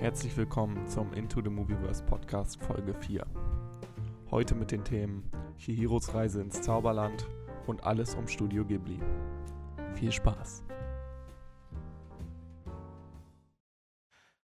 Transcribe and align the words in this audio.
Herzlich 0.00 0.34
willkommen 0.34 0.88
zum 0.88 1.12
Into 1.12 1.42
the 1.42 1.50
Movieverse 1.50 2.02
Podcast 2.02 2.58
Folge 2.62 2.94
4. 2.94 3.22
Heute 4.30 4.54
mit 4.54 4.70
den 4.70 4.82
Themen 4.82 5.30
Chihiros 5.58 6.14
Reise 6.14 6.40
ins 6.40 6.62
Zauberland 6.62 7.28
und 7.66 7.84
alles 7.84 8.14
um 8.14 8.26
Studio 8.26 8.64
Ghibli. 8.64 8.98
Viel 9.96 10.10
Spaß! 10.10 10.64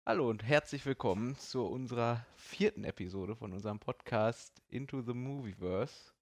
Hallo 0.05 0.29
und 0.29 0.43
herzlich 0.43 0.85
willkommen 0.85 1.39
zu 1.39 1.65
unserer 1.65 2.27
vierten 2.35 2.83
Episode 2.83 3.37
von 3.37 3.53
unserem 3.53 3.79
Podcast 3.79 4.61
Into 4.67 5.01
the 5.01 5.15
Movieverse. 5.15 6.13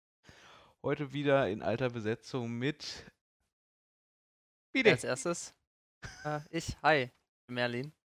Heute 0.82 1.14
wieder 1.14 1.48
in 1.48 1.62
alter 1.62 1.88
Besetzung 1.88 2.58
mit 2.58 3.10
Bide. 4.74 4.90
Als 4.90 5.04
erstes 5.04 5.54
äh, 6.26 6.40
ich, 6.50 6.76
hi, 6.82 7.04
ich 7.04 7.46
bin 7.46 7.54
Merlin. 7.54 8.03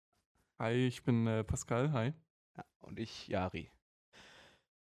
Hi, 0.59 0.73
ich 0.73 1.02
bin 1.02 1.27
äh, 1.27 1.45
Pascal, 1.45 1.93
hi. 1.93 2.14
Ja, 2.57 2.64
und 2.81 2.99
ich, 2.99 3.29
Yari. 3.29 3.71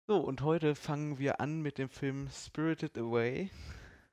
So, 0.06 0.20
und 0.20 0.42
heute 0.42 0.76
fangen 0.76 1.18
wir 1.18 1.40
an 1.40 1.60
mit 1.64 1.80
dem 1.80 1.90
Film 1.90 2.30
Spirited 2.30 2.96
Away. 3.00 3.50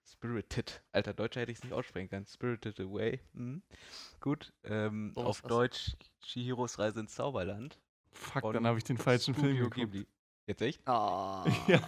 Spirited. 0.03 0.83
Alter, 0.93 1.13
Deutscher 1.13 1.43
hätte 1.43 1.53
ich 1.53 1.59
es 1.59 1.65
nicht 1.65 1.75
aussprechen 1.75 2.09
können. 2.09 2.25
Spirited 2.25 2.81
Away. 2.81 3.21
Mhm. 3.35 3.63
Gut. 4.21 4.55
Ähm, 4.65 5.13
oh, 5.15 5.25
auf 5.25 5.43
was? 5.43 5.49
Deutsch 5.51 5.97
Chihiros 6.23 6.79
Reise 6.79 7.01
ins 7.01 7.15
Zauberland. 7.17 7.79
Fuck, 8.13 8.55
dann 8.55 8.67
habe 8.67 8.79
ich 8.79 8.85
den 8.85 8.97
falschen 8.97 9.35
Studio 9.35 9.51
Film 9.51 9.71
geguckt. 9.71 9.93
Ghibli. 9.93 10.07
Jetzt 10.47 10.63
echt? 10.63 10.81
Oh. 10.87 11.45
ja, 11.69 11.83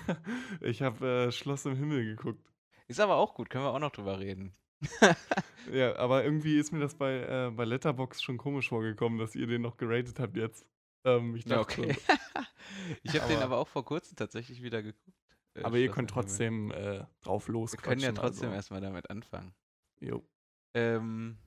ich 0.61 0.83
habe 0.83 1.29
äh, 1.29 1.33
Schloss 1.33 1.65
im 1.65 1.75
Himmel 1.75 2.05
geguckt. 2.05 2.53
Ist 2.87 3.01
aber 3.01 3.17
auch 3.17 3.33
gut, 3.33 3.49
können 3.49 3.65
wir 3.65 3.73
auch 3.73 3.79
noch 3.79 3.93
drüber 3.93 4.19
reden. 4.19 4.55
ja, 5.73 5.97
aber 5.97 6.25
irgendwie 6.25 6.59
ist 6.59 6.73
mir 6.73 6.81
das 6.81 6.95
bei, 6.95 7.21
äh, 7.21 7.51
bei 7.51 7.65
Letterbox 7.65 8.23
schon 8.23 8.39
komisch 8.39 8.69
vorgekommen, 8.69 9.19
dass 9.19 9.35
ihr 9.35 9.47
den 9.47 9.63
noch 9.63 9.77
geratet 9.77 10.19
habt 10.19 10.37
jetzt. 10.37 10.67
Ähm, 11.05 11.37
ich 11.37 11.45
dachte, 11.45 11.83
okay. 11.83 11.97
ich 13.03 13.21
habe 13.21 13.33
den 13.33 13.43
aber 13.43 13.59
auch 13.59 13.69
vor 13.69 13.85
kurzem 13.85 14.17
tatsächlich 14.17 14.63
wieder 14.63 14.83
geguckt. 14.83 15.19
Äh, 15.55 15.63
aber 15.63 15.77
ihr 15.79 15.91
könnt 15.91 16.11
trotzdem 16.11 16.71
äh, 16.71 17.05
drauf 17.23 17.49
los. 17.49 17.73
Wir 17.73 17.81
können 17.81 18.01
ja 18.01 18.13
trotzdem 18.13 18.49
also. 18.49 18.57
erstmal 18.57 18.81
damit 18.81 19.11
anfangen. 19.11 19.55
Jo. 20.01 20.27
Ähm, 20.75 21.39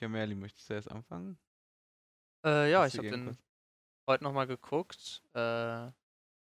ja, 0.00 0.08
Merli, 0.08 0.34
möchtest 0.34 0.68
du 0.68 0.74
erst 0.74 0.90
anfangen? 0.90 1.38
Äh, 2.44 2.70
ja, 2.70 2.86
ich 2.86 2.98
habe 2.98 3.10
den 3.10 3.36
heute 4.06 4.24
nochmal 4.24 4.46
geguckt. 4.46 5.22
Äh, 5.34 5.88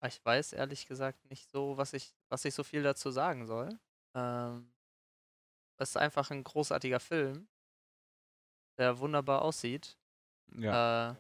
ich 0.05 0.25
weiß 0.25 0.55
ehrlich 0.55 0.87
gesagt 0.87 1.29
nicht 1.31 1.51
so, 1.51 1.77
was 1.77 1.93
ich, 1.93 2.15
was 2.29 2.45
ich 2.45 2.55
so 2.55 2.65
viel 2.65 2.83
dazu 2.83 3.11
sagen 3.11 3.47
soll. 3.47 3.79
Ähm, 4.15 4.73
es 5.79 5.91
ist 5.91 5.97
einfach 5.97 6.31
ein 6.31 6.45
großartiger 6.45 7.01
Film, 7.01 7.49
der 8.79 8.99
wunderbar 8.99 9.43
aussieht. 9.43 9.99
Ja. 10.55 11.11
Äh, 11.11 11.17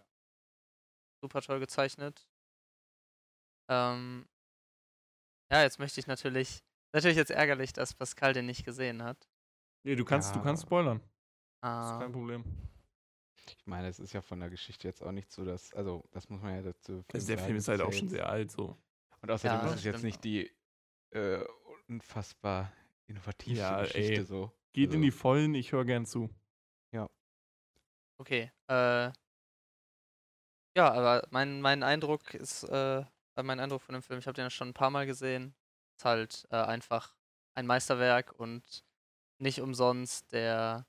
super 1.20 1.40
toll 1.40 1.60
gezeichnet. 1.60 2.26
Ähm, 3.68 4.28
ja, 5.50 5.62
jetzt 5.62 5.78
möchte 5.78 6.00
ich 6.00 6.06
natürlich, 6.06 6.62
natürlich 6.92 7.16
jetzt 7.16 7.30
ärgerlich, 7.30 7.72
dass 7.72 7.94
Pascal 7.94 8.32
den 8.32 8.46
nicht 8.46 8.64
gesehen 8.64 9.02
hat. 9.02 9.28
Nee, 9.84 9.96
du 9.96 10.04
kannst, 10.04 10.30
ja. 10.30 10.38
du 10.38 10.44
kannst 10.44 10.62
spoilern. 10.62 11.00
Ah. 11.60 11.80
Das 11.80 11.92
ist 11.92 12.00
kein 12.00 12.12
Problem. 12.12 12.44
Ich 13.46 13.66
meine, 13.66 13.88
es 13.88 13.98
ist 13.98 14.12
ja 14.12 14.22
von 14.22 14.40
der 14.40 14.50
Geschichte 14.50 14.88
jetzt 14.88 15.02
auch 15.02 15.12
nicht 15.12 15.30
so, 15.30 15.44
dass, 15.44 15.72
also 15.74 16.04
das 16.12 16.28
muss 16.28 16.40
man 16.40 16.54
ja 16.54 16.62
dazu. 16.62 17.04
Also 17.12 17.26
der 17.26 17.38
Film 17.38 17.56
ist 17.56 17.68
halt 17.68 17.80
auch 17.80 17.92
schon 17.92 18.08
sehr 18.08 18.28
alt 18.28 18.50
so. 18.50 18.76
Und 19.20 19.30
außerdem 19.30 19.58
ja, 19.58 19.66
ist 19.66 19.76
es 19.76 19.84
jetzt 19.84 20.02
nicht 20.02 20.22
die 20.24 20.50
äh, 21.10 21.44
unfassbar 21.88 22.72
innovativste 23.12 23.58
ja, 23.58 23.80
Geschichte 23.82 24.20
ey. 24.20 24.24
so. 24.24 24.52
Geht 24.72 24.88
also. 24.88 24.96
in 24.96 25.02
die 25.02 25.10
Vollen, 25.10 25.54
ich 25.54 25.72
höre 25.72 25.84
gern 25.84 26.06
zu. 26.06 26.30
Ja. 26.92 27.08
Okay. 28.18 28.50
Äh, 28.68 29.12
ja, 30.74 30.90
aber 30.90 31.26
mein, 31.30 31.60
mein 31.60 31.82
Eindruck 31.82 32.34
ist, 32.34 32.64
äh, 32.64 33.04
mein 33.36 33.60
Eindruck 33.60 33.82
von 33.82 33.92
dem 33.92 34.02
Film, 34.02 34.18
ich 34.18 34.26
habe 34.26 34.34
den 34.34 34.44
ja 34.44 34.50
schon 34.50 34.68
ein 34.68 34.74
paar 34.74 34.90
Mal 34.90 35.06
gesehen, 35.06 35.54
ist 35.98 36.04
halt 36.04 36.46
äh, 36.50 36.56
einfach 36.56 37.14
ein 37.54 37.66
Meisterwerk 37.66 38.32
und 38.38 38.84
nicht 39.38 39.60
umsonst 39.60 40.32
der 40.32 40.86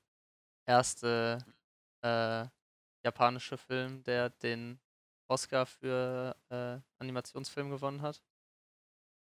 erste 0.66 1.44
äh, 2.02 2.46
japanische 3.04 3.58
Film, 3.58 4.02
der 4.04 4.30
den 4.30 4.80
Oscar 5.28 5.66
für 5.66 6.36
äh, 6.48 6.78
Animationsfilm 6.98 7.70
gewonnen 7.70 8.00
hat. 8.00 8.22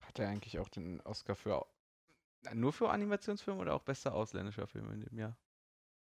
Hat 0.01 0.17
er 0.19 0.29
eigentlich 0.29 0.57
auch 0.59 0.69
den 0.69 1.01
Oscar 1.01 1.35
für 1.35 1.67
nur 2.53 2.73
für 2.73 2.89
Animationsfilme 2.89 3.59
oder 3.59 3.73
auch 3.73 3.83
bester 3.83 4.13
ausländischer 4.13 4.67
Film 4.67 4.91
in 4.91 5.01
dem 5.01 5.17
Jahr? 5.17 5.37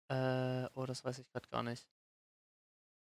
Äh, 0.08 0.68
oh, 0.74 0.86
das 0.86 1.04
weiß 1.04 1.18
ich 1.18 1.28
gerade 1.28 1.48
gar 1.48 1.62
nicht. 1.62 1.86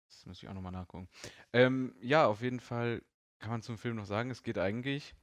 Das 0.07 0.25
muss 0.25 0.41
ich 0.41 0.49
auch 0.49 0.53
nochmal 0.53 0.71
nachgucken. 0.71 1.07
Ähm, 1.53 1.95
ja, 2.01 2.25
auf 2.25 2.41
jeden 2.41 2.59
Fall 2.59 3.03
kann 3.39 3.51
man 3.51 3.61
zum 3.61 3.77
Film 3.77 3.95
noch 3.95 4.05
sagen, 4.05 4.31
es 4.31 4.43
geht 4.43 4.57
eigentlich 4.57 5.15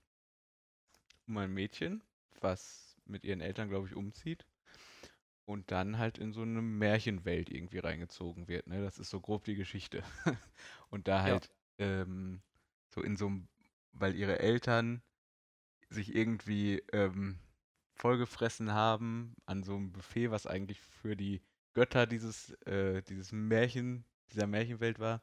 um 1.26 1.36
ein 1.38 1.52
Mädchen, 1.52 2.02
was 2.40 2.96
mit 3.04 3.24
ihren 3.24 3.40
Eltern, 3.40 3.68
glaube 3.68 3.88
ich, 3.88 3.94
umzieht 3.94 4.46
und 5.46 5.70
dann 5.70 5.98
halt 5.98 6.18
in 6.18 6.32
so 6.32 6.42
eine 6.42 6.60
Märchenwelt 6.60 7.50
irgendwie 7.50 7.78
reingezogen 7.78 8.48
wird. 8.48 8.66
Ne? 8.66 8.82
Das 8.82 8.98
ist 8.98 9.10
so 9.10 9.20
grob 9.20 9.44
die 9.44 9.54
Geschichte. 9.54 10.02
und 10.90 11.08
da 11.08 11.22
halt 11.22 11.50
ja. 11.78 12.02
ähm, 12.02 12.42
so 12.90 13.00
in 13.00 13.16
so 13.16 13.26
einem, 13.26 13.48
weil 13.92 14.16
ihre 14.16 14.40
Eltern 14.40 15.02
sich 15.88 16.14
irgendwie 16.14 16.82
ähm, 16.92 17.38
vollgefressen 17.96 18.72
haben 18.72 19.34
an 19.46 19.62
so 19.62 19.74
einem 19.74 19.92
Buffet, 19.92 20.30
was 20.30 20.46
eigentlich 20.46 20.80
für 20.80 21.16
die 21.16 21.42
Götter 21.74 22.06
dieses, 22.06 22.52
äh, 22.62 23.02
dieses 23.02 23.32
Märchen, 23.32 24.04
dieser 24.32 24.46
Märchenwelt 24.46 24.98
war, 24.98 25.22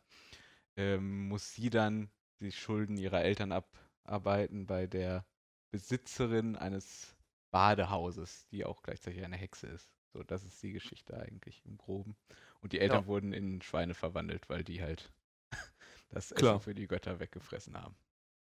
ähm, 0.75 1.27
muss 1.27 1.53
sie 1.53 1.69
dann 1.69 2.09
die 2.39 2.51
Schulden 2.51 2.97
ihrer 2.97 3.21
Eltern 3.21 3.51
abarbeiten 3.51 4.65
bei 4.65 4.87
der 4.87 5.25
Besitzerin 5.71 6.55
eines 6.55 7.15
Badehauses, 7.51 8.47
die 8.47 8.65
auch 8.65 8.81
gleichzeitig 8.81 9.23
eine 9.23 9.37
Hexe 9.37 9.67
ist. 9.67 9.93
So, 10.11 10.23
das 10.23 10.43
ist 10.43 10.61
die 10.61 10.71
Geschichte 10.71 11.19
eigentlich 11.19 11.63
im 11.65 11.77
Groben. 11.77 12.15
Und 12.61 12.73
die 12.73 12.79
Eltern 12.79 13.03
ja. 13.03 13.07
wurden 13.07 13.33
in 13.33 13.61
Schweine 13.61 13.95
verwandelt, 13.95 14.47
weil 14.49 14.63
die 14.63 14.81
halt 14.81 15.11
das 16.09 16.29
Klar. 16.29 16.55
Essen 16.55 16.63
für 16.63 16.75
die 16.75 16.87
Götter 16.87 17.19
weggefressen 17.19 17.75
haben. 17.75 17.95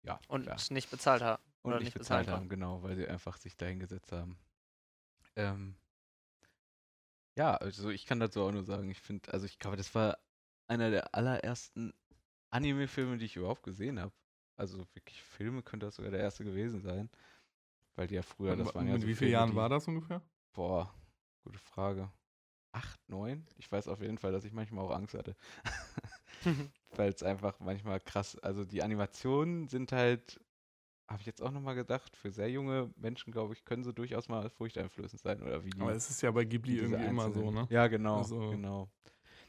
Ja. 0.03 0.21
Und 0.29 0.43
klar. 0.43 0.59
nicht 0.71 0.91
bezahlt 0.91 1.23
haben. 1.23 1.43
Und 1.65 1.73
nicht, 1.73 1.85
nicht 1.85 1.95
bezahlt, 1.95 2.29
haben, 2.29 2.49
genau, 2.49 2.83
weil 2.83 2.95
sie 2.95 3.09
einfach 3.09 3.37
sich 3.37 3.57
dahingesetzt 3.57 4.13
haben. 4.13 4.39
Ähm, 5.35 5.75
ja, 7.37 7.57
also 7.57 7.91
ich 7.91 8.07
kann 8.07 8.21
dazu 8.21 8.43
auch 8.43 8.53
nur 8.53 8.65
sagen, 8.65 8.91
ich 8.91 9.01
finde, 9.01 9.33
also 9.33 9.47
ich 9.47 9.59
glaube, 9.59 9.77
das 9.77 9.95
war 9.95 10.19
einer 10.69 10.91
der 10.91 11.15
allerersten 11.15 11.93
Anime-Filme, 12.51 13.17
die 13.17 13.25
ich 13.25 13.37
überhaupt 13.37 13.63
gesehen 13.63 13.99
habe. 13.99 14.13
Also 14.57 14.87
wirklich 14.95 15.21
Filme 15.23 15.63
könnte 15.63 15.87
das 15.87 15.97
sogar 15.97 16.13
der 16.13 16.21
erste 16.21 16.45
gewesen 16.45 16.81
sein. 16.83 17.11
Weil 17.97 18.07
die 18.09 18.15
ja 18.15 18.23
früher, 18.23 18.57
das 18.57 18.75
waren 18.75 18.87
ja 18.87 18.93
Mit 18.95 19.03
so 19.03 19.09
wie 19.09 19.15
vielen 19.15 19.33
Jahren 19.33 19.55
war 19.57 19.69
das 19.69 19.89
ungefähr? 19.89 20.23
Boah, 20.53 20.95
gute 21.43 21.59
Frage. 21.59 22.11
Acht, 22.73 23.09
neun? 23.09 23.47
Ich 23.57 23.71
weiß 23.71 23.89
auf 23.89 24.01
jeden 24.01 24.19
Fall, 24.19 24.33
dass 24.33 24.45
ich 24.45 24.53
manchmal 24.53 24.85
auch 24.85 24.91
Angst 24.91 25.15
hatte. 25.15 25.37
Weil 26.97 27.11
es 27.13 27.23
einfach 27.23 27.59
manchmal 27.61 28.01
krass, 28.01 28.39
also 28.39 28.65
die 28.65 28.83
Animationen 28.83 29.69
sind 29.69 29.93
halt 29.93 30.41
habe 31.09 31.21
ich 31.21 31.27
jetzt 31.27 31.43
auch 31.43 31.51
nochmal 31.51 31.75
gedacht, 31.75 32.17
für 32.17 32.31
sehr 32.31 32.51
junge 32.51 32.91
Menschen, 32.97 33.33
glaube 33.33 33.55
ich, 33.55 33.65
können 33.65 33.85
sie 33.85 33.93
durchaus 33.93 34.29
mal 34.29 34.49
furchteinflößend 34.51 35.21
sein. 35.21 35.43
Oder 35.43 35.65
wie 35.65 35.73
Aber 35.79 35.93
es 35.93 36.09
ist 36.11 36.23
ja 36.23 36.31
bei 36.31 36.45
Ghibli 36.45 36.77
irgendwie 36.79 37.03
einzelnen. 37.03 37.11
immer 37.11 37.33
so, 37.33 37.51
ne? 37.51 37.67
Ja, 37.71 37.87
genau. 37.89 38.19
Also, 38.19 38.51
genau. 38.51 38.89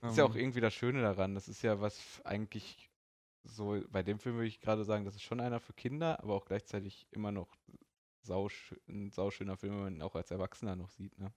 Das 0.02 0.12
ist 0.12 0.18
ja 0.18 0.26
auch 0.26 0.36
irgendwie 0.36 0.62
das 0.62 0.74
Schöne 0.74 1.02
daran. 1.02 1.34
Das 1.34 1.48
ist 1.48 1.62
ja 1.62 1.80
was 1.82 2.22
eigentlich 2.26 2.90
so, 3.44 3.82
bei 3.90 4.04
dem 4.04 4.20
Film 4.20 4.36
würde 4.36 4.48
ich 4.48 4.60
gerade 4.60 4.84
sagen, 4.84 5.06
das 5.06 5.16
ist 5.16 5.24
schon 5.24 5.40
einer 5.40 5.60
für 5.60 5.74
Kinder, 5.74 6.22
aber 6.22 6.34
auch 6.34 6.46
gleichzeitig 6.46 7.08
immer 7.12 7.32
noch 7.32 7.50
sausch 8.22 8.76
ein 8.88 9.12
sauschöner 9.12 9.58
Film, 9.58 9.74
wenn 9.76 9.84
man 9.84 9.96
ihn 9.96 10.02
auch 10.02 10.16
als 10.16 10.32
Erwachsener 10.32 10.76
noch 10.76 10.90
sieht, 10.90 11.18
ne? 11.20 11.32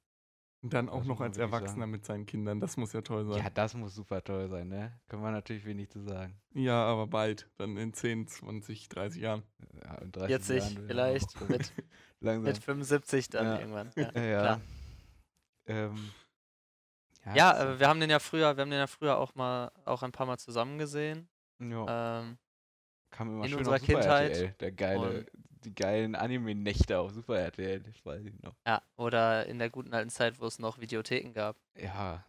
Und 0.60 0.74
dann 0.74 0.88
auch 0.88 1.04
noch 1.04 1.20
als 1.20 1.38
Erwachsener 1.38 1.80
sagen. 1.80 1.90
mit 1.92 2.04
seinen 2.04 2.26
Kindern. 2.26 2.58
Das 2.58 2.76
muss 2.76 2.92
ja 2.92 3.00
toll 3.00 3.24
sein. 3.26 3.44
Ja, 3.44 3.50
das 3.50 3.74
muss 3.74 3.94
super 3.94 4.24
toll 4.24 4.48
sein, 4.48 4.68
ne? 4.68 4.98
Können 5.08 5.22
wir 5.22 5.30
natürlich 5.30 5.64
wenig 5.64 5.88
zu 5.90 6.00
sagen. 6.00 6.40
Ja, 6.52 6.84
aber 6.84 7.06
bald. 7.06 7.48
Dann 7.58 7.76
in 7.76 7.92
10, 7.92 8.26
20, 8.26 8.88
30 8.88 9.22
Jahren. 9.22 9.44
Ja, 9.84 9.94
in 9.98 10.10
30 10.10 10.28
40 10.28 10.74
Jahren 10.74 10.86
vielleicht. 10.86 11.40
Mit, 12.20 12.42
mit 12.42 12.58
75 12.58 13.28
dann 13.28 13.46
ja. 13.46 13.58
irgendwann. 13.60 13.92
Ja, 13.94 14.20
ja. 14.20 14.60
Ähm, 15.66 16.10
ja, 17.26 17.34
ja 17.36 17.74
äh, 17.74 17.78
wir 17.78 17.86
haben 17.88 18.00
den 18.00 18.10
ja 18.10 18.18
früher, 18.18 18.56
wir 18.56 18.62
haben 18.62 18.70
den 18.70 18.80
ja 18.80 18.88
früher 18.88 19.18
auch 19.18 19.36
mal, 19.36 19.70
auch 19.84 20.02
ein 20.02 20.10
paar 20.10 20.26
Mal 20.26 20.38
zusammen 20.38 20.78
gesehen. 20.78 21.28
Ja. 21.60 22.20
Ähm, 22.20 22.38
Kam 23.10 23.28
immer 23.28 23.44
in 23.44 23.50
schön 23.50 23.58
unserer 23.58 23.78
Kindheit. 23.78 24.30
RTL, 24.32 24.54
der 24.58 24.72
geile, 24.72 25.26
die 25.64 25.74
geilen 25.74 26.14
Anime-Nächte 26.14 26.98
auf 26.98 27.12
Super 27.12 27.38
RTL, 27.38 27.80
das 27.80 28.04
weiß 28.04 28.24
ich 28.24 28.40
noch. 28.42 28.54
Ja, 28.66 28.82
oder 28.96 29.46
in 29.46 29.58
der 29.58 29.70
guten 29.70 29.92
alten 29.92 30.10
Zeit, 30.10 30.40
wo 30.40 30.46
es 30.46 30.58
noch 30.58 30.80
Videotheken 30.80 31.32
gab. 31.32 31.56
Ja, 31.76 32.24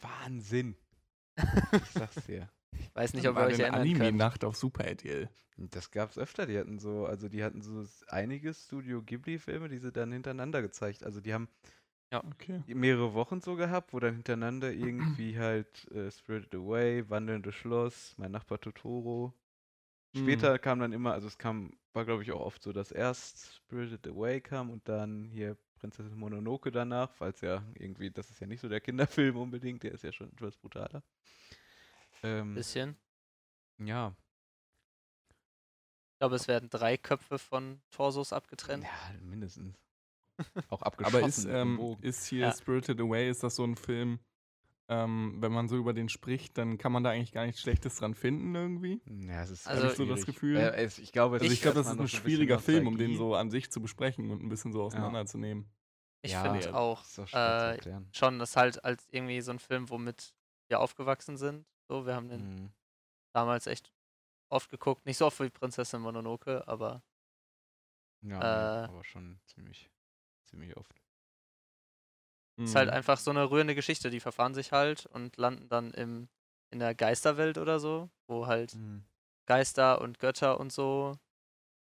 Wahnsinn. 0.00 0.76
ich 1.72 1.90
sag's 1.90 2.26
dir. 2.26 2.48
Ich 2.78 2.94
weiß 2.94 3.14
nicht, 3.14 3.28
ob 3.28 3.36
ihr 3.36 3.42
euch 3.42 3.58
erinnern 3.58 3.80
Anime-Nacht 3.82 4.44
auf 4.44 4.56
Super 4.56 4.84
RTL. 4.84 5.28
Das 5.56 5.90
gab's 5.90 6.18
öfter, 6.18 6.46
die 6.46 6.58
hatten 6.58 6.78
so, 6.78 7.06
also 7.06 7.28
die 7.28 7.44
hatten 7.44 7.62
so 7.62 7.84
einige 8.08 8.54
Studio 8.54 9.02
Ghibli-Filme, 9.02 9.68
die 9.68 9.78
sie 9.78 9.92
dann 9.92 10.10
hintereinander 10.12 10.62
gezeigt. 10.62 11.04
Also 11.04 11.20
die 11.20 11.34
haben 11.34 11.48
Okay. 12.12 12.62
mehrere 12.66 13.14
Wochen 13.14 13.40
so 13.40 13.56
gehabt, 13.56 13.92
wo 13.94 14.00
dann 14.00 14.14
hintereinander 14.14 14.72
irgendwie 14.72 15.38
halt 15.38 15.90
äh, 15.92 16.10
Spirited 16.10 16.54
Away, 16.54 17.08
Wandelndes 17.08 17.54
Schloss, 17.54 18.14
Mein 18.18 18.32
Nachbar 18.32 18.60
Totoro. 18.60 19.32
Mhm. 20.14 20.20
Später 20.20 20.58
kam 20.58 20.80
dann 20.80 20.92
immer, 20.92 21.12
also 21.12 21.26
es 21.26 21.38
kam, 21.38 21.72
war 21.94 22.04
glaube 22.04 22.22
ich 22.22 22.32
auch 22.32 22.40
oft 22.40 22.62
so, 22.62 22.72
dass 22.72 22.90
erst 22.92 23.54
Spirited 23.56 24.06
Away 24.06 24.40
kam 24.40 24.70
und 24.70 24.88
dann 24.88 25.24
hier 25.24 25.56
Prinzessin 25.76 26.16
Mononoke 26.18 26.70
danach, 26.70 27.12
falls 27.12 27.40
ja 27.40 27.64
irgendwie, 27.74 28.10
das 28.10 28.30
ist 28.30 28.40
ja 28.40 28.46
nicht 28.46 28.60
so 28.60 28.68
der 28.68 28.80
Kinderfilm 28.80 29.36
unbedingt, 29.36 29.82
der 29.82 29.92
ist 29.92 30.04
ja 30.04 30.12
schon 30.12 30.32
etwas 30.32 30.56
brutaler. 30.56 31.02
Ähm, 32.22 32.54
Bisschen. 32.54 32.96
ja, 33.78 34.14
Ich 36.12 36.18
glaube, 36.18 36.36
es 36.36 36.46
werden 36.46 36.70
drei 36.70 36.96
Köpfe 36.96 37.36
von 37.38 37.80
Torsos 37.90 38.32
abgetrennt. 38.32 38.84
ja, 38.84 39.20
mindestens. 39.20 39.76
Auch 40.70 40.82
abgeschossen. 40.82 41.16
Aber 41.16 41.26
ist, 41.26 41.44
ähm, 41.46 41.96
ist 42.00 42.26
hier 42.26 42.46
Ja. 42.46 42.52
Spirited 42.52 43.00
Away, 43.00 43.28
ist 43.28 43.42
das 43.42 43.56
so 43.56 43.64
ein 43.64 43.74
Film, 43.76 44.20
ähm, 45.04 45.36
wenn 45.40 45.52
man 45.52 45.68
so 45.68 45.76
über 45.76 45.92
den 45.92 46.08
spricht, 46.08 46.58
dann 46.58 46.76
kann 46.78 46.92
man 46.92 47.02
da 47.02 47.10
eigentlich 47.10 47.32
gar 47.32 47.46
nichts 47.46 47.60
Schlechtes 47.62 47.96
dran 47.96 48.14
finden 48.14 48.54
irgendwie? 48.54 49.00
ja, 49.06 49.42
es 49.42 49.50
ist 49.50 49.66
Also- 49.66 49.82
Habe 49.82 49.92
ich 49.92 49.96
so 49.96 50.04
das. 50.06 50.26
Gefühl. 50.26 50.56
Äh, 50.58 50.82
es, 50.84 50.98
ich 50.98 51.12
glaube, 51.12 51.36
es 51.36 51.42
Also 51.42 51.52
ich 51.52 51.58
ist 51.60 51.62
glaube, 51.62 51.76
das 51.76 51.86
ist 51.86 51.92
ein 51.92 51.98
so 51.98 52.06
schwieriger 52.08 52.56
bisschen 52.56 52.74
Film, 52.74 52.86
um 52.88 52.98
den 52.98 53.16
so 53.16 53.34
an 53.34 53.50
sich 53.50 53.70
zu 53.70 53.80
besprechen 53.80 54.30
und 54.30 54.42
ein 54.42 54.48
bisschen 54.48 54.72
so 54.72 54.82
auseinanderzunehmen. 54.82 55.66
Ich 56.22 56.32
Ja, 56.32 56.42
finde 56.42 56.74
auch 56.74 57.02
zu 57.04 57.22
äh, 57.32 57.78
schon, 58.12 58.38
das 58.38 58.56
halt 58.56 58.84
als 58.84 59.08
irgendwie 59.10 59.40
so 59.40 59.50
ein 59.50 59.58
Film, 59.58 59.88
womit 59.90 60.34
wir 60.68 60.78
aufgewachsen 60.80 61.36
sind. 61.36 61.66
So, 61.88 62.06
wir 62.06 62.14
haben 62.14 62.28
den 62.28 62.54
Mhm. 62.54 62.72
damals 63.34 63.66
echt 63.66 63.92
oft 64.48 64.70
geguckt. 64.70 65.04
Nicht 65.06 65.16
so 65.18 65.26
oft 65.26 65.40
wie 65.40 65.50
Prinzessin 65.50 66.00
Mononoke, 66.00 66.66
aber 66.68 67.02
Ja, 68.22 68.38
äh, 68.84 68.84
aber 68.86 69.02
schon 69.02 69.40
ziemlich, 69.46 69.90
ziemlich 70.44 70.76
oft. 70.76 71.01
Ist 72.58 72.74
halt 72.74 72.88
Mhm. 72.88 72.94
einfach 72.94 73.18
so 73.18 73.30
eine 73.30 73.50
rührende 73.50 73.74
Geschichte. 73.74 74.10
Die 74.10 74.20
verfahren 74.20 74.54
sich 74.54 74.72
halt 74.72 75.06
und 75.06 75.36
landen 75.36 75.68
dann 75.68 75.92
im, 75.92 76.28
in 76.70 76.78
der 76.78 76.94
Geisterwelt 76.94 77.58
oder 77.58 77.80
so, 77.80 78.10
wo 78.26 78.46
halt 78.46 78.74
Mhm. 78.74 79.04
Geister 79.46 80.00
und 80.00 80.18
Götter 80.18 80.60
und 80.60 80.72
so 80.72 81.16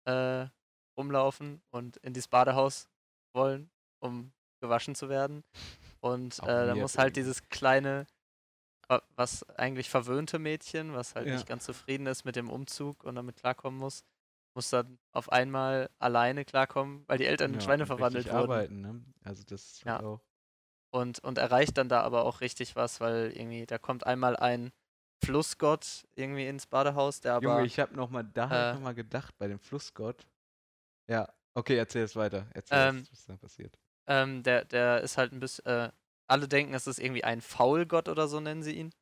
äh, 0.06 0.46
rumlaufen 0.98 1.62
und 1.72 1.98
in 1.98 2.14
dieses 2.14 2.28
Badehaus 2.28 2.88
wollen, 3.34 3.70
um 4.00 4.32
gewaschen 4.62 4.96
zu 4.96 5.10
werden. 5.10 5.44
Und 6.02 6.40
äh, 6.40 6.68
da 6.68 6.76
muss 6.76 6.98
halt 6.98 7.16
dieses 7.16 7.48
kleine, 7.50 8.06
wa- 8.88 9.02
was 9.16 9.44
eigentlich 9.58 9.90
verwöhnte 9.90 10.38
Mädchen, 10.40 10.94
was 10.94 11.16
halt 11.16 11.28
Ja. 11.28 11.34
nicht 11.34 11.48
ganz 11.48 11.66
zufrieden 11.66 12.06
ist 12.08 12.24
mit 12.26 12.36
dem 12.36 12.50
Umzug 12.50 13.04
und 13.04 13.16
damit 13.16 13.38
klarkommen 13.38 13.80
muss, 13.80 14.04
muss 14.54 14.70
dann 14.70 15.00
auf 15.12 15.32
einmal 15.32 15.90
alleine 16.00 16.46
klarkommen, 16.46 17.04
weil 17.08 17.18
die 17.18 17.26
Eltern 17.26 17.52
in 17.54 17.60
Ja, 17.60 17.66
Schweine 17.66 17.86
verwandelt 17.86 18.28
wurden. 18.28 18.38
arbeiten, 18.38 18.82
ne? 18.82 19.04
Also 19.24 19.44
das 19.44 19.82
Ja. 19.84 19.96
hat 19.96 20.04
auch. 20.04 20.22
Und, 20.96 21.20
und 21.20 21.38
erreicht 21.38 21.78
dann 21.78 21.90
da 21.90 22.02
aber 22.04 22.24
auch 22.24 22.40
richtig 22.40 22.78
was, 22.78 23.02
weil 23.02 23.34
irgendwie, 23.36 23.66
da 23.66 23.78
kommt 23.78 24.06
einmal 24.06 24.38
ein 24.38 24.72
Flussgott 25.26 26.08
irgendwie 26.16 26.48
ins 26.48 26.68
Badehaus, 26.68 27.20
der 27.20 27.34
aber. 27.34 27.44
Junge, 27.44 27.66
ich 27.66 27.80
habe 27.80 27.94
noch 27.96 28.10
mal, 28.10 28.24
da 28.24 28.70
äh, 28.72 28.74
noch 28.76 28.80
mal 28.82 28.94
gedacht 28.96 29.38
bei 29.38 29.48
dem 29.50 29.60
Flussgott. 29.60 30.26
Ja, 31.10 31.28
okay, 31.54 31.76
erzähl 31.76 32.04
es 32.04 32.16
weiter. 32.16 32.48
Erzähl, 32.54 32.78
Ähm, 32.78 33.00
es, 33.04 33.12
was 33.12 33.26
da 33.26 33.36
passiert. 33.36 33.78
Ähm, 34.08 34.42
der, 34.44 34.64
der 34.64 35.02
ist 35.02 35.18
halt 35.18 35.34
ein 35.34 35.40
bisschen, 35.42 35.66
äh, 35.66 35.92
alle 36.28 36.48
denken, 36.48 36.74
es 36.74 36.88
ist 36.88 37.00
irgendwie 37.00 37.24
ein 37.26 37.42
Faulgott 37.42 38.08
oder 38.08 38.28
so 38.30 38.40
nennen 38.40 38.64
sie 38.64 38.76
ihn. 38.76 38.94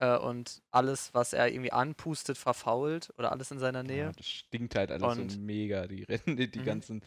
Äh, 0.00 0.16
und 0.18 0.60
alles, 0.72 1.14
was 1.14 1.32
er 1.32 1.48
irgendwie 1.48 1.72
anpustet, 1.72 2.36
verfault 2.36 3.12
oder 3.16 3.30
alles 3.30 3.50
in 3.52 3.60
seiner 3.60 3.84
Nähe. 3.84 4.06
Ja, 4.06 4.12
das 4.12 4.26
stinkt 4.26 4.74
halt 4.74 4.90
alles 4.90 5.16
Und- 5.18 5.30
so 5.32 5.38
mega. 5.38 5.86
Die 5.86 6.02
rennen, 6.02 6.36
die, 6.36 6.50
die 6.50 6.58
Mhm. 6.58 6.64
ganzen 6.64 7.02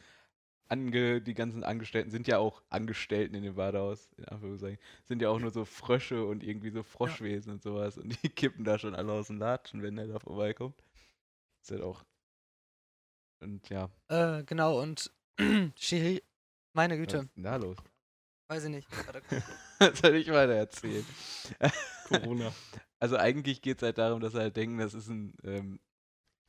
Ange, 0.71 1.21
die 1.21 1.33
ganzen 1.33 1.63
Angestellten 1.63 2.11
sind 2.11 2.27
ja 2.27 2.37
auch 2.39 2.63
Angestellten 2.69 3.35
in 3.35 3.43
dem 3.43 3.55
Badehaus, 3.55 4.09
in 4.17 4.25
Anführungszeichen, 4.25 4.79
sind 5.05 5.21
ja 5.21 5.29
auch 5.29 5.39
nur 5.39 5.51
so 5.51 5.65
Frösche 5.65 6.25
und 6.25 6.43
irgendwie 6.43 6.71
so 6.71 6.81
Froschwesen 6.83 7.53
und 7.53 7.61
sowas 7.61 7.97
und 7.97 8.21
die 8.23 8.29
kippen 8.29 8.63
da 8.63 8.79
schon 8.79 8.95
alle 8.95 9.11
aus 9.11 9.27
dem 9.27 9.37
Latschen, 9.37 9.81
wenn 9.83 9.95
der 9.97 10.07
da 10.07 10.19
vorbeikommt. 10.19 10.81
Ist 11.61 11.71
halt 11.71 11.81
auch. 11.83 12.03
Und 13.41 13.67
ja, 13.69 13.89
Äh, 14.07 14.43
genau, 14.43 14.81
und 14.81 15.11
Shiri, 15.77 16.23
meine 16.73 16.93
was 16.95 16.99
Güte, 16.99 17.17
ist 17.17 17.35
denn 17.35 17.43
da 17.43 17.55
los? 17.57 17.77
weiß 18.49 18.65
ich 18.65 18.69
nicht. 18.69 18.87
Soll 20.01 20.15
ich 20.15 20.27
weiter 20.31 20.53
erzählen. 20.53 21.05
Corona. 22.07 22.51
Also 22.99 23.17
eigentlich 23.17 23.63
geht 23.63 23.77
es 23.77 23.81
halt 23.83 23.97
darum, 23.97 24.19
dass 24.19 24.33
sie 24.33 24.39
halt 24.39 24.55
denken, 24.55 24.77
das 24.77 24.93
ist 24.93 25.07
ein 25.09 25.33
ähm, 25.43 25.79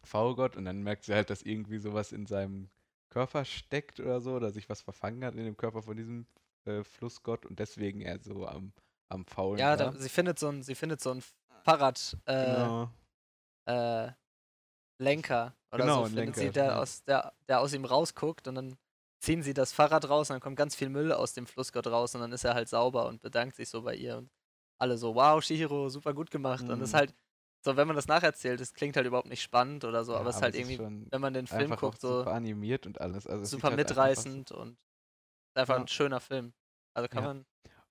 V-Gott 0.05 0.55
und 0.55 0.67
dann 0.67 0.83
merkt 0.83 1.05
sie 1.05 1.15
halt, 1.15 1.31
dass 1.31 1.41
irgendwie 1.41 1.79
sowas 1.79 2.13
in 2.13 2.27
seinem 2.27 2.69
Körper 3.13 3.45
steckt 3.45 4.01
oder 4.01 4.21
so, 4.21 4.35
oder 4.35 4.51
sich 4.51 4.69
was 4.69 4.81
verfangen 4.81 5.25
hat 5.25 5.35
in 5.35 5.45
dem 5.45 5.57
Körper 5.57 5.83
von 5.83 5.97
diesem 5.97 6.27
äh, 6.65 6.83
Flussgott 6.83 7.47
und 7.47 7.59
deswegen 7.59 8.01
er 8.01 8.19
so 8.23 8.47
am, 8.47 8.73
am 9.09 9.25
Faulen 9.27 9.61
Ja, 9.61 9.77
da, 9.77 9.93
sie 9.93 10.09
findet 10.09 10.39
so 10.39 10.49
ein, 10.49 10.63
sie 10.63 10.75
findet 10.75 11.01
so 11.01 11.11
ein 11.13 11.23
Fahrrad, 11.65 12.17
äh, 12.27 12.35
genau. 12.47 12.89
äh, 13.67 14.13
Lenker 14.99 15.55
oder 15.73 15.85
Genau, 15.85 16.05
so 16.05 16.05
findet 16.05 16.37
Lenker, 16.37 16.41
sie, 16.43 16.51
der 16.53 16.67
ja. 16.69 16.79
aus, 16.79 17.05
der, 17.05 17.33
der 17.49 17.61
aus 17.61 17.73
ihm 17.73 17.85
rausguckt 17.85 18.49
und 18.49 18.55
dann 18.55 18.77
ziehen 19.21 19.43
sie 19.43 19.55
das 19.55 19.73
Fahrrad 19.73 20.09
raus 20.09 20.31
und 20.31 20.35
dann 20.35 20.41
kommt 20.41 20.57
ganz 20.57 20.75
viel 20.75 20.89
Müll 20.89 21.13
aus 21.13 21.33
dem 21.35 21.47
Flussgott 21.47 21.87
raus 21.87 22.15
und 22.15 22.21
dann 22.23 22.33
ist 22.33 22.45
er 22.45 22.55
halt 22.55 22.69
sauber 22.69 23.07
und 23.09 23.23
bedankt 23.23 23.57
sich 23.57 23.69
so 23.69 23.83
bei 23.83 23.95
ihr 23.95 24.17
und 24.19 24.31
alle 24.79 24.99
so, 24.99 25.15
wow, 25.15 25.43
Shihiro, 25.43 25.89
super 25.89 26.13
gut 26.15 26.31
gemacht. 26.31 26.69
Und 26.69 26.81
das 26.81 26.91
ist 26.91 26.95
Mhm. 26.95 26.97
halt, 26.97 27.15
so 27.65 27.77
wenn 27.77 27.87
man 27.87 27.97
das 27.97 28.07
nacherzählt, 28.09 28.61
das 28.61 28.75
klingt 28.75 28.97
halt 28.97 29.07
überhaupt 29.07 29.29
nicht 29.29 29.43
spannend 29.43 29.85
oder 29.85 30.05
so, 30.05 30.13
Ja, 30.13 30.19
aber 30.21 30.31
es 30.31 30.37
ist 30.37 30.43
halt 30.43 30.55
irgendwie, 30.55 30.77
schon 30.77 31.07
wenn 31.11 31.21
man 31.21 31.33
den 31.35 31.47
Film 31.47 31.71
guckt, 31.77 32.01
so 32.01 32.19
super 32.19 32.33
animiert 32.33 32.87
und 32.87 33.01
alles. 33.01 33.27
Also 33.27 33.45
super 33.45 33.71
halt 33.71 33.79
einfach 33.79 33.91
mitreißend 33.91 34.53
und 34.53 34.71
ist 34.73 35.57
einfach 35.57 35.77
Ja. 35.77 35.81
ein 35.83 35.89
schöner 35.89 36.21
Film. 36.21 36.53
Also 36.95 37.09
kann 37.09 37.23
Ja. 37.23 37.29
man 37.29 37.47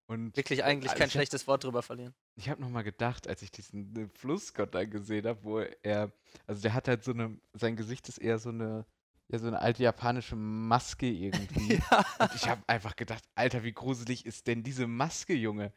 Und 0.08 0.36
wirklich 0.36 0.64
eigentlich 0.64 0.92
also 0.92 1.00
kein 1.00 1.08
ich 1.08 1.14
hab- 1.14 1.20
schlechtes 1.20 1.48
Wort 1.48 1.64
drüber 1.64 1.82
verlieren. 1.82 2.14
Ich 2.36 2.50
habe 2.50 2.62
nochmal 2.62 2.84
gedacht, 2.84 3.28
als 3.28 3.42
ich 3.42 3.52
diesen 3.52 3.96
äh, 3.96 4.08
Flussgott 4.18 4.74
da 4.76 4.84
gesehen 4.86 5.26
habe, 5.28 5.44
wo 5.44 5.60
er, 5.60 6.12
also 6.48 6.62
der 6.62 6.74
hat 6.74 6.88
halt 6.88 7.04
so 7.04 7.12
eine, 7.12 7.40
sein 7.54 7.76
Gesicht 7.76 8.08
ist 8.10 8.18
eher 8.18 8.40
so 8.40 8.50
eine, 8.50 8.86
ja 9.30 9.40
so 9.40 9.48
eine 9.48 9.60
alte 9.60 9.84
japanische 9.84 10.36
Maske 10.36 11.08
irgendwie. 11.10 11.76
ja. 11.76 12.06
Und 12.20 12.36
ich 12.36 12.50
habe 12.50 12.62
einfach 12.68 12.96
gedacht, 12.96 13.24
Alter, 13.36 13.64
wie 13.64 13.72
gruselig 13.74 14.26
ist 14.26 14.48
denn 14.48 14.64
diese 14.64 14.88
Maske, 14.88 15.34
Junge? 15.34 15.72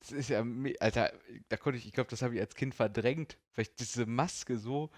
Das 0.00 0.12
ist 0.12 0.28
ja, 0.30 0.44
Alter, 0.80 1.12
da 1.48 1.56
konnte 1.56 1.78
ich, 1.78 1.86
ich 1.86 1.92
glaube, 1.92 2.10
das 2.10 2.22
habe 2.22 2.34
ich 2.34 2.40
als 2.40 2.54
Kind 2.54 2.74
verdrängt, 2.74 3.36
weil 3.54 3.62
ich 3.62 3.74
diese 3.74 4.06
Maske 4.06 4.58
so 4.58 4.90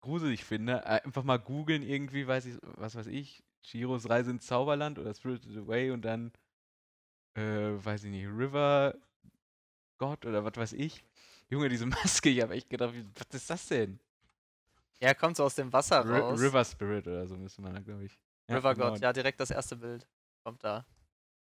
gruselig 0.00 0.44
finde. 0.44 0.82
Äh, 0.84 1.02
Einfach 1.04 1.24
mal 1.24 1.38
googeln 1.38 1.82
irgendwie, 1.82 2.26
weiß 2.26 2.46
ich, 2.46 2.56
was 2.62 2.94
weiß 2.94 3.06
ich, 3.08 3.42
Chiros 3.62 4.08
Reise 4.08 4.30
ins 4.30 4.46
Zauberland 4.46 4.98
oder 4.98 5.14
Spirited 5.14 5.56
Away 5.56 5.90
und 5.90 6.02
dann, 6.02 6.32
äh, 7.34 7.42
weiß 7.84 8.04
ich 8.04 8.10
nicht, 8.10 8.26
River 8.26 8.94
God 9.98 10.24
oder 10.24 10.44
was 10.44 10.56
weiß 10.56 10.72
ich. 10.74 11.04
Junge, 11.48 11.68
diese 11.68 11.86
Maske, 11.86 12.30
ich 12.30 12.40
habe 12.40 12.54
echt 12.54 12.70
gedacht, 12.70 12.94
was 13.16 13.34
ist 13.34 13.50
das 13.50 13.66
denn? 13.68 13.98
Er 15.00 15.14
kommt 15.14 15.36
so 15.36 15.44
aus 15.44 15.54
dem 15.54 15.72
Wasser 15.72 16.00
Ri- 16.00 16.20
raus. 16.20 16.40
River 16.40 16.64
Spirit 16.64 17.06
oder 17.06 17.26
so 17.26 17.36
müsste 17.36 17.62
man 17.62 17.74
da, 17.74 17.80
glaube 17.80 18.04
ich. 18.04 18.18
Ja, 18.48 18.56
River 18.56 18.74
genau. 18.74 18.90
God, 18.92 19.00
ja, 19.00 19.12
direkt 19.12 19.40
das 19.40 19.50
erste 19.50 19.76
Bild 19.76 20.06
kommt 20.44 20.62
da. 20.62 20.84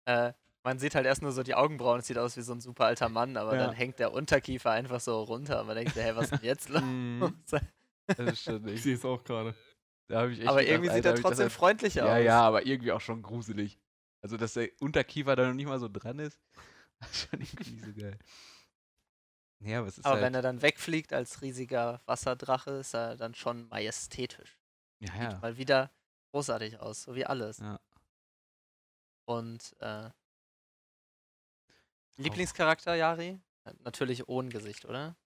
Äh, 0.06 0.32
man 0.64 0.78
sieht 0.78 0.94
halt 0.94 1.06
erst 1.06 1.22
nur 1.22 1.30
so 1.32 1.42
die 1.42 1.54
Augenbrauen, 1.54 2.00
es 2.00 2.06
sieht 2.08 2.18
aus 2.18 2.36
wie 2.36 2.42
so 2.42 2.52
ein 2.52 2.60
super 2.60 2.86
alter 2.86 3.08
Mann, 3.08 3.36
aber 3.36 3.54
Ja. 3.56 3.66
dann 3.66 3.74
hängt 3.74 3.98
der 3.98 4.12
Unterkiefer 4.12 4.70
einfach 4.72 4.98
so 5.00 5.22
runter 5.22 5.60
und 5.60 5.66
man 5.68 5.76
denkt, 5.76 5.94
hey, 5.94 6.16
was 6.16 6.24
ist 6.24 6.32
denn 6.32 6.44
jetzt 6.44 6.68
los? 6.70 6.82
Mhm. 6.82 7.34
Das 8.06 8.18
ist 8.18 8.42
schon 8.42 8.66
Ich 8.68 8.82
sehe 8.82 8.96
es 8.96 9.04
auch 9.04 9.22
gerade. 9.24 9.54
da 10.08 10.20
habe 10.22 10.32
ich 10.32 10.40
echt 10.40 10.48
aber 10.48 10.58
gedacht, 10.60 10.72
irgendwie 10.74 10.88
sieht 10.94 10.96
Alter, 11.06 11.08
er 11.10 11.14
ich 11.14 11.20
das 11.22 11.30
trotzdem 11.30 11.44
als- 11.44 11.54
freundlich 11.54 11.94
Ja, 11.94 12.04
aus. 12.16 12.22
ja, 12.24 12.40
aber 12.42 12.66
irgendwie 12.66 12.92
auch 12.92 13.00
schon 13.00 13.22
gruselig. 13.22 13.78
Also, 14.22 14.36
dass 14.36 14.54
der 14.54 14.68
Unterkiefer 14.80 15.36
da 15.36 15.46
noch 15.46 15.54
nicht 15.54 15.66
mal 15.66 15.78
so 15.78 15.88
dran 15.88 16.18
ist, 16.18 16.38
ist 17.00 17.28
schon 17.30 17.40
irgendwie 17.40 17.70
nicht 17.72 17.84
so 17.84 17.92
geil. 17.94 18.18
Ja, 19.60 19.78
aber 19.78 19.88
es 19.88 19.96
ist 19.98 20.04
aber 20.04 20.14
halt, 20.16 20.24
wenn 20.24 20.34
er 20.34 20.42
dann 20.42 20.60
wegfliegt 20.60 21.12
als 21.14 21.40
riesiger 21.40 22.02
Wasserdrache, 22.04 22.70
ist 22.72 22.94
er 22.94 23.16
dann 23.16 23.34
schon 23.34 23.68
majestätisch. 23.68 24.58
ja, 25.00 25.14
ja. 25.22 25.38
Mal 25.40 25.56
wieder 25.56 25.90
großartig 26.32 26.80
aus, 26.80 27.04
so 27.04 27.14
wie 27.14 27.24
alles. 27.24 27.58
Ja. 27.58 27.80
Und 29.26 29.74
äh, 29.80 30.10
Lieblingscharakter, 32.16 32.94
Yari? 32.94 33.40
Natürlich 33.80 34.28
Ohngesicht, 34.28 34.84
oder? 34.84 35.16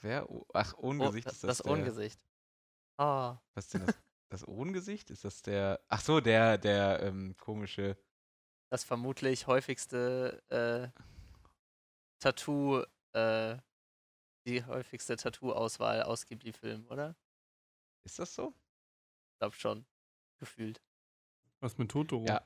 Wer? 0.00 0.28
Oh, 0.30 0.46
Ach, 0.52 0.74
Ohngesicht 0.78 1.26
Oh, 1.26 1.30
ist 1.30 1.44
das 1.44 1.58
das 1.58 1.62
der, 1.62 1.72
Ohngesicht. 1.72 2.20
Ah, 2.98 3.38
Was 3.54 3.66
ist 3.66 3.74
denn 3.74 3.86
das? 3.86 3.98
Das 4.30 4.48
Ohngesicht? 4.48 5.10
Ist 5.10 5.24
das 5.24 5.42
der, 5.42 5.80
ach 5.88 6.00
so, 6.00 6.20
der, 6.20 6.58
der 6.58 7.00
ähm, 7.02 7.36
komische, 7.36 7.96
das 8.70 8.82
vermutlich 8.82 9.46
häufigste 9.46 10.42
äh, 10.48 11.00
Tattoo, 12.18 12.82
äh, 13.12 13.56
die 14.46 14.64
häufigste 14.64 15.16
Tattoo-Auswahl 15.16 16.02
aus 16.02 16.26
Ghibli-Filmen, 16.26 16.86
oder? 16.88 17.16
ist 18.04 18.18
das 18.18 18.34
so? 18.34 18.54
Ich 19.32 19.38
glaube 19.38 19.54
schon. 19.54 19.86
Gefühlt. 20.40 20.82
Was 21.60 21.78
mit 21.78 21.90
Totoro? 21.90 22.26
Ja. 22.26 22.42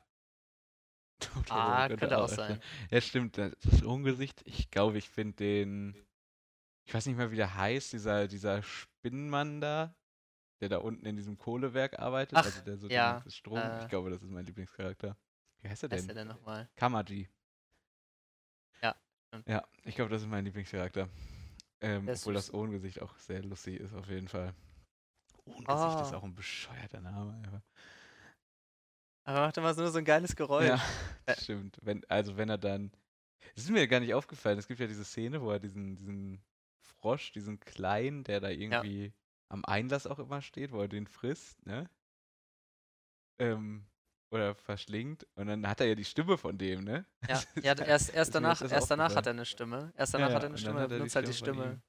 Ah, 1.50 1.88
könnte 1.88 2.18
auch 2.18 2.28
sein. 2.28 2.60
Ja, 2.90 3.00
stimmt, 3.00 3.38
das 3.38 3.52
das 3.62 3.82
Ohngesicht, 3.84 4.42
ich 4.44 4.70
glaube, 4.70 4.98
ich 4.98 5.08
finde 5.08 5.36
den, 5.36 5.94
ich 6.86 6.94
weiß 6.94 7.06
nicht 7.06 7.16
mehr, 7.16 7.30
wie 7.30 7.36
der 7.36 7.54
heißt, 7.54 7.92
dieser, 7.92 8.28
dieser 8.28 8.62
Spinnenmann 8.62 9.60
da, 9.60 9.94
der 10.60 10.68
da 10.68 10.78
unten 10.78 11.06
in 11.06 11.16
diesem 11.16 11.38
Kohlewerk 11.38 11.98
arbeitet, 11.98 12.38
Ach, 12.38 12.44
also 12.44 12.60
der 12.62 12.76
so 12.78 12.88
ja, 12.88 13.20
den 13.20 13.30
Strom, 13.30 13.58
äh. 13.58 13.82
ich 13.82 13.88
glaube, 13.88 14.10
das 14.10 14.22
ist 14.22 14.30
mein 14.30 14.44
Lieblingscharakter. 14.46 15.16
Wie 15.62 15.68
heißt 15.68 15.82
er 15.84 15.92
ist 15.92 16.00
denn? 16.00 16.14
der 16.14 16.24
denn 16.24 16.28
nochmal? 16.28 16.68
Kamaji. 16.76 17.28
Ja, 18.82 18.94
stimmt. 19.28 19.48
Ja, 19.48 19.66
ich 19.84 19.94
glaube, 19.94 20.10
das 20.10 20.22
ist 20.22 20.28
mein 20.28 20.44
Lieblingscharakter. 20.44 21.08
Ähm, 21.80 22.08
ist 22.08 22.22
obwohl 22.22 22.34
das 22.34 22.46
süß. 22.46 22.54
Ohrengesicht 22.54 23.00
auch 23.02 23.16
sehr 23.18 23.42
lustig 23.42 23.80
ist, 23.80 23.94
auf 23.94 24.08
jeden 24.08 24.28
Fall. 24.28 24.54
Ohrengesicht 25.44 26.00
ist 26.00 26.12
Ah. 26.12 26.16
auch 26.16 26.24
ein 26.24 26.34
bescheuerter 26.34 27.00
Name. 27.00 27.34
einfach. 27.44 27.62
Aber 29.28 29.40
macht 29.40 29.58
immer 29.58 29.74
nur 29.74 29.90
so 29.90 29.98
ein 29.98 30.06
geiles 30.06 30.34
Geräusch. 30.34 30.68
Ja, 30.68 30.76
Äh. 31.26 31.34
das 31.34 31.44
stimmt. 31.44 31.76
Wenn, 31.82 32.02
also 32.08 32.38
wenn 32.38 32.48
er 32.48 32.56
dann. 32.56 32.90
Es 33.54 33.64
ist 33.64 33.70
mir 33.70 33.86
gar 33.86 34.00
nicht 34.00 34.14
aufgefallen. 34.14 34.58
Es 34.58 34.66
gibt 34.66 34.80
ja 34.80 34.86
diese 34.86 35.04
Szene, 35.04 35.42
wo 35.42 35.50
er 35.50 35.58
diesen, 35.58 35.96
diesen 35.96 36.42
Frosch, 36.80 37.32
diesen 37.32 37.60
kleinen, 37.60 38.24
der 38.24 38.40
da 38.40 38.48
irgendwie 38.48 39.12
am 39.50 39.66
Einlass 39.66 40.06
auch 40.06 40.18
immer 40.18 40.40
steht, 40.40 40.72
wo 40.72 40.80
er 40.80 40.88
den 40.88 41.06
frisst, 41.06 41.64
ne? 41.66 41.90
Ähm, 43.38 43.86
oder 44.30 44.54
verschlingt. 44.54 45.26
Und 45.34 45.48
dann 45.48 45.68
hat 45.68 45.80
er 45.80 45.88
ja 45.88 45.94
die 45.94 46.06
Stimme 46.06 46.38
von 46.38 46.56
dem, 46.56 46.84
ne? 46.84 47.04
Ja, 47.28 47.42
ja 47.62 47.78
erst, 47.84 48.14
erst 48.14 48.34
danach, 48.34 48.62
erst 48.62 48.90
danach 48.90 49.14
hat 49.14 49.26
er 49.26 49.32
eine 49.32 49.44
Stimme. 49.44 49.92
Erst 49.94 50.14
Ja, 50.14 50.20
danach 50.20 50.30
ja, 50.30 50.36
hat 50.36 50.42
er 50.44 50.48
eine 50.48 50.58
Stimme, 50.58 50.78
er 50.78 50.82
er 50.84 50.88
die 50.88 50.94
benutzt 50.94 51.16
halt 51.16 51.28
die 51.28 51.34
Stimme. 51.34 51.82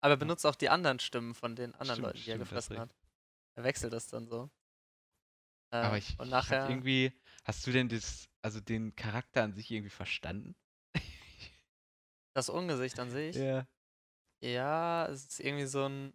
Aber 0.00 0.14
er 0.14 0.18
benutzt 0.18 0.44
auch 0.44 0.56
die 0.56 0.68
anderen 0.68 0.98
Stimmen 0.98 1.34
von 1.34 1.54
den 1.54 1.74
anderen 1.74 1.94
Stimmt, 1.94 2.06
Leuten, 2.06 2.18
die 2.18 2.30
er 2.30 2.34
stimmt, 2.34 2.40
gefressen 2.40 2.78
hat. 2.80 2.92
Er 3.54 3.62
wechselt 3.62 3.92
das 3.92 4.08
dann 4.08 4.26
so. 4.26 4.50
Äh, 5.72 5.76
Aber 5.76 5.98
ich, 5.98 6.18
und 6.18 6.28
ich 6.28 6.32
hab 6.34 6.50
nachher, 6.50 6.68
irgendwie. 6.68 7.12
Hast 7.44 7.66
du 7.66 7.72
denn 7.72 7.88
das, 7.88 8.28
also 8.42 8.60
den 8.60 8.94
Charakter 8.94 9.42
an 9.42 9.52
sich 9.52 9.70
irgendwie 9.70 9.90
verstanden? 9.90 10.54
das 12.34 12.48
Ungesicht 12.48 12.98
an 12.98 13.10
sich, 13.10 13.36
Ja. 13.36 13.66
ja, 14.42 15.06
es 15.08 15.24
ist 15.26 15.40
irgendwie 15.40 15.66
so 15.66 15.86
ein, 15.88 16.12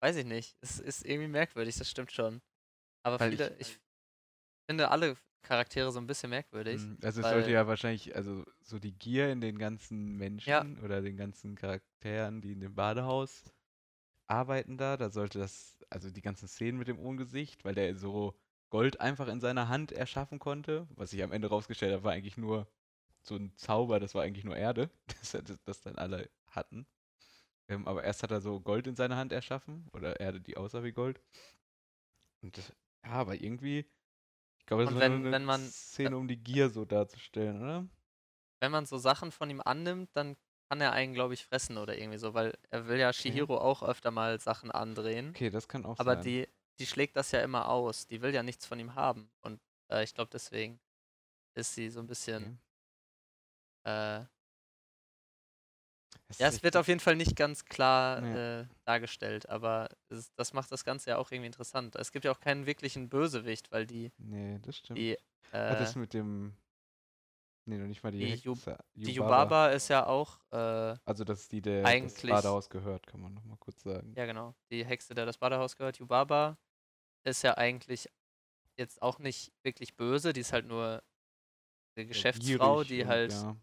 weiß 0.00 0.16
ich 0.16 0.26
nicht, 0.26 0.56
es 0.60 0.80
ist 0.80 1.04
irgendwie 1.06 1.28
merkwürdig, 1.28 1.76
das 1.76 1.88
stimmt 1.90 2.12
schon. 2.12 2.42
Aber 3.04 3.20
Weil 3.20 3.32
ich- 3.32 3.40
viele, 3.40 3.56
ich, 3.58 3.78
finde 4.68 4.90
alle 4.90 5.16
Charaktere 5.42 5.92
so 5.92 6.00
ein 6.00 6.06
bisschen 6.06 6.30
merkwürdig. 6.30 6.80
Mm, 6.80 6.94
Also 7.02 7.20
es 7.20 7.28
sollte 7.28 7.50
ja 7.50 7.66
wahrscheinlich, 7.66 8.16
also 8.16 8.44
so 8.62 8.78
die 8.78 8.92
Gier 8.92 9.30
in 9.30 9.40
den 9.42 9.58
ganzen 9.58 10.16
Menschen 10.16 10.78
oder 10.82 11.02
den 11.02 11.16
ganzen 11.16 11.54
Charakteren, 11.54 12.40
die 12.40 12.52
in 12.52 12.60
dem 12.60 12.74
Badehaus 12.74 13.44
arbeiten 14.26 14.78
da, 14.78 14.96
da 14.96 15.10
sollte 15.10 15.38
das, 15.38 15.76
also 15.90 16.10
die 16.10 16.22
ganzen 16.22 16.48
Szenen 16.48 16.78
mit 16.78 16.88
dem 16.88 16.98
Ungesicht, 16.98 17.62
weil 17.64 17.74
der 17.74 17.94
so 17.94 18.34
Gold 18.70 19.00
einfach 19.00 19.28
in 19.28 19.40
seiner 19.40 19.68
Hand 19.68 19.92
erschaffen 19.92 20.38
konnte, 20.38 20.86
was 20.96 21.10
sich 21.10 21.22
am 21.22 21.32
Ende 21.32 21.48
rausgestellt 21.48 21.94
hat, 21.94 22.02
war 22.04 22.12
eigentlich 22.12 22.36
nur 22.36 22.66
so 23.22 23.36
ein 23.36 23.56
Zauber, 23.56 24.00
das 24.00 24.14
war 24.14 24.22
eigentlich 24.22 24.44
nur 24.44 24.56
Erde, 24.56 24.90
das, 25.20 25.32
das, 25.32 25.62
das 25.64 25.80
dann 25.80 25.96
alle 25.96 26.28
hatten. 26.50 26.86
Ähm, 27.68 27.86
aber 27.88 28.04
erst 28.04 28.22
hat 28.22 28.30
er 28.30 28.40
so 28.40 28.60
Gold 28.60 28.86
in 28.86 28.96
seiner 28.96 29.16
Hand 29.16 29.32
erschaffen, 29.32 29.88
oder 29.92 30.20
Erde, 30.20 30.40
die 30.40 30.56
aussah 30.56 30.82
wie 30.82 30.92
Gold. 30.92 31.20
Und 32.42 32.58
das, 32.58 32.72
ja, 33.04 33.12
aber 33.12 33.34
irgendwie, 33.40 33.86
ich 34.58 34.66
glaube, 34.66 34.84
das 34.84 34.92
nur 34.92 35.02
eine 35.02 35.32
wenn 35.32 35.44
man- 35.44 35.60
Szene, 35.60 36.16
um 36.16 36.28
die 36.28 36.36
Gier 36.36 36.68
so 36.70 36.84
darzustellen, 36.84 37.62
oder? 37.62 37.86
Wenn 38.60 38.72
man 38.72 38.86
so 38.86 38.98
Sachen 38.98 39.32
von 39.32 39.48
ihm 39.50 39.60
annimmt, 39.64 40.10
dann 40.14 40.36
kann 40.68 40.80
er 40.80 40.92
einen, 40.92 41.14
glaube 41.14 41.34
ich, 41.34 41.44
fressen 41.44 41.78
oder 41.78 41.98
irgendwie 41.98 42.18
so, 42.18 42.34
weil 42.34 42.56
er 42.70 42.88
will 42.88 42.98
ja 42.98 43.12
Shihiro 43.12 43.58
auch 43.58 43.82
öfter 43.82 44.10
mal 44.10 44.40
Sachen 44.40 44.70
andrehen. 44.70 45.30
Okay, 45.30 45.50
das 45.50 45.68
kann 45.68 45.84
auch 45.84 45.98
Aber 45.98 46.16
sein. 46.16 46.24
die, 46.24 46.48
die 46.78 46.86
schlägt 46.86 47.16
das 47.16 47.30
ja 47.32 47.40
immer 47.42 47.68
aus. 47.68 48.06
Die 48.06 48.20
will 48.22 48.34
ja 48.34 48.42
nichts 48.42 48.66
von 48.66 48.78
ihm 48.78 48.94
haben. 48.94 49.30
Und 49.42 49.60
äh, 49.90 50.02
ich 50.04 50.14
glaube, 50.14 50.30
deswegen 50.32 50.80
ist 51.54 51.74
sie 51.74 51.88
so 51.90 52.00
ein 52.00 52.06
bisschen. 52.06 52.58
Äh, 53.84 54.24
Das 56.28 56.38
ja, 56.38 56.48
es 56.48 56.62
wird 56.62 56.76
auf 56.76 56.88
jeden 56.88 57.00
Fall 57.00 57.16
nicht 57.16 57.36
ganz 57.36 57.64
klar 57.64 58.22
Ja. 58.24 58.60
äh, 58.60 58.66
dargestellt, 58.84 59.48
aber 59.48 59.88
es, 60.08 60.32
das 60.34 60.52
macht 60.52 60.72
das 60.72 60.84
Ganze 60.84 61.10
ja 61.10 61.18
auch 61.18 61.30
irgendwie 61.30 61.46
interessant. 61.48 61.96
Es 61.96 62.12
gibt 62.12 62.24
ja 62.24 62.32
auch 62.32 62.40
keinen 62.40 62.66
wirklichen 62.66 63.08
Bösewicht, 63.08 63.70
weil 63.72 63.86
die, 63.86 64.10
Nee, 64.18 64.58
das 64.62 64.78
stimmt. 64.78 64.98
die, 64.98 65.12
äh, 65.52 65.76
das 65.76 65.96
mit 65.96 66.14
dem. 66.14 66.56
Nee, 67.66 67.78
noch 67.78 67.86
nicht 67.86 68.02
mal 68.02 68.10
die, 68.10 68.18
die 68.20 68.26
Ju- 68.48 68.52
Hexe, 68.52 68.78
die 68.94 69.12
Yubaba 69.12 69.68
ist 69.68 69.88
ja 69.88 70.06
auch, 70.06 70.38
äh, 70.50 70.96
Also, 71.06 71.24
dass 71.24 71.48
die 71.48 71.62
der 71.62 71.82
das 71.82 72.22
Badehaus 72.22 72.68
gehört, 72.68 73.06
kann 73.06 73.20
man 73.20 73.34
noch 73.34 73.44
mal 73.44 73.56
kurz 73.56 73.82
sagen. 73.82 74.14
ja 74.16 74.26
genau, 74.26 74.54
die 74.70 74.84
Hexe, 74.84 75.14
der 75.14 75.26
das 75.26 75.38
Badehaus 75.38 75.76
gehört. 75.76 75.98
Yubaba 75.98 76.58
ist 77.24 77.42
ja 77.42 77.56
eigentlich 77.56 78.08
jetzt 78.76 79.00
auch 79.02 79.18
nicht 79.18 79.52
wirklich 79.62 79.96
böse, 79.96 80.32
die 80.32 80.40
ist 80.40 80.52
halt 80.52 80.66
nur 80.66 81.02
eine 81.96 82.06
Geschäftsfrau, 82.06 82.82
Gierig 82.82 82.88
die 82.88 83.06
halt 83.06 83.32
Ja. 83.32 83.56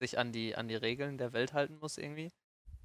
sich 0.00 0.18
an 0.18 0.32
die, 0.32 0.56
an 0.56 0.68
die 0.68 0.74
Regeln 0.76 1.18
der 1.18 1.32
Welt 1.32 1.52
halten 1.52 1.78
muss 1.78 1.98
irgendwie. 1.98 2.30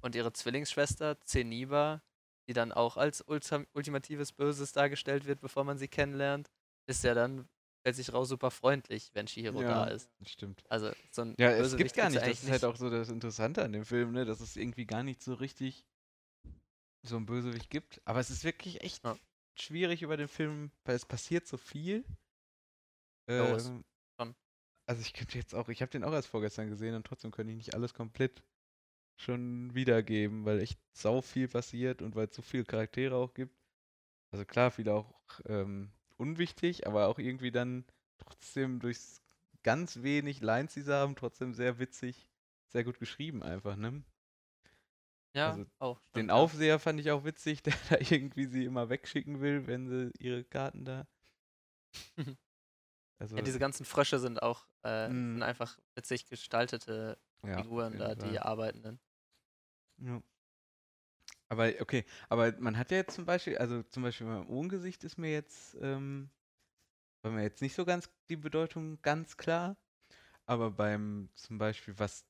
Und 0.00 0.14
ihre 0.14 0.32
Zwillingsschwester 0.32 1.20
Zeniba, 1.20 2.02
die 2.48 2.52
dann 2.52 2.72
auch 2.72 2.96
als 2.96 3.22
ultimatives 3.22 4.32
Böses 4.32 4.72
dargestellt 4.72 5.26
wird, 5.26 5.40
bevor 5.40 5.64
man 5.64 5.78
sie 5.78 5.88
kennenlernt, 5.88 6.50
ist 6.86 7.02
ja 7.04 7.14
dann, 7.14 7.48
stellt 7.86 7.96
sich 7.96 8.12
raus, 8.12 8.28
super 8.28 8.50
freundlich, 8.50 9.12
wenn 9.14 9.28
Shihiro 9.28 9.62
ja, 9.62 9.68
da 9.68 9.84
ist. 9.84 10.10
Stimmt. 10.26 10.64
Also 10.68 10.90
so 11.12 11.22
ein 11.22 11.36
Ja, 11.38 11.50
es 11.50 11.76
gibt 11.76 11.94
gar 11.94 12.10
nicht. 12.10 12.20
Das 12.20 12.42
ist 12.42 12.50
halt 12.50 12.64
auch 12.64 12.74
so 12.74 12.90
das 12.90 13.10
Interessante 13.10 13.62
an 13.62 13.72
dem 13.72 13.84
Film, 13.84 14.10
ne? 14.10 14.24
Dass 14.24 14.40
es 14.40 14.56
irgendwie 14.56 14.86
gar 14.86 15.04
nicht 15.04 15.22
so 15.22 15.34
richtig 15.34 15.86
so 17.04 17.16
ein 17.16 17.26
Bösewicht 17.26 17.70
gibt. 17.70 18.00
Aber 18.04 18.18
es 18.18 18.30
ist 18.30 18.42
wirklich 18.42 18.80
echt 18.80 19.04
Ja. 19.04 19.16
schwierig 19.56 20.02
über 20.02 20.16
den 20.16 20.26
Film, 20.26 20.72
weil 20.84 20.96
es 20.96 21.06
passiert 21.06 21.46
so 21.46 21.56
viel. 21.56 22.04
Ja, 23.28 23.54
es- 23.54 23.68
Ähm, 23.68 23.84
also 24.88 25.00
ich 25.00 25.12
könnte 25.14 25.38
jetzt 25.38 25.54
auch, 25.54 25.68
ich 25.68 25.80
habe 25.80 25.90
den 25.90 26.02
auch 26.02 26.12
erst 26.12 26.28
vorgestern 26.28 26.68
gesehen 26.68 26.94
und 26.96 27.06
trotzdem 27.06 27.30
könnte 27.30 27.52
ich 27.52 27.56
nicht 27.56 27.74
alles 27.74 27.94
komplett 27.94 28.42
schon 29.16 29.74
wiedergeben, 29.74 30.44
weil 30.44 30.60
echt 30.60 30.78
sau 30.92 31.22
viel 31.22 31.46
passiert 31.48 32.02
und 32.02 32.16
weil 32.16 32.26
es 32.26 32.34
so 32.34 32.42
viele 32.42 32.64
Charaktere 32.64 33.14
auch 33.14 33.32
gibt. 33.34 33.54
Also 34.32 34.44
klar, 34.44 34.70
viele 34.72 34.92
auch 34.94 35.14
ähm, 35.46 35.90
unwichtig, 36.18 36.86
aber 36.86 37.08
auch 37.08 37.18
irgendwie 37.18 37.50
dann 37.50 37.84
trotzdem 38.18 38.80
durchs 38.80 39.22
ganz 39.62 40.02
wenig 40.02 40.40
Lines, 40.40 40.74
die 40.74 40.82
sie 40.82 40.94
haben, 40.94 41.16
trotzdem 41.16 41.54
sehr 41.54 41.78
witzig, 41.78 42.28
sehr 42.68 42.84
gut 42.84 42.98
geschrieben 42.98 43.42
einfach, 43.42 43.76
ne? 43.76 44.02
Ja, 45.34 45.50
also 45.50 45.66
auch. 45.78 46.00
Den 46.16 46.28
stimmt, 46.28 46.30
ja. 46.30 46.34
Aufseher 46.34 46.78
fand 46.78 47.00
ich 47.00 47.10
auch 47.10 47.24
witzig, 47.24 47.62
der 47.62 47.74
da 47.90 47.96
irgendwie 47.98 48.46
sie 48.46 48.64
immer 48.64 48.88
wegschicken 48.88 49.40
will, 49.40 49.66
wenn 49.66 49.86
sie 49.88 50.10
ihre 50.18 50.44
Karten 50.44 50.84
da. 50.84 51.06
Also, 53.18 53.36
Ja, 53.36 53.42
diese 53.42 53.58
ganzen 53.58 53.86
Frösche 53.86 54.18
sind 54.18 54.42
auch 54.42 54.66
äh, 54.82 55.08
Mm. 55.08 55.32
sind 55.34 55.42
einfach 55.42 55.78
witzig 55.94 56.26
gestaltete 56.28 57.18
ja, 57.42 57.62
Figuren 57.62 57.92
jeden 57.94 57.98
da, 57.98 58.14
die 58.14 58.38
arbeitenden. 58.38 59.00
Ja. 59.98 60.20
Aber 61.48 61.72
okay, 61.80 62.04
aber 62.28 62.54
man 62.58 62.76
hat 62.76 62.90
ja 62.90 62.98
jetzt 62.98 63.14
zum 63.14 63.24
Beispiel, 63.24 63.56
also 63.58 63.82
zum 63.84 64.02
Beispiel 64.02 64.26
beim 64.26 64.48
Ohngesicht 64.48 65.04
ist 65.04 65.16
mir 65.16 65.30
jetzt, 65.32 65.76
ähm, 65.80 66.30
war 67.22 67.32
mir 67.32 67.42
jetzt 67.42 67.62
nicht 67.62 67.74
so 67.74 67.84
ganz 67.84 68.10
die 68.28 68.36
Bedeutung 68.36 69.00
ganz 69.02 69.36
klar. 69.36 69.76
Aber 70.46 70.70
beim 70.72 71.30
zum 71.34 71.58
Beispiel, 71.58 71.98
was 71.98 72.26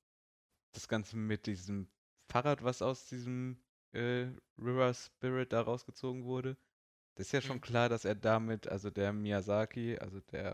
das 0.72 0.88
Ganze 0.88 1.16
mit 1.16 1.46
diesem 1.46 1.88
Fahrrad, 2.30 2.64
was 2.64 2.82
aus 2.82 3.06
diesem 3.08 3.62
äh, 3.92 4.28
River 4.58 4.94
Spirit 4.94 5.52
da 5.52 5.62
rausgezogen 5.62 6.24
wurde, 6.24 6.56
das 7.16 7.28
ist 7.28 7.32
ja 7.32 7.42
schon 7.42 7.60
Mhm. 7.60 7.62
klar, 7.62 7.88
dass 7.88 8.04
er 8.04 8.14
damit, 8.16 8.68
also 8.68 8.90
der 8.90 9.12
Miyazaki, 9.12 9.98
also 9.98 10.20
der 10.20 10.52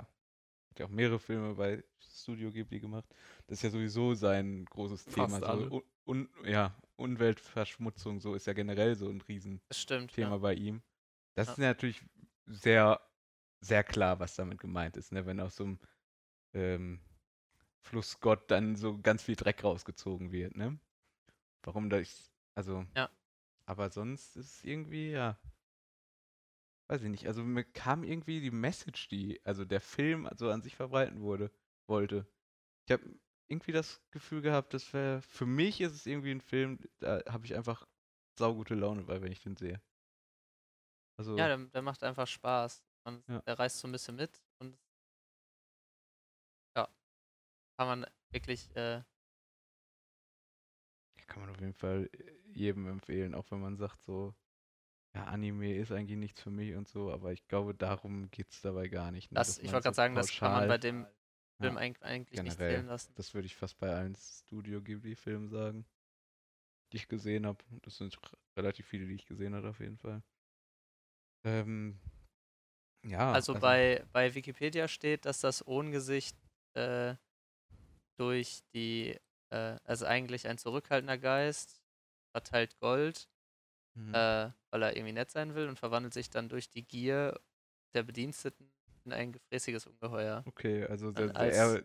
hat 0.71 0.81
ja 0.81 0.87
auch 0.87 0.91
mehrere 0.91 1.19
Filme 1.21 1.55
bei 1.57 1.85
Studio 2.01 2.53
Ghibli 2.53 2.81
gemacht, 2.81 3.07
das 3.49 3.59
ist 3.59 3.63
ja 3.65 3.71
sowieso 3.71 4.15
sein 4.15 4.65
großes 4.67 5.09
Thema. 5.09 5.41
Fast 5.41 5.43
So 5.43 5.51
alle. 5.51 5.71
un, 5.71 5.83
un, 6.05 6.29
ja, 6.45 6.75
Umweltverschmutzung, 7.03 8.21
so 8.21 8.35
ist 8.35 8.47
ja 8.47 8.53
generell 8.53 8.95
so 8.97 9.09
ein 9.09 9.21
Riesenthema. 9.21 9.63
Ja. 10.17 10.37
bei 10.39 10.55
ihm. 10.55 10.83
Das 11.35 11.49
Ja. 11.49 11.53
ist 11.53 11.59
natürlich 11.59 12.05
sehr, 12.47 13.01
sehr 13.61 13.85
klar, 13.85 14.21
was 14.21 14.37
damit 14.37 14.59
gemeint 14.59 14.97
ist, 14.97 15.13
ne? 15.13 15.27
wenn 15.27 15.41
aus 15.41 15.57
so 15.57 15.65
einem 15.65 15.79
ähm, 16.55 17.01
Flussgott 17.83 18.51
dann 18.51 18.77
so 18.77 18.99
ganz 19.01 19.23
viel 19.23 19.37
Dreck 19.37 19.65
rausgezogen 19.65 20.33
wird, 20.33 20.57
ne? 20.57 20.79
Warum 21.63 21.91
das, 21.91 22.33
also, 22.55 22.87
Ja. 22.97 23.11
aber 23.67 23.91
sonst 23.91 24.37
ist 24.37 24.59
es 24.59 24.65
irgendwie, 24.65 25.11
ja, 25.13 25.39
weiß 26.89 27.03
ich 27.03 27.09
nicht, 27.11 27.27
also 27.27 27.43
mir 27.43 27.65
kam 27.65 28.05
irgendwie 28.05 28.41
die 28.41 28.51
Message, 28.51 29.09
die, 29.09 29.41
also 29.45 29.65
der 29.65 29.81
Film 29.81 30.29
so 30.37 30.51
an 30.51 30.63
sich 30.63 30.77
verbreiten 30.77 31.21
wurde, 31.21 31.51
wollte. 31.87 32.27
Ich 32.87 32.93
habe 32.93 33.03
irgendwie 33.53 33.73
das 33.73 34.01
Gefühl 34.11 34.43
gehabt, 34.43 34.75
das 34.75 34.93
wäre, 34.93 35.23
für 35.23 35.47
mich 35.47 35.81
ist 35.81 35.93
es 35.93 36.07
irgendwie 36.07 36.33
ein 36.33 36.41
Film, 36.41 36.79
da 37.01 37.23
habe 37.29 37.47
ich 37.47 37.55
einfach 37.55 37.87
saugute 38.39 38.75
Laune 38.75 39.03
bei, 39.05 39.21
wenn 39.23 39.33
ich 39.33 39.43
den 39.43 39.57
sehe. 39.57 39.81
Also, 41.19 41.37
Ja, 41.37 41.47
der, 41.49 41.59
der 41.59 41.83
macht 41.83 42.03
einfach 42.03 42.27
Spaß. 42.27 42.83
Man, 43.05 43.23
Ja. 43.29 43.41
Der 43.43 43.59
reißt 43.59 43.79
so 43.79 43.89
ein 43.89 43.93
bisschen 43.93 44.17
mit 44.17 44.43
und 44.61 44.77
ja, 46.77 46.89
kann 47.79 47.87
man 47.89 48.07
wirklich, 48.33 48.75
äh, 48.77 49.03
kann 51.27 51.43
man 51.43 51.51
auf 51.51 51.61
jeden 51.61 51.75
Fall 51.75 52.09
äh, 52.13 52.33
jedem 52.53 52.87
empfehlen, 52.89 53.35
auch 53.35 53.51
wenn 53.51 53.61
man 53.61 53.77
sagt 53.77 54.03
so, 54.05 54.35
ja, 55.15 55.25
Anime 55.25 55.77
ist 55.77 55.93
eigentlich 55.93 56.19
nichts 56.19 56.41
für 56.41 56.51
mich 56.51 56.75
und 56.75 56.89
so, 56.89 57.13
aber 57.13 57.33
ich 57.33 57.47
glaube, 57.49 57.75
darum 57.75 58.31
geht 58.31 58.51
es 58.51 58.61
dabei 58.63 58.89
gar 58.89 59.11
nicht. 59.11 59.31
ne, 59.33 59.39
das, 59.39 59.59
ich 59.59 59.73
wollte 59.73 59.85
gerade 59.85 59.95
so 59.95 59.97
sagen, 59.97 60.15
das 60.15 60.29
kann 60.37 60.53
man 60.53 60.63
pauschal- 60.63 60.69
bei 60.69 60.79
dem 60.79 61.07
Film 61.61 61.77
Ja, 61.77 61.81
eig 61.81 62.03
eigentlich 62.03 62.43
nicht 62.43 62.55
generell. 62.55 62.75
zählen 62.75 62.87
lassen. 62.87 63.13
Das 63.17 63.35
würde 63.35 63.47
ich 63.47 63.57
fast 63.57 63.79
bei 63.79 63.95
allen 63.95 64.17
Studio 64.17 64.81
Ghibli-Filmen 64.83 65.49
sagen, 65.49 65.85
die 66.93 66.97
ich 66.99 67.09
gesehen 67.09 67.47
habe. 67.47 67.65
Das 67.83 67.97
sind 67.97 68.19
relativ 68.57 68.87
viele, 68.87 69.07
die 69.07 69.15
ich 69.15 69.27
gesehen 69.27 69.55
habe, 69.55 69.69
auf 69.71 69.81
jeden 69.81 69.99
Fall. 69.99 70.23
Ähm, 71.45 71.99
Ja, 73.05 73.33
Also 73.35 73.55
bei, 73.55 74.05
bei 74.13 74.35
Wikipedia 74.35 74.89
steht, 74.89 75.25
dass 75.25 75.41
das 75.41 75.67
Ohngesicht 75.67 76.37
äh, 76.75 77.15
durch 78.19 78.63
die, 78.75 79.19
äh, 79.51 79.77
also 79.85 80.07
eigentlich 80.07 80.47
ein 80.49 80.59
zurückhaltender 80.59 81.19
Geist, 81.19 81.83
verteilt 82.33 82.79
Gold, 82.79 83.29
Mhm. 83.97 84.15
äh, 84.15 84.51
weil 84.71 84.83
er 84.83 84.97
irgendwie 84.97 85.13
nett 85.13 85.31
sein 85.31 85.55
will 85.55 85.69
und 85.69 85.79
verwandelt 85.79 86.15
sich 86.15 86.31
dann 86.31 86.49
durch 86.49 86.71
die 86.71 86.87
Gier 86.87 87.41
der 87.95 88.03
Bediensteten 88.03 88.73
in 89.05 89.13
ein 89.13 89.33
gefräßiges 89.33 89.87
Ungeheuer. 89.87 90.43
Okay, 90.47 90.85
also, 90.85 91.13
der, 91.13 91.37
als- 91.37 91.57
er, 91.57 91.85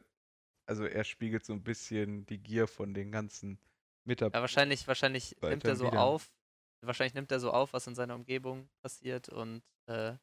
also 0.65 0.85
er 0.85 1.03
spiegelt 1.03 1.45
so 1.45 1.53
ein 1.53 1.63
bisschen 1.63 2.25
die 2.25 2.37
Gier 2.39 2.67
von 2.67 2.93
den 2.93 3.11
ganzen 3.11 3.51
Ja, 3.51 3.59
Mitarbeitern. 4.05 4.41
wahrscheinlich, 4.41 4.87
wahrscheinlich 4.87 5.35
nimmt 5.41 5.65
er 5.65 5.75
so 5.75 5.85
wieder. 5.87 6.01
auf, 6.01 6.29
wahrscheinlich 6.81 7.13
nimmt 7.13 7.31
er 7.31 7.39
so 7.39 7.51
auf, 7.51 7.73
was 7.73 7.87
in 7.87 7.95
seiner 7.95 8.15
Umgebung 8.15 8.69
passiert 8.81 9.29
und 9.29 9.61
äh, 9.87 10.13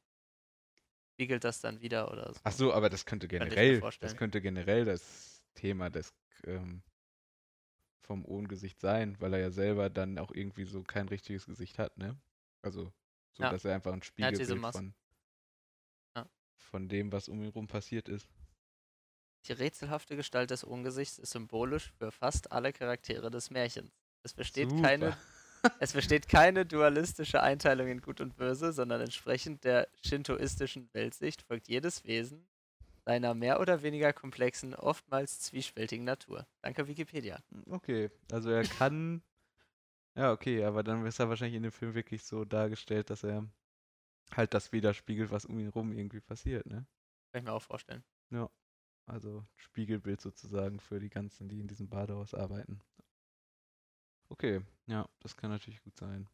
spiegelt 1.14 1.44
das 1.44 1.60
dann 1.60 1.80
wieder 1.80 2.10
oder 2.10 2.32
so. 2.32 2.40
Ach 2.44 2.52
so, 2.52 2.72
aber 2.72 2.90
das 2.90 3.06
könnte 3.06 3.28
generell, 3.28 3.80
das 4.00 4.16
könnte 4.16 4.40
generell 4.40 4.84
das 4.84 5.42
Thema 5.54 5.90
des 5.90 6.12
ähm, 6.44 6.82
vom 8.02 8.24
Ohngesicht 8.24 8.80
sein, 8.80 9.16
weil 9.20 9.32
er 9.34 9.40
ja 9.40 9.50
selber 9.50 9.88
dann 9.90 10.18
auch 10.18 10.30
irgendwie 10.32 10.64
so 10.64 10.82
kein 10.82 11.08
richtiges 11.08 11.46
Gesicht 11.46 11.78
hat, 11.78 11.96
ne? 11.96 12.18
Also 12.62 12.92
so, 13.32 13.42
Ja. 13.42 13.50
dass 13.50 13.64
er 13.64 13.74
einfach 13.74 13.92
ein 13.92 14.02
hat 14.02 14.04
diese 14.38 14.56
Spiegelbild 14.56 14.60
von 14.72 14.86
Ja. 14.86 15.03
Von 16.64 16.88
dem, 16.88 17.12
was 17.12 17.28
um 17.28 17.42
ihn 17.42 17.50
rum 17.50 17.66
passiert 17.66 18.09
ist. 18.09 18.28
Die 19.47 19.52
rätselhafte 19.52 20.16
Gestalt 20.16 20.50
des 20.50 20.64
Ungesichts 20.64 21.18
ist 21.18 21.33
symbolisch 21.33 21.92
für 21.99 22.11
fast 22.11 22.52
alle 22.52 22.73
Charaktere 22.73 23.30
des 23.30 23.50
Märchens. 23.50 23.90
Es 24.23 24.35
besteht 24.35 24.71
keine. 24.83 25.16
Es 25.80 25.94
besteht 25.94 26.28
keine 26.28 26.66
dualistische 26.66 27.42
Einteilung 27.42 27.88
in 27.88 28.02
Gut 28.02 28.21
und 28.21 28.37
Böse, 28.37 28.75
sondern 28.75 29.00
entsprechend 29.00 29.64
der 29.64 29.88
shintoistischen 30.04 30.90
Weltsicht 30.92 31.40
folgt 31.40 31.68
jedes 31.68 32.04
Wesen 32.04 32.47
seiner 33.04 33.35
mehr 33.35 33.61
oder 33.61 33.83
weniger 33.83 34.12
komplexen, 34.12 34.75
oftmals 34.75 35.40
zwiespältigen 35.40 36.04
Natur. 36.04 36.47
Danke 36.62 36.88
Wikipedia. 36.88 37.38
Okay, 37.71 38.11
also 38.33 38.50
er 38.50 38.64
kann. 38.64 39.23
ja, 40.16 40.33
okay, 40.33 40.64
aber 40.64 40.83
dann 40.83 41.04
ist 41.06 41.18
er 41.18 41.28
wahrscheinlich 41.28 41.56
in 41.56 41.62
dem 41.62 41.73
Film 41.73 41.94
wirklich 41.94 42.25
so 42.25 42.44
dargestellt, 42.44 43.11
dass 43.11 43.25
er 43.25 43.47
halt 44.33 44.54
das 44.54 44.73
widerspiegelt, 44.73 45.31
was 45.31 45.45
um 45.47 45.59
ihn 45.59 45.69
rum 45.69 45.93
irgendwie 45.93 46.21
passiert, 46.21 46.66
ne? 46.66 46.87
Kann 47.33 47.40
ich 47.40 47.45
mir 47.45 47.52
auch 47.52 47.62
vorstellen. 47.62 48.04
Also 49.07 49.45
Spiegelbild 49.57 50.21
sozusagen 50.21 50.81
für 50.81 50.99
die 50.99 51.11
ganzen, 51.11 51.49
die 51.49 51.61
in 51.61 51.69
diesem 51.69 51.88
Badehaus 51.88 52.35
arbeiten. 52.35 52.81
Okay, 54.31 54.61
ja, 54.87 55.09
das 55.21 55.37
kann 55.37 55.50
natürlich 55.50 55.83
gut 55.83 55.97
sein. 55.97 56.28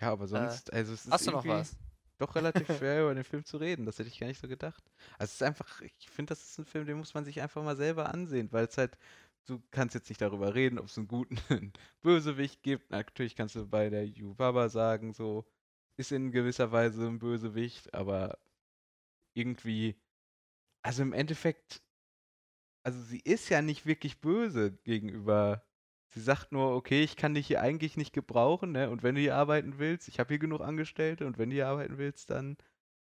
Ja, 0.00 0.12
aber 0.12 0.26
sonst, 0.26 0.72
also 0.72 0.92
es 0.92 1.00
ist 1.02 1.06
Äh, 1.06 1.10
Hast 1.12 1.26
du 1.26 1.30
noch 1.30 1.46
was? 1.46 1.76
doch 2.18 2.34
relativ 2.34 2.66
schwer 2.76 3.02
über 3.02 3.14
den 3.14 3.24
Film 3.24 3.44
zu 3.44 3.58
reden. 3.58 3.86
Das 3.86 3.98
hätte 3.98 4.08
ich 4.08 4.18
gar 4.18 4.26
nicht 4.26 4.40
so 4.40 4.48
gedacht. 4.48 4.82
Also 5.18 5.30
es 5.30 5.34
ist 5.34 5.42
einfach, 5.42 5.80
ich 5.82 6.10
finde, 6.10 6.30
das 6.30 6.42
ist 6.42 6.58
ein 6.58 6.64
Film, 6.64 6.86
den 6.86 6.96
muss 6.98 7.14
man 7.14 7.24
sich 7.24 7.40
einfach 7.40 7.62
mal 7.62 7.76
selber 7.76 8.12
ansehen, 8.12 8.50
weil 8.52 8.66
es 8.66 8.78
halt, 8.78 8.98
du 9.46 9.62
kannst 9.70 9.94
jetzt 9.94 10.08
nicht 10.08 10.20
darüber 10.20 10.54
reden, 10.54 10.78
ob 10.78 10.86
es 10.86 10.96
einen 10.98 11.08
guten 11.08 11.36
Bösewicht 12.02 12.62
gibt. 12.62 12.90
Natürlich 12.90 13.36
kannst 13.36 13.54
du 13.54 13.66
bei 13.66 13.90
der 13.90 14.06
Yubaba 14.06 14.68
sagen, 14.68 15.12
so 15.12 15.46
ist 15.96 16.12
in 16.12 16.32
gewisser 16.32 16.72
Weise 16.72 17.06
ein 17.06 17.18
Bösewicht, 17.18 17.94
aber 17.94 18.38
irgendwie, 19.34 19.96
also 20.82 21.02
im 21.02 21.12
Endeffekt, 21.12 21.82
also 22.84 23.00
sie 23.02 23.20
ist 23.20 23.48
ja 23.48 23.62
nicht 23.62 23.86
wirklich 23.86 24.20
böse 24.20 24.72
gegenüber. 24.84 25.64
Sie 26.08 26.20
sagt 26.20 26.52
nur, 26.52 26.74
okay, 26.74 27.02
ich 27.02 27.16
kann 27.16 27.34
dich 27.34 27.48
hier 27.48 27.60
eigentlich 27.60 27.96
nicht 27.96 28.12
gebrauchen, 28.12 28.72
ne? 28.72 28.90
Und 28.90 29.02
wenn 29.02 29.14
du 29.16 29.20
hier 29.20 29.36
arbeiten 29.36 29.78
willst, 29.78 30.08
ich 30.08 30.20
habe 30.20 30.28
hier 30.28 30.38
genug 30.38 30.60
Angestellte 30.60 31.26
und 31.26 31.38
wenn 31.38 31.50
du 31.50 31.56
hier 31.56 31.68
arbeiten 31.68 31.98
willst, 31.98 32.30
dann 32.30 32.56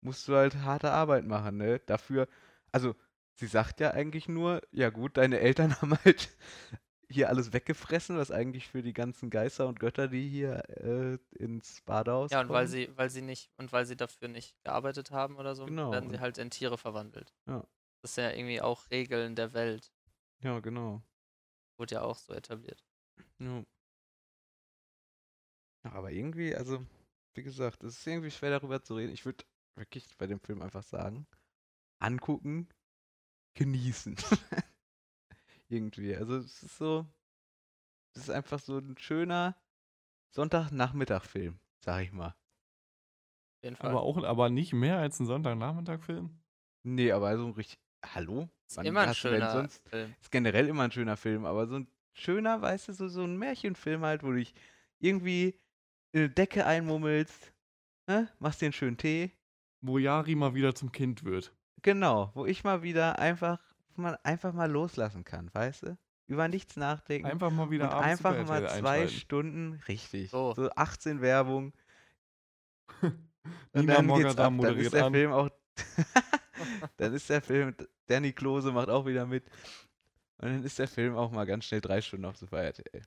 musst 0.02 0.28
du 0.28 0.36
halt 0.36 0.58
harte 0.58 0.92
Arbeit 0.92 1.26
machen, 1.26 1.58
ne? 1.58 1.80
Dafür, 1.80 2.28
also 2.72 2.96
sie 3.36 3.48
sagt 3.48 3.80
ja 3.82 3.92
eigentlich 3.92 4.30
nur, 4.30 4.62
ja 4.72 4.90
gut, 4.92 5.18
deine 5.18 5.40
Eltern 5.40 5.76
haben 5.82 5.98
halt 6.06 6.30
hier 7.10 7.30
alles 7.30 7.54
weggefressen, 7.54 8.18
was 8.18 8.32
eigentlich 8.32 8.68
für 8.68 8.82
die 8.82 8.94
ganzen 8.94 9.30
Geister 9.30 9.68
und 9.68 9.80
Götter, 9.80 10.08
die 10.08 10.28
hier 10.28 10.64
äh, 10.70 11.18
ins 11.36 11.82
Badehaus 11.82 12.32
Ja, 12.32 12.42
und 12.42 12.50
weil 12.50 12.66
kommen. 12.66 12.72
sie, 12.72 12.90
weil 12.98 13.10
sie 13.10 13.22
nicht, 13.22 13.52
und 13.58 13.72
weil 13.72 13.86
sie 13.86 13.96
dafür 13.96 14.28
nicht 14.28 14.56
gearbeitet 14.64 15.12
haben 15.12 15.36
oder 15.38 15.56
so, 15.56 15.66
Genau, 15.66 15.92
werden 15.92 16.10
sie 16.10 16.20
halt 16.20 16.38
in 16.38 16.50
Tiere 16.50 16.78
verwandelt. 16.78 17.34
Ja. 17.48 17.66
Das 18.02 18.16
sind 18.16 18.24
ja 18.26 18.32
irgendwie 18.32 18.62
auch 18.62 18.90
Regeln 18.90 19.36
der 19.36 19.54
Welt. 19.54 19.92
Ja, 20.42 20.60
genau. 20.60 21.02
Wurde 21.78 21.96
ja 21.96 22.02
auch 22.02 22.18
so 22.18 22.34
etabliert. 22.34 22.84
Ja. 23.40 23.64
Ja, 25.86 25.92
aber 25.94 26.12
irgendwie, 26.12 26.56
also, 26.56 26.86
wie 27.36 27.44
gesagt, 27.44 27.84
es 27.84 27.98
ist 28.00 28.08
irgendwie 28.08 28.32
schwer 28.32 28.52
darüber 28.52 28.82
zu 28.82 28.96
reden. 28.96 29.14
Ich 29.14 29.26
würde 29.26 29.44
wirklich 29.76 30.18
bei 30.18 30.28
dem 30.28 30.40
Film 30.40 30.62
einfach 30.62 30.84
sagen, 30.84 31.28
angucken, 32.00 32.70
genießen. 33.56 34.16
irgendwie. 35.74 36.16
Also 36.16 36.38
es 36.38 36.64
ist 36.64 36.78
so, 36.78 37.06
es 38.16 38.24
ist 38.24 38.30
einfach 38.30 38.60
so 38.60 38.78
ein 38.78 38.98
schöner 38.98 39.58
Sonntagnachmittag-Film, 40.32 41.60
sag 41.84 42.04
ich 42.04 42.12
mal. 42.12 42.30
Auf 42.30 43.64
jeden 43.64 43.76
Fall. 43.76 43.92
Aber 43.92 44.04
auch, 44.04 44.24
aber 44.24 44.50
nicht 44.50 44.74
mehr 44.74 45.00
als 45.00 45.20
ein 45.20 45.26
Sonntagnachmittag-Film? 45.26 46.30
Nee, 46.84 47.12
aber 47.12 47.38
so 47.38 47.46
ein 47.46 47.54
richtig, 47.54 47.80
hallo? 48.06 48.50
ist 48.68 48.78
Wann 48.78 48.86
immer 48.86 49.02
ein 49.02 49.16
schöner 49.16 49.52
sonst 49.52 49.88
Film. 49.90 50.16
Ist 50.22 50.32
generell 50.32 50.68
immer 50.68 50.84
ein 50.84 50.92
schöner 50.92 51.18
Film, 51.18 51.46
aber 51.46 51.68
so 51.68 51.76
ein 51.76 51.88
schöner, 52.14 52.62
weißt 52.62 52.90
du, 52.90 52.94
so, 52.94 53.08
so 53.08 53.24
ein 53.24 53.38
Märchenfilm 53.38 54.04
halt, 54.04 54.24
wo 54.24 54.32
du 54.32 54.38
dich 54.38 54.54
irgendwie 55.00 55.60
in 56.12 56.22
eine 56.22 56.30
Decke 56.30 56.66
einmummelst, 56.66 57.54
ne? 58.08 58.30
machst 58.40 58.62
dir 58.62 58.68
einen 58.68 58.74
schönen 58.74 58.98
Tee. 58.98 59.32
Wo 59.82 59.98
Yari 59.98 60.36
mal 60.36 60.54
wieder 60.54 60.76
zum 60.76 60.92
Kind 60.92 61.24
wird. 61.24 61.54
Genau, 61.82 62.32
wo 62.36 62.46
ich 62.46 62.64
mal 62.64 62.84
wieder 62.84 63.20
einfach, 63.20 63.73
wo 63.96 64.02
man 64.02 64.16
einfach 64.24 64.54
mal 64.54 64.70
loslassen 64.70 65.24
kann, 65.24 65.50
weißt 65.54 65.84
du? 65.84 65.98
Über 66.28 66.48
nichts 66.48 66.78
nachdenken. 66.78 67.28
Einfach 67.28 67.52
mal 67.52 67.70
wieder 67.70 67.86
und 67.86 68.04
einfach 68.04 68.46
mal 68.48 68.68
zwei. 68.70 69.08
Stunden, 69.08 69.82
richtig. 69.88 70.32
So. 70.32 70.54
So 70.56 70.70
18 70.72 71.22
Werbung. 71.22 71.74
Und 73.74 73.88
dann 73.88 74.08
geht's 74.08 74.32
ab. 74.32 74.38
Dann 74.38 74.56
moderiert 74.56 74.86
ist 74.86 74.94
der 74.94 75.06
an. 75.06 75.14
Film 75.14 75.32
auch. 75.34 75.50
dann 76.98 77.14
ist 77.14 77.30
der 77.30 77.42
Film. 77.42 77.76
Danny 78.06 78.32
Klose 78.32 78.72
macht 78.72 78.88
auch 78.90 79.06
wieder 79.06 79.26
mit. 79.26 79.46
Und 80.38 80.50
dann 80.50 80.64
ist 80.64 80.80
der 80.80 80.88
Film 80.88 81.16
auch 81.16 81.32
mal 81.32 81.46
ganz 81.46 81.66
schnell 81.66 81.82
drei 81.82 82.02
Stunden 82.02 82.26
auf 82.26 82.38
Super 82.38 82.64
RTL. 82.64 83.02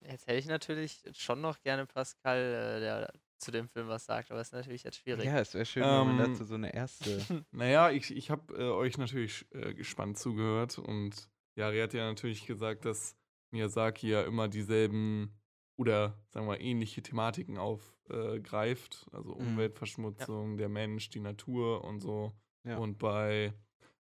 Jetzt 0.00 0.26
hätte 0.26 0.38
ich 0.38 0.46
natürlich 0.46 1.02
schon 1.12 1.40
noch 1.40 1.60
gerne 1.60 1.84
Pascal, 1.84 2.38
äh, 2.38 2.80
der 2.80 3.12
zu 3.38 3.50
dem 3.50 3.68
Film 3.68 3.88
was 3.88 4.04
sagt, 4.06 4.30
aber 4.30 4.40
es 4.40 4.48
ist 4.48 4.52
natürlich 4.52 4.82
jetzt 4.82 4.96
schwierig. 4.98 5.24
Ja, 5.26 5.38
es 5.40 5.52
wäre 5.54 5.64
schön, 5.66 5.82
wenn 5.82 5.88
man 6.16 6.18
Ähm, 6.20 6.32
dazu 6.32 6.44
so 6.44 6.54
eine 6.54 6.72
erste. 6.74 7.18
Naja, 7.52 7.90
ich, 7.90 8.10
ich 8.14 8.30
habe 8.30 8.54
äh, 8.54 8.70
euch 8.70 8.98
natürlich 8.98 9.46
äh, 9.52 9.74
gespannt 9.74 10.18
zugehört 10.18 10.78
und 10.78 11.28
Yari 11.56 11.78
hat 11.80 11.94
ja 11.94 12.06
natürlich 12.06 12.46
gesagt, 12.46 12.84
dass 12.84 13.16
Miyazaki 13.50 14.08
ja 14.10 14.22
immer 14.22 14.48
dieselben 14.48 15.38
oder 15.78 16.18
sagen 16.28 16.46
wir 16.48 16.60
ähnliche 16.60 17.02
Thematiken 17.02 17.58
aufgreift. 17.58 19.06
also 19.12 19.30
Mhm. 19.34 19.48
Umweltverschmutzung, 19.48 20.56
der 20.56 20.68
Mensch, 20.68 21.10
die 21.10 21.20
Natur 21.20 21.84
und 21.84 22.00
so. 22.00 22.32
Ja. 22.64 22.78
Und 22.78 22.98
bei 22.98 23.54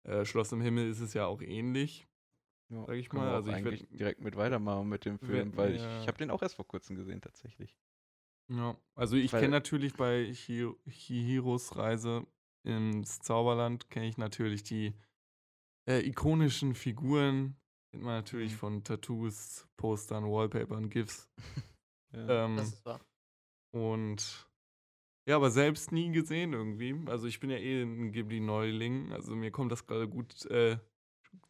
äh, 0.05 0.25
Schloss 0.25 0.53
im 0.53 0.61
Himmel 0.61 0.89
ist 0.91 1.01
es 1.01 1.15
ja 1.15 1.27
auch 1.27 1.43
ähnlich. 1.43 2.07
Ja, 2.71 2.85
sag 2.87 2.95
ich 2.97 3.13
mal, 3.13 3.35
also 3.35 3.51
ich 3.51 3.57
werd- 3.65 3.67
eigentlich 3.67 3.89
direkt 3.91 4.21
mit 4.21 4.37
weitermachen 4.37 4.89
mit 4.89 5.05
dem 5.05 5.19
Film, 5.19 5.57
weil 5.57 5.75
ich, 5.75 5.83
mir- 5.83 6.01
ich 6.01 6.09
habe 6.09 6.19
den 6.19 6.31
auch 6.31 6.43
erst 6.43 6.55
vor 6.57 6.67
kurzem 6.67 6.97
gesehen 6.97 7.21
tatsächlich. 7.21 7.77
Ja, 8.49 8.77
also 8.95 9.17
ich 9.17 9.31
kenne 9.31 9.49
natürlich 9.49 9.95
bei 9.95 10.33
Chi- 10.35 10.75
Chihiros 10.89 11.77
Reise 11.77 12.27
ins 12.65 13.19
Zauberland, 13.21 13.89
kenne 13.91 14.09
ich 14.09 14.19
natürlich 14.19 14.63
die 14.63 14.95
äh, 15.89 16.01
ikonischen 16.07 16.75
Figuren. 16.75 17.57
Kennt 17.91 18.05
man 18.05 18.15
natürlich 18.15 18.53
Mhm. 18.53 18.57
von 18.57 18.85
Tattoos, 18.85 19.67
Postern, 19.77 20.25
Wallpapern, 20.25 20.89
GIFs. 20.91 21.29
Ja. 22.15 22.45
Ähm, 22.45 22.57
Das 22.59 22.69
ist 22.75 22.85
wahr. 22.85 23.01
und 23.71 24.47
ja, 25.27 25.37
aber 25.37 25.51
selbst 25.51 25.93
nie 25.93 26.13
gesehen 26.13 26.53
irgendwie. 26.53 26.95
Also 27.09 27.27
ich 27.27 27.41
bin 27.41 27.49
ja 27.49 27.57
eh 27.57 27.83
ein 27.83 28.13
Ghibli-Neuling. 28.13 29.13
Also 29.13 29.35
mir 29.35 29.51
kommt 29.51 29.73
das 29.73 29.87
gerade 29.87 30.07
gut 30.09 30.45
äh, 30.51 30.77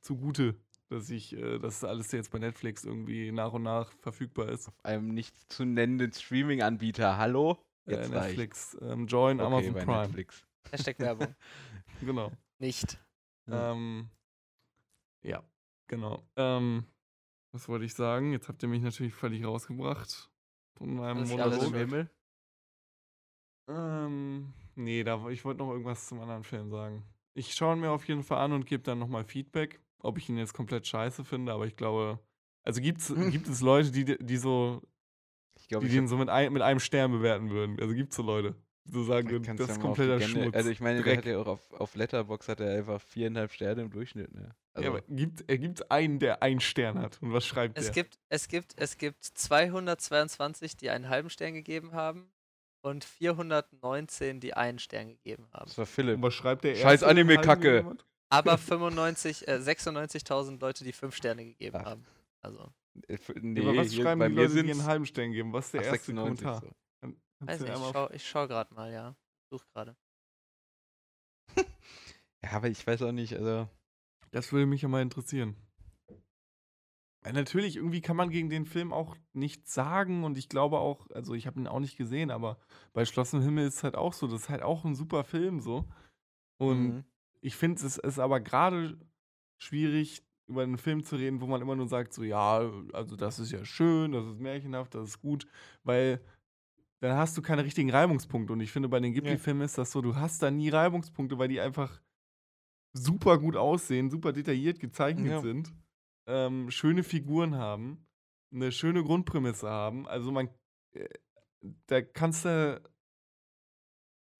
zugute, 0.00 0.54
dass 0.92 1.10
ich, 1.10 1.36
äh, 1.36 1.58
dass 1.58 1.82
alles 1.84 2.12
jetzt 2.12 2.30
bei 2.30 2.38
Netflix 2.38 2.84
irgendwie 2.84 3.32
nach 3.32 3.52
und 3.52 3.62
nach 3.62 3.90
verfügbar 4.00 4.48
ist. 4.48 4.68
Auf 4.68 4.84
einem 4.84 5.08
nicht 5.14 5.34
zu 5.52 5.64
nennenden 5.64 6.12
Streaming-Anbieter. 6.12 7.16
Hallo? 7.16 7.58
Äh, 7.86 7.92
Jetzt 7.92 8.12
reicht. 8.12 8.26
Netflix, 8.28 8.76
ähm, 8.80 9.06
Join, 9.06 9.40
Okay, 9.40 9.46
Amazon 9.46 9.72
bei 9.74 9.84
Prime. 9.84 10.02
Netflix. 10.02 10.46
Hashtag 10.70 10.98
Werbung. 10.98 11.34
Genau. 12.00 12.32
Nicht. 12.58 12.98
Ja. 13.46 13.72
Ähm, 13.72 14.10
ja, 15.22 15.44
genau. 15.86 16.20
Ähm, 16.34 16.84
was 17.52 17.68
wollte 17.68 17.84
ich 17.84 17.94
sagen? 17.94 18.32
Jetzt 18.32 18.48
habt 18.48 18.60
ihr 18.64 18.68
mich 18.68 18.82
natürlich 18.82 19.14
völlig 19.14 19.44
rausgebracht 19.44 20.28
von 20.76 20.96
meinem 20.96 21.28
Monolog. 21.28 21.72
Himmel? 21.74 22.10
Ähm, 23.68 24.52
nee, 24.74 25.04
da, 25.04 25.28
ich 25.28 25.44
wollte 25.44 25.58
noch 25.60 25.70
irgendwas 25.70 26.08
zum 26.08 26.20
anderen 26.20 26.42
Film 26.42 26.70
sagen. 26.70 27.04
Ich 27.34 27.54
schaue 27.54 27.76
ihn 27.76 27.80
mir 27.80 27.90
auf 27.90 28.08
jeden 28.08 28.24
Fall 28.24 28.38
an 28.38 28.52
und 28.52 28.66
gebe 28.66 28.82
dann 28.82 28.98
nochmal 28.98 29.24
Feedback, 29.24 29.80
ob 30.02 30.18
ich 30.18 30.28
ihn 30.28 30.36
jetzt 30.36 30.54
komplett 30.54 30.86
scheiße 30.86 31.24
finde, 31.24 31.52
aber 31.52 31.66
ich 31.66 31.76
glaube, 31.76 32.18
also 32.64 32.80
gibt's, 32.80 33.12
gibt 33.30 33.48
es 33.48 33.60
Leute, 33.60 33.90
die, 33.90 34.04
die 34.04 34.36
so, 34.36 34.82
Ich 35.56 35.68
glaube, 35.68 35.86
die 35.86 35.90
ich 35.90 35.96
den 35.96 36.08
so 36.08 36.16
mit, 36.16 36.28
ein, 36.28 36.52
mit 36.52 36.62
einem 36.62 36.80
Stern 36.80 37.12
bewerten 37.12 37.50
würden. 37.50 37.78
Also 37.80 37.94
gibt 37.94 38.10
es 38.10 38.16
so 38.16 38.22
Leute. 38.22 38.54
so 38.84 39.04
sagen 39.04 39.42
kann's 39.42 39.58
das 39.58 39.68
ja 39.68 39.72
ist 39.74 39.78
die 39.78 39.86
kompletter 39.86 40.20
Schmutz. 40.20 40.54
Also 40.54 40.70
ich 40.70 40.80
meine, 40.80 41.02
der 41.02 41.16
hat 41.16 41.24
ja 41.24 41.38
auch 41.38 41.46
auf, 41.46 41.72
auf 41.72 41.94
Letterbox 41.94 42.48
hat 42.48 42.60
er 42.60 42.76
einfach 42.76 43.00
viereinhalb 43.00 43.52
Sterne 43.52 43.82
im 43.82 43.90
Durchschnitt, 43.90 44.32
ne? 44.34 44.54
Also, 44.74 44.88
ja, 44.88 44.96
aber 44.96 45.02
gibt, 45.08 45.44
er 45.48 45.58
gibt 45.58 45.90
einen, 45.90 46.18
der 46.18 46.42
einen 46.42 46.60
Stern 46.60 46.98
hat. 46.98 47.20
Und 47.20 47.32
was 47.34 47.44
schreibt 47.44 47.76
Es 47.76 47.86
der? 47.86 47.94
gibt, 47.94 48.18
es 48.30 48.48
gibt, 48.48 48.74
es 48.78 48.96
gibt 48.96 49.22
222, 49.22 50.78
die 50.78 50.88
einen 50.88 51.10
halben 51.10 51.28
Stern 51.28 51.52
gegeben 51.52 51.92
haben 51.92 52.32
und 52.80 53.04
419, 53.04 54.40
die 54.40 54.54
einen 54.54 54.78
Stern 54.78 55.08
gegeben 55.08 55.46
haben. 55.52 55.66
das 55.66 55.76
war 55.76 55.86
Philipp. 55.86 56.16
Und 56.16 56.22
was 56.22 56.34
schreibt 56.34 56.64
der 56.64 56.74
Scheiß 56.74 57.02
Anime-Kacke. 57.02 57.96
Aber 58.32 58.56
95, 58.58 59.46
äh, 59.46 59.58
96.000 59.58 60.58
Leute, 60.58 60.84
die 60.84 60.92
fünf 60.92 61.14
Sterne 61.14 61.44
gegeben 61.44 61.76
Ach, 61.80 61.84
haben. 61.84 62.06
Also, 62.40 62.72
Äh, 63.06 63.18
Nee, 63.40 63.60
aber 63.60 63.76
was 63.76 63.94
schreiben 63.94 64.20
bei 64.20 64.28
die 64.28 64.34
Leute, 64.34 64.48
die 64.48 64.54
sind 64.54 64.70
einen 64.70 64.84
halben 64.84 65.06
Stern 65.06 65.32
geben? 65.32 65.52
Was 65.52 65.66
ist 65.66 65.74
der 65.74 65.84
erste 65.84 66.14
Kommentar? 66.14 66.62
So. 66.62 67.14
Weiß 67.40 67.60
nicht, 67.60 67.74
ich 67.74 67.90
schau, 67.92 68.10
ich 68.10 68.28
schau 68.28 68.48
gerade 68.48 68.72
mal, 68.74 68.92
ja. 68.92 69.14
Such 69.50 69.66
gerade. 69.72 69.96
Ja, 72.44 72.52
aber 72.54 72.68
ich 72.68 72.84
weiß 72.84 73.02
auch 73.02 73.12
nicht, 73.12 73.34
also. 73.36 73.68
Das 74.32 74.50
würde 74.50 74.66
mich 74.66 74.82
ja 74.82 74.88
mal 74.88 75.02
interessieren. 75.02 75.54
Ja, 77.24 77.32
natürlich, 77.32 77.76
irgendwie 77.76 78.00
kann 78.00 78.16
man 78.16 78.30
gegen 78.30 78.50
den 78.50 78.66
Film 78.66 78.92
auch 78.92 79.16
nichts 79.32 79.72
sagen 79.74 80.24
und 80.24 80.36
ich 80.36 80.48
glaube 80.48 80.78
auch, 80.78 81.08
also 81.10 81.34
ich 81.34 81.46
habe 81.46 81.60
ihn 81.60 81.68
auch 81.68 81.78
nicht 81.78 81.96
gesehen, 81.96 82.32
aber 82.32 82.58
bei 82.92 83.04
Schloss 83.04 83.32
im 83.32 83.42
Himmel 83.42 83.68
ist 83.68 83.76
es 83.76 83.84
halt 83.84 83.94
auch 83.94 84.12
so, 84.12 84.26
das 84.26 84.42
ist 84.42 84.48
halt 84.48 84.62
auch 84.62 84.84
ein 84.84 84.96
super 84.96 85.22
Film 85.22 85.60
so. 85.60 85.88
Und 86.58 86.82
mhm. 86.82 87.04
Ich 87.42 87.56
finde, 87.56 87.84
es 87.84 87.98
ist 87.98 88.18
aber 88.18 88.40
gerade 88.40 88.96
schwierig, 89.58 90.22
über 90.48 90.62
einen 90.62 90.78
Film 90.78 91.04
zu 91.04 91.16
reden, 91.16 91.40
wo 91.40 91.46
man 91.46 91.60
immer 91.60 91.76
nur 91.76 91.88
sagt, 91.88 92.12
so, 92.14 92.22
ja, 92.22 92.70
also 92.92 93.16
das 93.16 93.38
ist 93.38 93.52
ja 93.52 93.64
schön, 93.64 94.12
das 94.12 94.24
ist 94.26 94.38
märchenhaft, 94.38 94.94
das 94.94 95.10
ist 95.10 95.20
gut, 95.20 95.46
weil 95.82 96.20
dann 97.00 97.16
hast 97.16 97.36
du 97.36 97.42
keine 97.42 97.64
richtigen 97.64 97.90
Reibungspunkte. 97.90 98.52
Und 98.52 98.60
ich 98.60 98.70
finde, 98.70 98.88
bei 98.88 99.00
den 99.00 99.12
Ghibli-Filmen 99.12 99.62
ist 99.64 99.76
das 99.76 99.90
so, 99.90 100.00
du 100.00 100.14
hast 100.14 100.42
da 100.42 100.50
nie 100.50 100.68
Reibungspunkte, 100.68 101.36
weil 101.38 101.48
die 101.48 101.60
einfach 101.60 102.00
super 102.92 103.38
gut 103.38 103.56
aussehen, 103.56 104.10
super 104.10 104.32
detailliert 104.32 104.78
gezeichnet 104.78 105.26
Ja. 105.32 105.40
sind, 105.40 105.72
ähm, 106.26 106.70
schöne 106.70 107.02
Figuren 107.02 107.56
haben, 107.56 108.06
eine 108.52 108.70
schöne 108.70 109.02
Grundprämisse 109.02 109.68
haben. 109.68 110.06
Also 110.06 110.30
man, 110.30 110.48
äh, 110.92 111.08
da 111.86 112.02
kannst 112.02 112.44
du, 112.44 112.80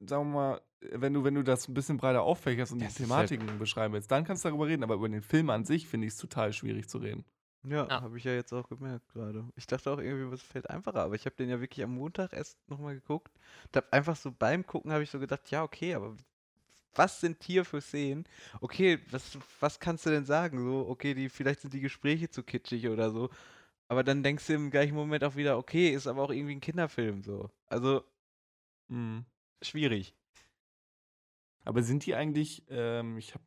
sagen 0.01 0.29
wir 0.29 0.35
mal, 0.35 0.63
wenn 0.91 1.15
du, 1.15 1.23
wenn 1.25 1.35
du 1.35 1.43
das 1.43 1.69
ein 1.69 1.75
bisschen 1.75 1.97
breiter 1.97 2.23
auffächerst 2.23 2.73
und 2.73 2.81
Das 2.83 2.95
die 2.95 3.03
halt- 3.09 3.29
Thematiken 3.29 3.59
beschreiben 3.59 3.95
willst, 3.95 4.11
dann 4.11 4.25
kannst 4.25 4.45
du 4.45 4.49
darüber 4.49 4.67
reden. 4.67 4.83
Aber 4.83 4.95
über 4.95 5.09
den 5.09 5.23
Film 5.23 5.51
an 5.51 5.65
sich 5.65 5.87
finde 5.87 6.07
ich 6.07 6.15
es 6.15 6.19
total 6.19 6.53
schwierig 6.53 6.89
zu 6.89 6.99
reden. 6.99 7.25
Ja, 7.65 7.87
Ja. 7.89 8.01
habe 8.01 8.19
ich 8.19 8.25
ja 8.25 8.33
jetzt 8.33 8.53
auch 8.53 8.69
gemerkt 8.69 9.09
gerade. 9.13 9.45
Ich 9.55 9.67
dachte 9.69 9.91
auch 9.93 9.99
irgendwie, 9.99 10.35
es 10.35 10.43
fällt 10.43 10.69
einfacher, 10.69 11.01
aber 11.03 11.15
ich 11.15 11.25
habe 11.27 11.37
den 11.37 11.49
ja 11.49 11.61
wirklich 11.61 11.85
am 11.85 11.95
Montag 11.95 12.33
erst 12.33 12.59
nochmal 12.69 12.95
geguckt. 12.95 13.31
Und 13.67 13.77
hab 13.77 13.93
einfach 13.93 14.17
so 14.17 14.33
beim 14.33 14.67
Gucken 14.67 14.91
habe 14.93 15.05
ich 15.05 15.11
so 15.11 15.21
gedacht, 15.21 15.49
ja, 15.51 15.63
okay, 15.63 15.95
aber 15.95 16.17
was 16.95 17.21
sind 17.21 17.43
hier 17.45 17.65
für 17.65 17.81
Szenen? 17.81 18.25
Okay, 18.61 18.99
was, 19.11 19.39
was 19.61 19.79
kannst 19.79 20.05
du 20.07 20.11
denn 20.11 20.25
sagen? 20.25 20.59
So, 20.59 20.89
okay, 20.89 21.15
die, 21.15 21.29
vielleicht 21.29 21.61
sind 21.61 21.73
die 21.73 21.81
Gespräche 21.81 22.29
zu 22.29 22.43
kitschig 22.43 22.89
oder 22.89 23.11
so. 23.13 23.31
Aber 23.89 24.03
dann 24.03 24.23
denkst 24.23 24.47
du 24.49 24.55
im 24.55 24.71
gleichen 24.71 24.95
Moment 24.97 25.23
auch 25.23 25.37
wieder, 25.37 25.57
okay, 25.57 25.91
ist 25.91 26.07
aber 26.09 26.23
auch 26.23 26.31
irgendwie 26.31 26.57
ein 26.57 26.61
Kinderfilm 26.61 27.23
so. 27.23 27.49
Also, 27.69 28.03
Mhm. 28.89 29.25
schwierig. 29.63 30.15
Aber 31.65 31.83
sind 31.83 32.07
die 32.07 32.15
eigentlich, 32.15 32.65
ähm, 32.69 33.19
ich 33.19 33.35
habe, 33.35 33.45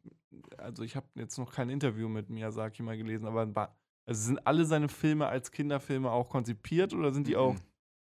also 0.58 0.84
ich 0.84 0.96
habe 0.96 1.08
jetzt 1.16 1.38
noch 1.38 1.54
kein 1.54 1.70
Interview 1.70 2.08
mit 2.08 2.30
Miyazaki 2.30 2.82
mal 2.82 2.98
gelesen, 2.98 3.26
aber 3.26 3.76
also 4.06 4.22
sind 4.22 4.46
alle 4.46 4.66
seine 4.66 4.88
Filme 4.90 5.28
als 5.28 5.52
Kinderfilme 5.52 6.12
auch 6.12 6.30
konzipiert 6.30 6.94
oder 6.94 7.12
sind 7.14 7.28
die 7.28 7.36
auch? 7.36 7.54
Mhm. 7.54 7.62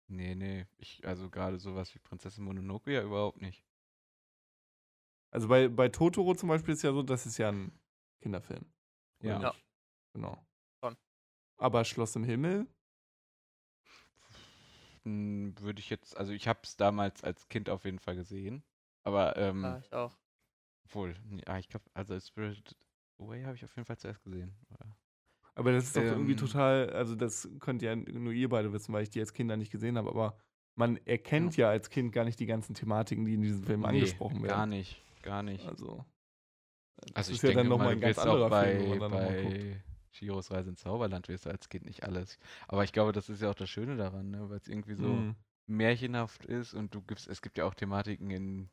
Nee, 0.09 0.35
nee. 0.35 0.67
Ich, 0.79 1.07
also 1.07 1.31
gerade 1.31 1.59
sowas 1.59 1.95
wie 1.95 1.99
Prinzessin 1.99 2.45
Mononoke 2.45 2.93
ja 2.93 3.03
überhaupt 3.03 3.41
nicht. 3.41 3.65
Also 5.33 5.47
bei, 5.49 5.69
bei 5.69 5.89
Totoro 5.89 6.35
zum 6.35 6.49
Beispiel 6.49 6.75
ist 6.75 6.83
ja 6.83 6.93
so, 6.93 7.03
das 7.03 7.27
ist 7.27 7.39
ja 7.39 7.51
ein 7.51 7.73
Kinderfilm. 8.21 8.65
Ja. 9.23 9.41
Ja. 9.41 9.55
Genau. 10.13 10.45
Schon. 10.83 10.97
Aber 11.59 11.85
Schloss 11.85 12.17
im 12.17 12.25
Himmel, 12.25 12.67
Hm, 15.05 15.55
Würde 15.61 15.81
ich 15.81 15.91
jetzt, 15.91 16.17
also 16.17 16.33
ich 16.33 16.47
habe 16.47 16.61
es 16.63 16.77
damals 16.77 17.25
als 17.25 17.49
Kind 17.49 17.71
auf 17.71 17.85
jeden 17.85 17.99
Fall 17.99 18.17
gesehen. 18.17 18.63
Aber, 19.05 19.37
ähm, 19.37 19.63
Ja, 19.63 19.79
ich 19.79 19.93
auch. 19.93 20.19
obwohl, 20.85 21.17
nee, 21.25 21.43
ah, 21.47 21.59
ich 21.59 21.69
glaube, 21.69 21.87
also 21.95 22.19
Spirited 22.21 22.77
Away 23.19 23.45
habe 23.45 23.55
ich 23.57 23.65
auf 23.65 23.75
jeden 23.77 23.87
Fall 23.87 23.99
zuerst 23.99 24.23
gesehen. 24.23 24.57
Oder? 24.71 24.97
aber 25.55 25.73
das 25.73 25.85
ist 25.87 25.97
doch 25.97 26.11
irgendwie 26.11 26.37
Ähm. 26.37 26.37
total, 26.37 26.91
also 26.91 27.15
das 27.15 27.49
könnt 27.61 27.83
ja 27.83 27.95
nur 27.97 28.33
ihr 28.33 28.49
beide 28.49 28.73
wissen, 28.73 28.93
weil 28.93 29.03
ich 29.03 29.11
die 29.11 29.21
als 29.21 29.33
Kinder 29.33 29.57
nicht 29.57 29.71
gesehen 29.73 29.99
habe, 29.99 30.09
aber 30.11 30.39
man 30.77 30.97
erkennt 31.07 31.57
ja, 31.57 31.69
als 31.69 31.91
Kind 31.91 32.13
gar 32.13 32.25
nicht 32.25 32.41
die 32.41 32.47
ganzen 32.47 32.75
Thematiken, 32.75 33.25
die 33.25 33.35
in 33.35 33.43
diesem 33.43 33.65
Film 33.65 33.85
Nee, 33.85 33.85
angesprochen 33.85 34.43
Gar 34.43 34.67
werden. 34.67 34.67
nicht, 34.67 35.05
gar 35.23 35.43
nicht. 35.43 35.67
Also, 35.67 36.05
das 37.15 37.15
Also 37.15 37.31
ist 37.31 37.43
ich 37.43 37.43
ja 37.43 37.53
denke 37.53 37.53
dann 37.53 37.69
nochmal 37.69 37.93
mal, 37.93 37.95
ein 37.95 38.01
ganz 38.01 38.19
anderer 38.19 38.51
bei, 38.51 38.51
Film, 38.51 38.89
wenn 38.89 38.99
man 38.99 39.11
dann 39.11 39.13
bei 39.13 39.83
Chiros 40.13 40.51
Reise 40.51 40.71
ins 40.71 40.81
Zauberland 40.81 41.29
wirst 41.29 41.47
du 41.47 41.51
als 41.51 41.69
Kind 41.69 41.85
nicht 41.87 42.05
alles. 42.05 42.39
Aber 42.69 42.85
ich 42.85 42.93
glaube, 42.93 43.13
das 43.13 43.29
ist 43.29 43.43
ja 43.43 43.51
auch 43.51 43.55
das 43.55 43.71
Schöne 43.71 43.97
daran, 43.97 44.31
ne? 44.31 44.49
weil 44.51 44.59
es 44.59 44.69
irgendwie 44.69 44.95
so 44.95 45.27
Mhm. 45.27 45.37
märchenhaft 45.67 46.45
ist 46.47 46.75
und 46.75 46.95
du 46.95 47.03
gibst, 47.03 47.29
es 47.29 47.43
gibt 47.43 47.59
ja 47.59 47.65
auch 47.65 47.75
Thematiken 47.75 48.31
in, 48.31 48.71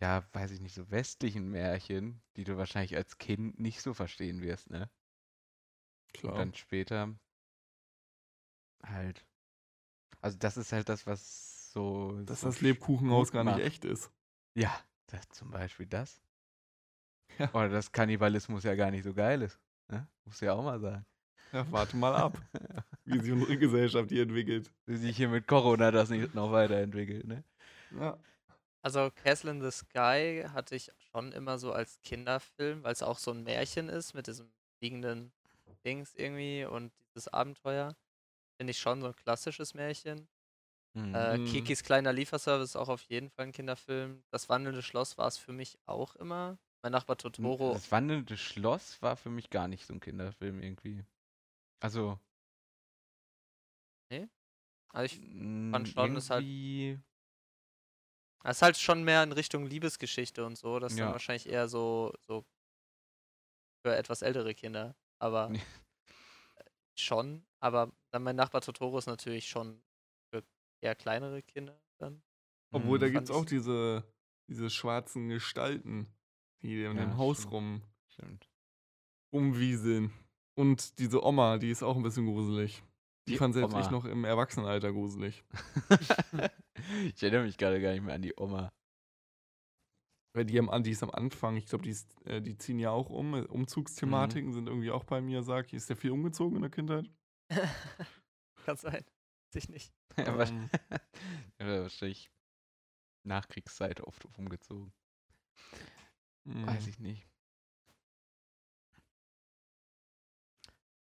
ja, 0.00 0.24
weiß 0.32 0.52
ich 0.52 0.60
nicht, 0.60 0.74
so 0.74 0.90
westlichen 0.90 1.50
Märchen, 1.50 2.22
die 2.36 2.44
du 2.44 2.56
wahrscheinlich 2.56 2.96
als 2.96 3.18
Kind 3.18 3.58
nicht 3.58 3.82
so 3.82 3.94
verstehen 3.94 4.42
wirst, 4.42 4.70
ne? 4.70 4.90
Klar. 6.12 6.32
Und 6.32 6.38
dann 6.38 6.54
später 6.54 7.14
halt. 8.84 9.24
Also 10.20 10.38
das 10.38 10.56
ist 10.56 10.72
halt 10.72 10.88
das, 10.88 11.06
was 11.06 11.72
so. 11.72 12.22
Dass 12.24 12.40
so 12.40 12.48
das 12.48 12.60
Lebkuchenhaus 12.60 13.32
gar 13.32 13.44
nicht 13.44 13.58
echt 13.58 13.84
ist. 13.84 14.10
Ja, 14.54 14.76
das, 15.06 15.28
zum 15.30 15.50
Beispiel 15.50 15.86
das. 15.86 16.20
Ja. 17.38 17.52
Oder 17.52 17.68
dass 17.68 17.92
Kannibalismus 17.92 18.64
ja 18.64 18.74
gar 18.74 18.90
nicht 18.90 19.04
so 19.04 19.14
geil 19.14 19.42
ist. 19.42 19.60
Ne? 19.88 20.06
Muss 20.24 20.40
ja 20.40 20.54
auch 20.54 20.62
mal 20.62 20.80
sagen. 20.80 21.04
Ja, 21.52 21.70
warte 21.72 21.96
mal 21.96 22.14
ab, 22.14 22.36
wie 23.04 23.18
sich 23.20 23.32
unsere 23.32 23.56
Gesellschaft 23.56 24.10
hier 24.10 24.22
entwickelt. 24.22 24.70
Wie 24.86 24.96
sich 24.96 25.16
hier 25.16 25.28
mit 25.28 25.46
Corona 25.46 25.90
das 25.90 26.10
nicht 26.10 26.34
noch 26.34 26.52
weiterentwickelt, 26.52 27.26
ne? 27.26 27.42
Ja. 27.98 28.18
Also 28.82 29.10
Castle 29.10 29.50
in 29.50 29.60
the 29.62 29.70
Sky 29.70 30.44
hatte 30.52 30.76
ich 30.76 30.90
schon 30.98 31.32
immer 31.32 31.58
so 31.58 31.72
als 31.72 32.00
Kinderfilm, 32.02 32.82
weil 32.84 32.92
es 32.92 33.02
auch 33.02 33.18
so 33.18 33.32
ein 33.32 33.42
Märchen 33.42 33.88
ist 33.88 34.14
mit 34.14 34.26
diesem 34.26 34.52
fliegenden 34.78 35.32
Dings 35.84 36.14
irgendwie 36.14 36.64
und 36.64 36.92
dieses 37.14 37.28
Abenteuer. 37.28 37.96
Finde 38.58 38.70
ich 38.72 38.78
schon 38.78 39.00
so 39.00 39.08
ein 39.08 39.16
klassisches 39.16 39.74
Märchen. 39.74 40.28
Mhm. 40.94 41.14
Äh, 41.14 41.38
Mhm. 41.38 41.46
Kikis 41.46 41.82
kleiner 41.82 42.12
Lieferservice 42.12 42.70
ist 42.70 42.76
auch 42.76 42.88
auf 42.88 43.02
jeden 43.02 43.30
Fall 43.30 43.46
ein 43.46 43.52
Kinderfilm. 43.52 44.24
Das 44.30 44.48
wandelnde 44.48 44.82
Schloss 44.82 45.18
war 45.18 45.28
es 45.28 45.38
für 45.38 45.52
mich 45.52 45.78
auch 45.86 46.16
immer. 46.16 46.58
Mein 46.82 46.92
Nachbar 46.92 47.16
Totoro. 47.18 47.72
Das 47.74 47.90
wandelnde 47.92 48.36
Schloss 48.36 49.02
war 49.02 49.16
für 49.16 49.30
mich 49.30 49.50
gar 49.50 49.68
nicht 49.68 49.86
so 49.86 49.94
ein 49.94 50.00
Kinderfilm 50.00 50.62
irgendwie. 50.62 51.04
Also. 51.80 52.18
Also 54.92 55.14
ich, 55.14 55.20
mh, 55.22 55.86
schon, 55.86 56.16
ist 56.16 56.30
halt- 56.30 56.44
es 58.44 58.58
ist 58.58 58.62
halt 58.62 58.76
schon 58.78 59.02
mehr 59.04 59.22
in 59.22 59.32
Richtung 59.32 59.66
Liebesgeschichte 59.66 60.44
und 60.44 60.56
so. 60.56 60.78
Das 60.78 60.92
ist 60.92 60.98
dann 60.98 61.08
Ja. 61.08 61.12
wahrscheinlich 61.12 61.48
eher 61.48 61.68
so, 61.68 62.12
so 62.26 62.44
für 63.84 63.96
etwas 63.96 64.22
ältere 64.22 64.54
Kinder. 64.54 64.96
Aber 65.18 65.48
Nee. 65.50 65.62
schon. 66.96 67.44
Aber 67.60 67.92
dann 68.10 68.22
mein 68.22 68.36
Nachbar 68.36 68.60
Totoro 68.60 68.98
ist 68.98 69.06
natürlich 69.06 69.48
schon 69.48 69.82
für 70.30 70.44
eher 70.80 70.94
kleinere 70.94 71.42
Kinder 71.42 71.80
dann. 71.98 72.22
Obwohl, 72.70 72.98
da 72.98 73.06
Mhm. 73.08 73.12
gibt 73.12 73.24
es 73.24 73.30
auch 73.30 73.44
diese, 73.44 74.04
diese 74.48 74.70
schwarzen 74.70 75.28
Gestalten, 75.28 76.06
die 76.62 76.84
in 76.84 76.96
Ja, 76.96 77.04
dem 77.04 77.16
Haus 77.16 77.38
stimmt. 77.38 77.52
rum, 77.52 77.82
Stimmt. 78.08 78.50
rumwieseln. 79.32 80.12
Und 80.54 80.98
diese 80.98 81.24
Oma, 81.24 81.58
die 81.58 81.70
ist 81.70 81.82
auch 81.82 81.96
ein 81.96 82.02
bisschen 82.02 82.26
gruselig. 82.26 82.82
Die, 83.28 83.36
fand 83.36 83.54
selbst 83.54 83.72
Oma. 83.74 83.80
ich 83.84 83.90
noch 83.90 84.04
im 84.04 84.24
Erwachsenenalter 84.24 84.92
gruselig. 84.92 85.44
ich 87.14 87.22
erinnere 87.22 87.44
mich 87.44 87.56
gerade 87.58 87.80
gar 87.80 87.92
nicht 87.92 88.02
mehr 88.02 88.14
an 88.14 88.22
die 88.22 88.34
Oma. 88.36 88.72
Weil 90.34 90.44
die, 90.44 90.58
am, 90.58 90.82
die 90.82 90.90
ist 90.90 91.02
am 91.02 91.10
Anfang, 91.10 91.56
ich 91.56 91.66
glaube, 91.66 91.84
die, 91.84 91.90
ist, 91.90 92.14
äh, 92.26 92.40
die 92.40 92.56
ziehen 92.56 92.78
ja 92.78 92.90
auch 92.90 93.10
um. 93.10 93.34
äh, 93.34 93.40
Mhm. 93.40 93.46
Umzugsthematiken 93.46 94.52
sind 94.52 94.68
irgendwie 94.68 94.90
auch 94.90 95.04
bei 95.04 95.20
Miyazaki. 95.20 95.74
Ist 95.76 95.88
der 95.88 95.96
viel 95.96 96.10
umgezogen 96.12 96.56
in 96.56 96.62
der 96.62 96.70
Kindheit? 96.70 97.10
Kann 98.64 98.76
sein. 98.76 99.04
Weiß 99.52 99.56
ich 99.64 99.68
nicht. 99.68 99.92
Ja, 100.18 100.34
wahrsch- 100.36 100.50
Ähm. 101.60 101.82
wahrscheinlich 101.82 102.30
Nachkriegszeit 103.24 104.00
oft 104.00 104.24
umgezogen. 104.36 104.92
Weiß 106.44 106.82
Mhm. 106.84 106.88
ich 106.88 106.98
nicht. 106.98 107.28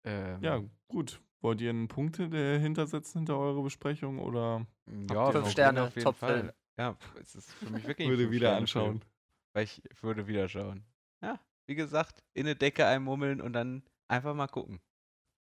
Ähm, 0.04 0.42
Ja, 0.42 0.63
gut. 0.88 1.22
Wollt 1.41 1.62
ihr 1.62 1.69
einen 1.69 1.88
Punkt 1.88 2.19
dahinter 2.19 2.88
setzen 2.88 3.19
hinter 3.19 3.38
eure 3.38 3.62
Besprechung 3.63 4.19
oder 4.19 4.65
ja, 5.12 5.32
Fünf 5.32 5.50
Sterne, 5.52 5.84
auf 5.84 5.95
jeden 5.95 6.04
Top-Film. 6.06 6.45
Fall. 6.47 6.56
Ja, 6.80 6.97
es 7.19 7.36
ist 7.36 7.52
für 7.54 7.69
mich 7.69 7.86
wirklich 7.88 8.08
ein 8.08 8.12
würde 8.12 8.32
wieder 8.32 8.56
Fünf-Sterne-Film. 8.58 9.02
anschauen? 9.02 9.06
Weil 9.54 9.63
ich 9.65 9.82
würde 10.02 10.28
wieder 10.28 10.47
schauen. 10.50 10.84
Ja, 11.23 11.39
wie 11.67 11.76
gesagt, 11.76 12.23
in 12.34 12.45
eine 12.47 12.56
Decke 12.56 12.86
einmummeln 12.86 13.41
und 13.41 13.54
dann 13.54 13.84
einfach 14.08 14.34
mal 14.34 14.47
gucken. 14.47 14.80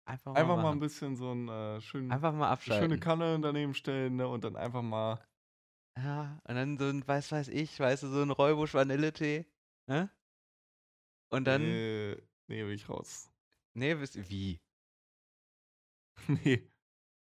Einfach 0.06 0.32
mal, 0.32 0.40
Einfach 0.40 0.56
mal 0.56 0.72
ein 0.72 0.80
bisschen 0.80 1.16
so 1.16 1.32
ein 1.32 1.48
äh, 1.48 1.80
schön, 1.82 2.10
einfach 2.10 2.32
mal 2.32 2.44
eine 2.44 2.52
abschalten. 2.52 2.88
schöne 2.88 3.00
Kanne 3.00 3.38
daneben 3.40 3.74
stellen 3.74 4.16
ne, 4.16 4.26
und 4.26 4.42
dann 4.44 4.56
einfach 4.56 4.80
mal 4.82 5.22
Ja, 5.98 6.40
und 6.48 6.54
dann 6.54 6.78
so 6.78 6.86
ein, 6.86 7.06
weiß 7.06 7.30
weiß 7.32 7.48
ich, 7.48 7.78
weißt 7.78 8.04
du, 8.04 8.08
so 8.08 8.22
ein 8.22 8.30
Räubusch 8.30 8.72
Vanilletee. 8.74 9.46
Ne? 9.86 10.10
Und 11.30 11.44
dann. 11.44 11.62
Äh, 11.62 12.14
nee, 12.46 12.64
will 12.64 12.72
ich 12.72 12.88
raus. 12.88 13.30
Nee, 13.74 13.98
wisst 13.98 14.16
ihr, 14.16 14.28
wie? 14.30 14.60
nee, 16.28 16.68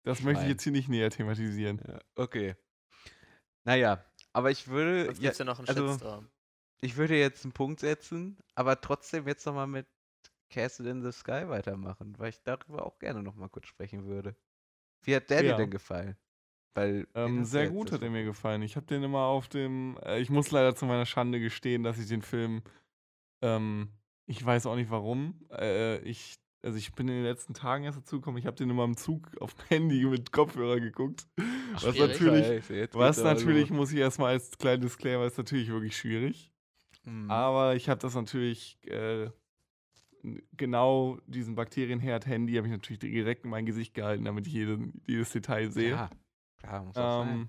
das 0.04 0.22
möchte 0.22 0.40
ich 0.40 0.40
Schwein. 0.40 0.50
jetzt 0.50 0.62
hier 0.62 0.72
nicht 0.72 0.88
näher 0.88 1.10
thematisieren. 1.10 1.80
Ja, 1.86 1.98
okay. 2.16 2.56
Naja, 3.64 4.04
aber 4.32 4.50
ich 4.50 4.68
würde. 4.68 5.06
Sonst 5.06 5.20
Ja, 5.22 5.32
ja 5.32 5.44
noch 5.44 5.58
einen 5.58 5.68
also, 5.68 6.22
ich 6.80 6.96
würde 6.96 7.18
jetzt 7.18 7.44
einen 7.44 7.52
Punkt 7.52 7.80
setzen, 7.80 8.38
aber 8.54 8.80
trotzdem 8.80 9.26
jetzt 9.26 9.44
nochmal 9.46 9.66
mit 9.66 9.86
Castle 10.50 10.90
in 10.90 11.02
the 11.02 11.12
Sky 11.12 11.48
weitermachen, 11.48 12.14
weil 12.18 12.30
ich 12.30 12.42
darüber 12.42 12.86
auch 12.86 12.98
gerne 12.98 13.22
nochmal 13.22 13.48
kurz 13.48 13.66
sprechen 13.66 14.06
würde. 14.06 14.36
Wie 15.04 15.14
hat 15.14 15.28
der 15.30 15.42
dir 15.42 15.50
Ja. 15.50 15.56
denn 15.56 15.70
gefallen? 15.70 16.16
Weil 16.74 17.06
Ähm, 17.14 17.44
sehr 17.44 17.64
jetzt 17.64 17.72
gut 17.72 17.92
hat 17.92 18.02
er 18.02 18.10
mir 18.10 18.24
gefallen. 18.24 18.62
Ich 18.62 18.76
habe 18.76 18.86
den 18.86 19.02
immer 19.02 19.24
auf 19.24 19.48
dem. 19.48 19.98
Äh, 20.04 20.20
ich 20.20 20.30
muss 20.30 20.50
leider 20.50 20.74
zu 20.74 20.86
meiner 20.86 21.06
Schande 21.06 21.40
gestehen, 21.40 21.82
dass 21.82 21.98
ich 21.98 22.06
den 22.06 22.22
Film. 22.22 22.62
Ähm, 23.42 23.88
ich 24.26 24.44
weiß 24.44 24.66
auch 24.66 24.76
nicht 24.76 24.90
warum. 24.90 25.46
Äh, 25.50 25.98
ich, 26.00 26.34
also 26.62 26.76
ich 26.76 26.92
bin 26.92 27.08
in 27.08 27.14
den 27.14 27.24
letzten 27.24 27.54
Tagen 27.54 27.84
erst 27.84 27.98
dazu 27.98 28.16
gekommen. 28.16 28.38
Ich 28.38 28.46
habe 28.46 28.56
den 28.56 28.70
immer 28.70 28.84
im 28.84 28.96
Zug 28.96 29.36
auf 29.40 29.54
dem 29.54 29.66
Handy 29.68 30.04
mit 30.04 30.32
Kopfhörer 30.32 30.80
geguckt. 30.80 31.26
was 31.72 31.82
schwierig. 31.82 31.98
natürlich, 31.98 32.68
jetzt 32.68 32.94
was 32.94 33.22
natürlich, 33.22 33.70
muss 33.70 33.92
ich 33.92 33.98
erstmal 33.98 34.32
als 34.32 34.56
kleinen 34.58 34.82
Disclaimer, 34.82 35.26
ist 35.26 35.38
natürlich 35.38 35.68
wirklich 35.68 35.96
schwierig. 35.96 36.52
Mhm. 37.04 37.30
Aber 37.30 37.76
ich 37.76 37.88
habe 37.88 38.00
das 38.00 38.14
natürlich. 38.14 38.78
Äh, 38.86 39.30
genau 40.56 41.18
diesen 41.26 41.54
Bakterienherd-Handy 41.54 42.54
habe 42.54 42.66
ich 42.66 42.72
natürlich 42.72 42.98
direkt 42.98 43.44
in 43.44 43.50
mein 43.50 43.66
Gesicht 43.66 43.94
gehalten, 43.94 44.24
damit 44.24 44.46
ich 44.46 44.52
jeden, 44.52 45.00
jedes 45.06 45.30
Detail 45.30 45.70
sehe. 45.70 45.90
Ja, 45.90 46.10
klar, 46.58 46.84
muss 46.84 46.96
auch 46.96 47.24
sein. 47.24 47.34
Ähm, 47.34 47.48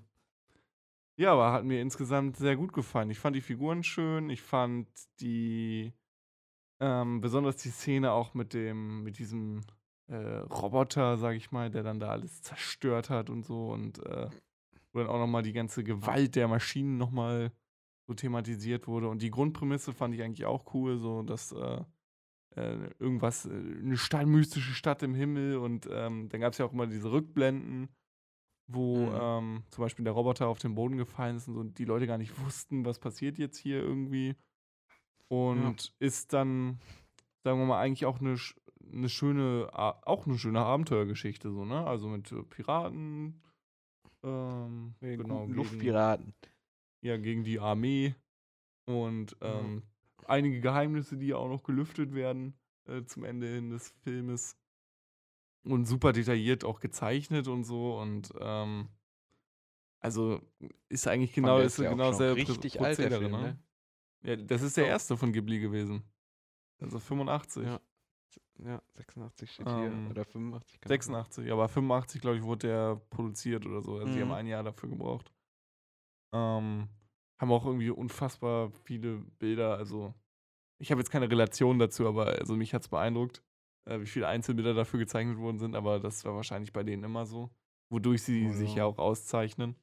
ja, 1.18 1.34
aber 1.34 1.52
hat 1.52 1.66
mir 1.66 1.82
insgesamt 1.82 2.38
sehr 2.38 2.56
gut 2.56 2.72
gefallen. 2.72 3.10
Ich 3.10 3.20
fand 3.20 3.36
die 3.36 3.42
Figuren 3.42 3.84
schön. 3.84 4.30
Ich 4.30 4.42
fand 4.42 4.88
die, 5.20 5.92
ähm, 6.80 7.22
besonders 7.22 7.58
die 7.58 7.70
Szene 7.70 8.12
auch 8.12 8.34
mit 8.34 8.54
dem, 8.54 9.04
mit 9.04 9.20
diesem 9.20 9.62
äh, 10.08 10.16
Roboter, 10.16 11.18
sag 11.18 11.36
ich 11.36 11.52
mal, 11.52 11.70
der 11.70 11.84
dann 11.84 12.00
da 12.00 12.10
alles 12.10 12.42
zerstört 12.42 13.10
hat 13.10 13.30
und 13.30 13.46
so 13.46 13.70
und 13.72 14.00
äh, 14.06 14.30
wo 14.94 15.00
dann 15.00 15.10
auch 15.10 15.20
nochmal 15.20 15.44
die 15.44 15.54
ganze 15.54 15.84
Gewalt 15.84 16.36
der 16.36 16.48
Maschinen 16.48 16.98
nochmal 16.98 17.52
so 18.08 18.14
thematisiert 18.16 18.88
wurde. 18.88 19.10
Und 19.10 19.22
die 19.22 19.32
Grundprämisse 19.32 19.94
fand 19.94 20.16
ich 20.16 20.24
eigentlich 20.24 20.46
auch 20.46 20.74
cool, 20.74 20.98
so 20.98 21.24
dass 21.24 21.52
äh, 21.52 21.84
äh, 22.56 22.90
irgendwas, 23.00 23.46
äh, 23.46 23.50
eine 23.52 23.98
Stadt, 23.98 24.28
mystische 24.28 24.74
Stadt 24.74 25.04
im 25.04 25.16
Himmel 25.16 25.58
und 25.58 25.88
ähm, 25.92 26.30
dann 26.30 26.42
gab 26.42 26.54
es 26.54 26.60
ja 26.60 26.66
auch 26.66 26.74
immer 26.74 26.88
diese 26.88 27.12
Rückblenden, 27.12 27.90
wo 28.68 28.98
Mhm. 28.98 29.20
ähm, 29.22 29.64
zum 29.70 29.84
Beispiel 29.84 30.04
der 30.06 30.14
Roboter 30.14 30.48
auf 30.48 30.60
den 30.60 30.76
Boden 30.76 30.98
gefallen 30.98 31.38
ist 31.38 31.48
und 31.48 31.54
so, 31.56 31.60
und 31.60 31.80
die 31.80 31.86
Leute 31.86 32.08
gar 32.08 32.18
nicht 32.18 32.34
wussten, 32.46 32.86
was 32.86 33.00
passiert 33.00 33.38
jetzt 33.40 33.58
hier 33.58 33.82
irgendwie. 33.82 34.36
Und 35.30 35.94
ist 36.00 36.34
dann, 36.34 36.80
sagen 37.44 37.60
wir 37.60 37.66
mal, 37.66 37.80
eigentlich 37.80 38.06
auch 38.06 38.20
eine, 38.20 38.38
eine 38.92 39.10
schöne, 39.10 39.70
auch 39.74 40.26
eine 40.26 40.38
schöne 40.38 40.62
Abenteuergeschichte, 40.62 41.52
so, 41.52 41.66
ne? 41.66 41.86
Also 41.86 42.08
mit 42.10 42.32
äh, 42.32 42.44
Piraten, 42.44 43.42
ähm, 44.24 44.96
genau, 45.00 45.46
gegen, 45.46 45.56
Luftpiraten. 45.56 46.34
ja, 47.02 47.18
gegen 47.18 47.44
die 47.44 47.60
Armee 47.60 48.16
und 48.86 49.38
Ja. 49.42 49.60
ähm, 49.62 49.84
einige 50.26 50.62
Geheimnisse, 50.62 51.18
die 51.18 51.28
ja 51.28 51.38
auch 51.38 51.48
noch 51.50 51.64
gelüftet 51.64 52.14
werden 52.14 52.56
äh, 52.88 53.04
zum 53.06 53.24
Ende 53.24 53.48
hin 53.48 53.70
des 53.70 53.90
Filmes. 54.04 54.58
Und 55.64 55.86
super 55.86 56.14
detailliert 56.14 56.64
auch 56.64 56.80
gezeichnet 56.80 57.48
und 57.48 57.66
so. 57.66 58.00
Und 58.00 58.34
ähm, 58.40 58.88
also 60.00 60.42
ist 60.88 61.08
eigentlich 61.08 61.34
genau, 61.34 61.60
ist 61.60 61.78
ja 61.78 61.92
genau 61.92 62.12
Prä- 62.12 62.34
richtig 62.34 62.74
Prozedere, 62.74 63.20
Film, 63.20 63.32
ne? 63.32 63.60
Ja, 64.24 64.36
das 64.36 64.62
ist 64.62 64.78
der 64.78 64.88
erste 64.88 65.16
von 65.18 65.32
Ghibli 65.32 65.60
gewesen. 65.60 66.04
Also 66.80 67.00
85. 67.00 67.66
Ja. 67.66 67.80
Ja, 68.64 68.82
86 68.92 69.52
steht 69.52 69.68
Ähm, 69.68 69.78
hier. 70.04 70.12
Oder 70.12 70.26
85. 70.26 70.82
keine 70.82 70.94
Ahnung. 70.94 71.26
86, 71.26 71.52
aber 71.52 71.70
85, 71.70 72.22
glaube 72.22 72.38
ich, 72.38 72.44
wurde 72.44 72.68
der 72.68 72.96
produziert 73.10 73.66
oder 73.66 73.82
so. 73.82 73.96
Also 73.98 74.14
die 74.14 74.20
haben 74.22 74.28
Mhm. 74.28 74.34
ein 74.34 74.48
Jahr 74.48 74.64
dafür 74.64 74.90
gebraucht. 74.90 75.32
Ähm, 76.34 76.90
haben 77.40 77.52
auch 77.52 77.66
irgendwie 77.66 77.90
unfassbar 77.90 78.70
viele 78.84 79.20
Bilder. 79.40 79.78
Also, 79.78 80.14
ich 80.78 80.92
habe 80.92 81.00
jetzt 81.02 81.10
keine 81.10 81.30
Relation 81.32 81.80
dazu, 81.80 82.06
aber 82.08 82.28
also 82.28 82.56
mich 82.56 82.74
hat 82.74 82.82
es 82.84 82.90
beeindruckt, 82.90 83.44
äh, 83.86 84.00
wie 84.02 84.06
viele 84.06 84.28
Einzelbilder 84.28 84.74
dafür 84.74 85.00
gezeichnet 85.00 85.38
worden 85.38 85.58
sind, 85.58 85.76
aber 85.76 86.00
das 86.00 86.24
war 86.26 86.36
wahrscheinlich 86.36 86.74
bei 86.74 86.84
denen 86.84 87.04
immer 87.04 87.26
so. 87.26 87.50
Wodurch 87.90 88.24
sie 88.24 88.48
Oh, 88.50 88.52
sich 88.54 88.72
ja. 88.72 88.80
ja 88.80 88.86
auch 88.86 88.98
auszeichnen. 89.00 89.76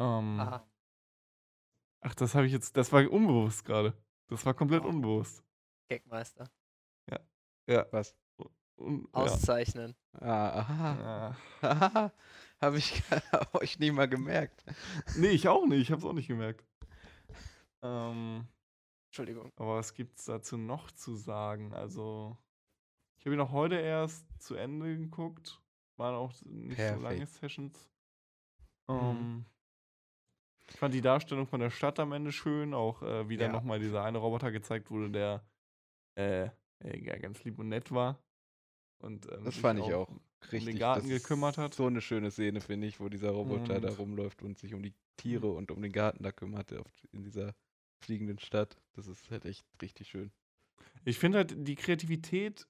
Ähm, 0.00 0.38
Aha. 0.40 0.68
Ach, 2.00 2.14
das 2.14 2.34
habe 2.34 2.46
ich 2.46 2.52
jetzt, 2.52 2.76
das 2.76 2.92
war 2.92 3.08
unbewusst 3.10 3.64
gerade. 3.64 3.92
Das 4.28 4.44
war 4.46 4.54
komplett 4.54 4.84
Oh. 4.84 4.88
unbewusst. 4.88 5.42
Gagmeister. 5.88 6.50
Ja. 7.70 7.86
Was? 7.90 8.16
Un, 8.76 9.02
ja. 9.02 9.08
Auszeichnen. 9.12 9.94
Ah, 10.12 10.60
aha. 10.60 11.36
Ah. 11.60 12.12
Habe 12.62 12.78
ich 12.78 13.02
euch 13.52 13.78
nie 13.78 13.90
mal 13.90 14.08
gemerkt. 14.08 14.64
Nee, 15.16 15.28
ich 15.28 15.48
auch 15.48 15.66
nicht. 15.66 15.82
Ich 15.82 15.90
habe 15.90 15.98
es 16.00 16.04
auch 16.06 16.12
nicht 16.14 16.28
gemerkt. 16.28 16.64
Ähm, 17.82 18.46
Entschuldigung. 19.10 19.52
aber 19.56 19.76
was 19.76 19.92
gibt's 19.92 20.24
dazu 20.24 20.56
noch 20.56 20.90
zu 20.92 21.14
sagen? 21.14 21.74
Also, 21.74 22.38
ich 23.18 23.26
habe 23.26 23.34
ihn 23.34 23.40
auch 23.40 23.52
heute 23.52 23.74
erst 23.76 24.24
zu 24.40 24.54
Ende 24.54 24.96
geguckt. 24.96 25.60
Waren 25.96 26.14
auch 26.14 26.32
nicht 26.44 26.78
so 26.78 26.82
lange 27.00 27.18
Perfekt. 27.18 27.32
Sessions. 27.34 27.90
Mhm. 28.88 28.94
Ähm, 28.96 29.46
ich 30.70 30.76
fand 30.76 30.94
die 30.94 31.00
Darstellung 31.00 31.46
von 31.46 31.60
der 31.60 31.70
Stadt 31.70 31.98
am 31.98 32.12
Ende 32.12 32.32
schön. 32.32 32.74
Auch 32.74 33.02
äh, 33.02 33.28
wie 33.28 33.36
dann 33.36 33.48
Ja. 33.50 33.52
nochmal 33.56 33.78
dieser 33.80 34.04
eine 34.04 34.18
Roboter 34.18 34.50
gezeigt 34.52 34.90
wurde, 34.90 35.10
der 35.10 35.44
äh, 36.16 36.48
äh, 36.80 37.18
ganz 37.20 37.42
lieb 37.44 37.58
und 37.58 37.68
nett 37.68 37.90
war. 37.92 38.22
Und, 39.00 39.30
ähm, 39.30 39.44
Das 39.44 39.56
fand 39.56 39.78
ich 39.80 39.94
auch 39.94 40.08
um 40.08 40.20
richtig. 40.52 40.64
den 40.66 40.78
Garten 40.78 41.08
gekümmert 41.08 41.56
hat. 41.58 41.74
So 41.74 41.86
eine 41.86 42.00
schöne 42.00 42.30
Szene, 42.30 42.60
finde 42.60 42.86
ich, 42.88 42.98
wo 43.00 43.08
dieser 43.08 43.30
Roboter 43.30 43.80
da 43.80 43.90
Und- 43.90 43.98
rumläuft 43.98 44.42
und 44.42 44.58
sich 44.58 44.74
um 44.74 44.82
die 44.82 44.94
Tiere 45.16 45.48
und 45.52 45.70
um 45.70 45.80
den 45.82 45.92
Garten 45.92 46.22
da 46.22 46.32
kümmert 46.32 46.72
in 47.12 47.22
dieser 47.22 47.54
fliegenden 48.00 48.38
Stadt. 48.38 48.76
Das 48.94 49.06
ist 49.06 49.30
halt 49.30 49.44
echt 49.44 49.64
richtig 49.82 50.08
schön. 50.08 50.32
Ich 51.04 51.18
finde 51.18 51.38
halt, 51.38 51.54
die 51.56 51.74
Kreativität 51.76 52.66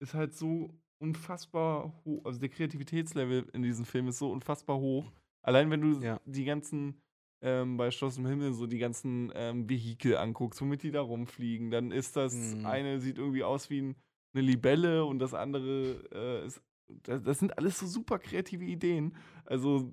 ist 0.00 0.14
halt 0.14 0.34
so 0.34 0.74
unfassbar 0.98 1.92
hoch. 2.04 2.24
Also 2.24 2.38
der 2.40 2.48
Kreativitätslevel 2.48 3.48
in 3.52 3.62
diesem 3.62 3.84
Film 3.84 4.08
ist 4.08 4.18
so 4.18 4.30
unfassbar 4.30 4.76
hoch. 4.78 5.10
Allein 5.42 5.70
wenn 5.70 5.80
du 5.80 6.00
Ja. 6.00 6.20
die 6.24 6.44
ganzen, 6.44 7.00
ähm, 7.42 7.76
bei 7.76 7.90
Schloss 7.90 8.18
im 8.18 8.26
Himmel 8.26 8.52
so 8.52 8.66
die 8.66 8.78
ganzen 8.78 9.32
ähm, 9.34 9.68
Vehikel 9.68 10.16
anguckst, 10.16 10.60
womit 10.60 10.82
die 10.82 10.90
da 10.90 11.00
rumfliegen, 11.02 11.70
dann 11.70 11.92
ist 11.92 12.16
das 12.16 12.34
Mhm. 12.34 12.66
eine 12.66 13.00
sieht 13.00 13.18
irgendwie 13.18 13.44
aus 13.44 13.70
wie 13.70 13.82
ein, 13.82 13.96
eine 14.34 14.42
Libelle 14.42 15.04
und 15.04 15.18
das 15.18 15.34
andere 15.34 16.04
äh, 16.12 16.46
ist. 16.46 16.60
Das, 17.02 17.22
das 17.22 17.38
sind 17.38 17.58
alles 17.58 17.78
so 17.78 17.86
super 17.86 18.18
kreative 18.18 18.64
Ideen. 18.64 19.14
Also 19.44 19.92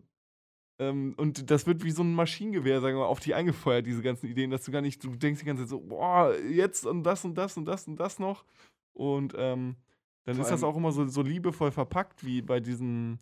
ähm, 0.79 1.13
und 1.17 1.51
das 1.51 1.67
wird 1.67 1.83
wie 1.83 1.91
so 1.91 2.03
ein 2.03 2.13
Maschinengewehr, 2.13 2.81
sagen 2.81 2.95
wir 2.95 3.01
mal, 3.01 3.07
auf 3.07 3.19
dich 3.19 3.35
eingefeuert, 3.35 3.85
diese 3.85 4.01
ganzen 4.01 4.27
Ideen, 4.27 4.51
dass 4.51 4.63
du 4.63 4.71
gar 4.71 4.81
nicht, 4.81 5.03
du 5.03 5.15
denkst 5.15 5.41
die 5.41 5.45
ganze 5.45 5.63
Zeit 5.63 5.69
so, 5.69 5.79
boah, 5.79 6.35
jetzt 6.35 6.85
und 6.85 7.03
das 7.03 7.23
und 7.25 7.35
das 7.35 7.57
und 7.57 7.65
das 7.65 7.87
und 7.87 7.99
das 7.99 8.19
noch. 8.19 8.43
Und 8.93 9.33
ähm, 9.37 9.75
dann 10.25 10.35
Vor 10.35 10.43
ist 10.43 10.51
das 10.51 10.63
auch 10.63 10.75
immer 10.75 10.91
so, 10.91 11.07
so 11.07 11.21
liebevoll 11.21 11.71
verpackt, 11.71 12.25
wie 12.25 12.41
bei 12.41 12.59
diesen, 12.59 13.19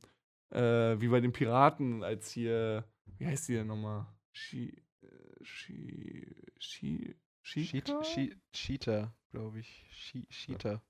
äh, 0.52 1.00
wie 1.00 1.08
bei 1.08 1.20
den 1.20 1.32
Piraten, 1.34 2.04
als 2.04 2.32
hier, 2.32 2.86
wie 3.18 3.26
heißt 3.28 3.48
die 3.50 3.54
denn 3.54 3.68
nochmal? 3.68 4.06
Shi, 4.32 4.70
äh, 5.02 5.08
Shi, 5.44 6.26
Shi, 6.60 7.16
Sheet, 7.42 7.66
Shika? 7.88 8.04
Sheet, 8.04 8.38
Cheetah, 8.54 9.14
glaube 9.32 9.60
ich. 9.60 9.86
She, 9.92 10.26
Cheetah. 10.30 10.82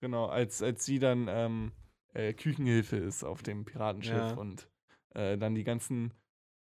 Genau, 0.00 0.26
als, 0.26 0.62
als 0.62 0.84
sie 0.84 0.98
dann 0.98 1.26
ähm, 1.28 1.72
äh, 2.14 2.32
Küchenhilfe 2.34 2.96
ist 2.96 3.22
auf 3.24 3.42
dem 3.42 3.64
Piratenschiff 3.64 4.30
Ja. 4.30 4.34
und 4.34 4.68
äh, 5.14 5.36
dann 5.38 5.54
die 5.54 5.64
ganzen, 5.64 6.12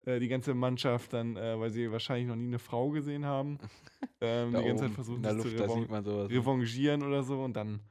äh, 0.06 0.20
die 0.20 0.28
ganze 0.28 0.54
Mannschaft 0.54 1.14
dann, 1.14 1.36
äh, 1.36 1.60
weil 1.60 1.70
sie 1.72 1.92
wahrscheinlich 1.92 2.28
noch 2.28 2.36
nie 2.36 2.48
eine 2.48 2.60
Frau 2.60 2.90
gesehen 2.90 3.26
haben, 3.26 3.58
ähm, 4.22 4.56
die 4.56 4.64
ganze 4.64 4.86
Zeit 4.86 4.94
versuchen, 4.94 5.24
sich 5.24 5.34
Luft, 5.34 5.50
zu 5.50 5.92
man 5.92 6.04
sowas. 6.04 6.30
ne? 6.30 6.36
revanchieren 6.38 7.04
oder 7.04 7.24
so 7.24 7.44
und 7.44 7.54
dann 7.54 7.82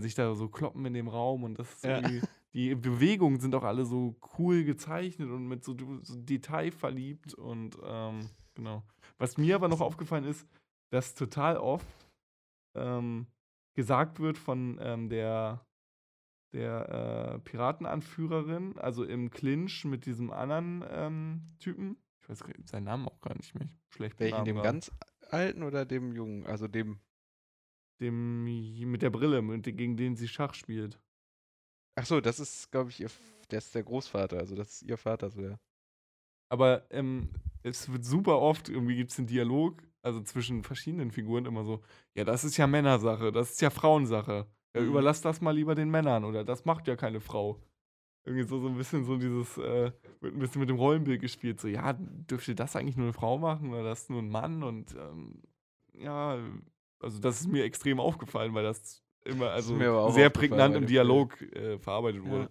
sich 0.00 0.14
da 0.14 0.34
so 0.34 0.48
kloppen 0.48 0.86
in 0.86 0.94
dem 0.94 1.08
Raum 1.08 1.44
und 1.44 1.58
das 1.58 1.70
ist 1.74 1.84
Ja. 1.84 1.98
irgendwie, 1.98 2.22
die 2.54 2.74
Bewegungen 2.74 3.40
sind 3.40 3.54
auch 3.54 3.64
alle 3.64 3.84
so 3.84 4.18
cool 4.38 4.64
gezeichnet 4.64 5.30
und 5.30 5.46
mit 5.46 5.64
so, 5.64 5.76
so 6.02 6.14
Detail 6.16 6.70
verliebt 6.72 7.34
und 7.34 7.78
ähm, 7.84 8.30
genau. 8.54 8.82
Was 9.18 9.36
mir 9.36 9.54
aber 9.54 9.68
noch 9.68 9.80
aufgefallen 9.80 10.24
ist, 10.24 10.46
dass 10.90 11.14
total 11.14 11.58
oft 11.58 11.86
ähm, 12.74 13.26
gesagt 13.74 14.20
wird 14.20 14.38
von 14.38 14.78
ähm, 14.80 15.08
der, 15.08 15.64
der 16.52 17.34
äh, 17.34 17.38
Piratenanführerin, 17.40 18.78
also 18.78 19.04
im 19.04 19.30
Clinch 19.30 19.84
mit 19.84 20.06
diesem 20.06 20.30
anderen 20.30 20.84
ähm, 20.90 21.56
Typen. 21.58 21.96
Ich 22.20 22.28
weiß 22.28 22.44
seinen 22.64 22.84
Namen 22.84 23.06
auch 23.06 23.20
gar 23.20 23.36
nicht 23.36 23.54
mehr. 23.54 23.68
Schlecht 23.90 24.18
Welchen, 24.20 24.44
dem 24.44 24.56
gerade. 24.56 24.68
ganz 24.68 24.92
alten 25.30 25.62
oder 25.62 25.84
dem 25.84 26.12
jungen? 26.12 26.46
Also 26.46 26.68
dem. 26.68 27.00
Dem 28.00 28.44
mit 28.90 29.02
der 29.02 29.10
Brille, 29.10 29.42
mit, 29.42 29.64
gegen 29.64 29.96
den 29.96 30.14
sie 30.14 30.28
Schach 30.28 30.54
spielt. 30.54 31.00
Ach 31.98 32.06
so, 32.06 32.20
das 32.20 32.38
ist, 32.38 32.70
glaube 32.70 32.90
ich, 32.90 33.00
ihr, 33.00 33.10
der 33.50 33.58
ist 33.58 33.74
der 33.74 33.82
Großvater. 33.82 34.38
Also 34.38 34.54
das 34.54 34.68
ist 34.74 34.82
ihr 34.82 34.96
Vater 34.96 35.30
so, 35.30 35.42
ja. 35.42 35.58
Aber 36.48 36.86
ähm, 36.90 37.30
es 37.62 37.90
wird 37.92 38.04
super 38.04 38.40
oft, 38.40 38.68
irgendwie 38.68 38.96
gibt 38.96 39.10
es 39.10 39.18
einen 39.18 39.26
Dialog, 39.26 39.82
also 40.02 40.22
zwischen 40.22 40.62
verschiedenen 40.62 41.10
Figuren 41.10 41.44
immer 41.44 41.64
so, 41.64 41.82
ja, 42.14 42.24
das 42.24 42.44
ist 42.44 42.56
ja 42.56 42.66
Männersache, 42.66 43.32
das 43.32 43.50
ist 43.50 43.60
ja 43.60 43.70
Frauensache. 43.70 44.46
Ja, 44.74 44.80
Mhm. 44.80 44.88
Überlass 44.88 45.20
das 45.22 45.40
mal 45.40 45.54
lieber 45.54 45.74
den 45.74 45.90
Männern 45.90 46.24
oder 46.24 46.44
das 46.44 46.64
macht 46.64 46.86
ja 46.86 46.94
keine 46.96 47.20
Frau. 47.20 47.60
Irgendwie 48.24 48.46
so, 48.46 48.60
so 48.60 48.68
ein 48.68 48.76
bisschen 48.76 49.04
so 49.04 49.16
dieses, 49.16 49.58
äh, 49.58 49.92
wird 50.20 50.34
ein 50.34 50.38
bisschen 50.38 50.60
mit 50.60 50.68
dem 50.68 50.76
Rollenbild 50.76 51.20
gespielt. 51.20 51.60
So, 51.60 51.68
ja, 51.68 51.94
dürfte 51.94 52.54
das 52.54 52.76
eigentlich 52.76 52.96
nur 52.96 53.06
eine 53.06 53.12
Frau 53.14 53.38
machen 53.38 53.70
oder 53.70 53.82
das 53.82 54.08
nur 54.08 54.20
ein 54.22 54.28
Mann? 54.28 54.62
Und 54.62 54.94
ähm, 54.94 55.42
ja, 55.94 56.38
also 57.00 57.18
das 57.20 57.40
ist 57.40 57.48
mir 57.48 57.64
extrem 57.64 57.98
aufgefallen, 58.00 58.54
weil 58.54 58.64
das 58.64 59.02
immer, 59.28 59.50
also 59.50 59.78
sehr 60.12 60.30
prägnant 60.30 60.74
im. 60.76 60.86
Dialog 60.86 61.40
äh, 61.42 61.78
verarbeitet 61.78 62.24
Ja. 62.24 62.30
wurde. 62.30 62.50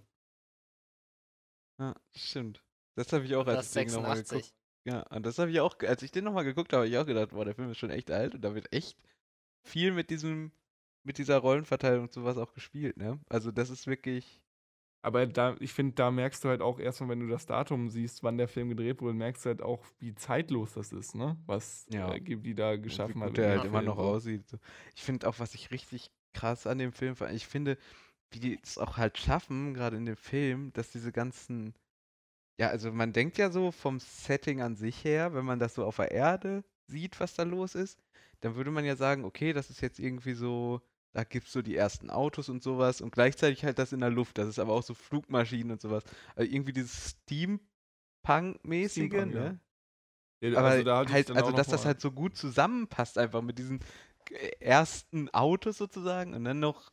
Ja, 1.79 1.95
stimmt. 2.15 2.63
Das 2.95 3.11
habe 3.13 3.25
ich 3.25 3.35
auch, 3.35 3.45
Das 3.45 3.57
als 3.57 3.67
ich 3.67 3.85
den 3.85 3.93
nochmal 3.93 4.15
geguckt 4.15 4.45
86. 4.45 4.53
Ja, 4.85 5.01
und 5.15 5.25
das 5.25 5.37
habe 5.37 5.51
ich 5.51 5.59
auch, 5.59 5.77
als 5.81 6.01
ich 6.01 6.11
den 6.11 6.23
nochmal 6.23 6.45
geguckt 6.45 6.71
habe, 6.73 6.83
habe 6.83 6.89
ich 6.89 6.97
auch 6.97 7.05
gedacht, 7.05 7.29
boah, 7.31 7.45
der 7.45 7.55
Film 7.55 7.69
ist 7.69 7.77
schon 7.77 7.89
echt 7.89 8.09
alt 8.09 8.35
und 8.35 8.41
da 8.41 8.55
wird 8.55 8.71
echt 8.73 8.97
viel 9.63 9.91
mit 9.91 10.09
diesem, 10.09 10.51
mit 11.03 11.17
dieser 11.17 11.37
Rollenverteilung 11.39 12.03
und 12.03 12.13
sowas 12.13 12.37
auch 12.37 12.53
gespielt, 12.53 12.97
ne? 12.97 13.19
Also 13.29 13.51
das 13.51 13.69
ist 13.69 13.85
wirklich, 13.85 14.41
Aber 15.03 15.27
da, 15.27 15.55
ich 15.59 15.73
finde, 15.73 15.93
da 15.95 16.09
merkst 16.09 16.43
du 16.43 16.49
halt 16.49 16.61
auch 16.61 16.79
erstmal, 16.79 17.09
wenn 17.09 17.19
du 17.19 17.27
das 17.27 17.45
Datum 17.45 17.89
siehst, 17.89 18.23
wann 18.23 18.37
der 18.37 18.47
Film 18.47 18.69
gedreht 18.69 19.01
wurde, 19.01 19.13
merkst 19.13 19.45
du 19.45 19.49
halt 19.49 19.61
auch, 19.61 19.85
wie 19.99 20.15
zeitlos 20.15 20.73
das 20.73 20.91
ist, 20.93 21.13
ne? 21.15 21.37
Was 21.45 21.85
Ja. 21.91 22.13
äh, 22.13 22.19
Ghibli 22.19 22.55
da 22.55 22.71
und 22.71 22.81
geschaffen 22.81 23.21
hat. 23.21 23.37
der 23.37 23.49
halt 23.49 23.65
immer 23.65 23.81
noch 23.81 23.97
aussieht. 23.97 24.43
Ich 24.95 25.03
finde 25.03 25.27
auch, 25.27 25.37
was 25.39 25.53
ich 25.53 25.69
richtig 25.71 26.11
krass 26.37 26.67
an 26.67 26.77
dem 26.77 26.91
Film 26.91 27.15
ich 27.31 27.47
finde, 27.47 27.77
wie 28.31 28.39
die 28.39 28.59
es 28.61 28.77
auch 28.77 28.97
halt 28.97 29.17
schaffen, 29.17 29.73
gerade 29.73 29.97
in 29.97 30.05
dem 30.05 30.17
Film, 30.17 30.71
dass 30.73 30.91
diese 30.91 31.11
ganzen, 31.11 31.73
ja, 32.59 32.69
also 32.69 32.91
man 32.91 33.13
denkt 33.13 33.37
ja 33.37 33.49
so 33.49 33.71
vom 33.71 33.99
Setting 33.99 34.61
an 34.61 34.75
sich 34.75 35.03
her, 35.03 35.33
wenn 35.33 35.45
man 35.45 35.59
das 35.59 35.75
so 35.75 35.85
auf 35.85 35.95
der 35.97 36.11
Erde 36.11 36.63
sieht, 36.87 37.19
was 37.19 37.33
da 37.33 37.43
los 37.43 37.75
ist, 37.75 37.99
dann 38.41 38.55
würde 38.55 38.71
man 38.71 38.85
ja 38.85 38.95
sagen, 38.95 39.25
okay, 39.25 39.53
das 39.53 39.69
ist 39.69 39.81
jetzt 39.81 39.99
irgendwie 39.99 40.33
so, 40.33 40.81
da 41.13 41.23
gibt 41.23 41.47
es 41.47 41.53
so 41.53 41.61
die 41.61 41.75
ersten 41.75 42.09
Autos 42.09 42.49
und 42.49 42.61
sowas 42.61 43.01
und 43.01 43.11
gleichzeitig 43.11 43.63
halt 43.65 43.79
das 43.79 43.93
in 43.93 44.01
der 44.01 44.11
Luft, 44.11 44.37
das 44.37 44.47
ist 44.47 44.59
aber 44.59 44.73
auch 44.73 44.83
so 44.83 44.93
Flugmaschinen 44.93 45.71
und 45.71 45.81
sowas. 45.81 46.03
Also 46.35 46.51
irgendwie 46.51 46.73
dieses 46.73 47.15
Steampunk-mäßige, 47.25 49.07
Steampunk, 49.07 49.33
ja. 49.33 49.41
ne? 49.41 49.59
Ja, 50.39 50.59
Aber 50.59 50.67
also 50.67 50.83
da 50.83 50.99
hatte 50.99 51.09
ich 51.09 51.13
halt, 51.15 51.29
dann 51.29 51.37
also 51.37 51.51
dass 51.51 51.67
das 51.67 51.85
halt 51.85 51.99
so 51.99 52.11
gut 52.11 52.37
zusammenpasst, 52.37 53.17
einfach 53.17 53.41
mit 53.41 53.57
diesen 53.57 53.79
ersten 54.59 55.29
Autos 55.33 55.77
sozusagen 55.77 56.33
und 56.33 56.43
dann 56.43 56.59
noch 56.59 56.91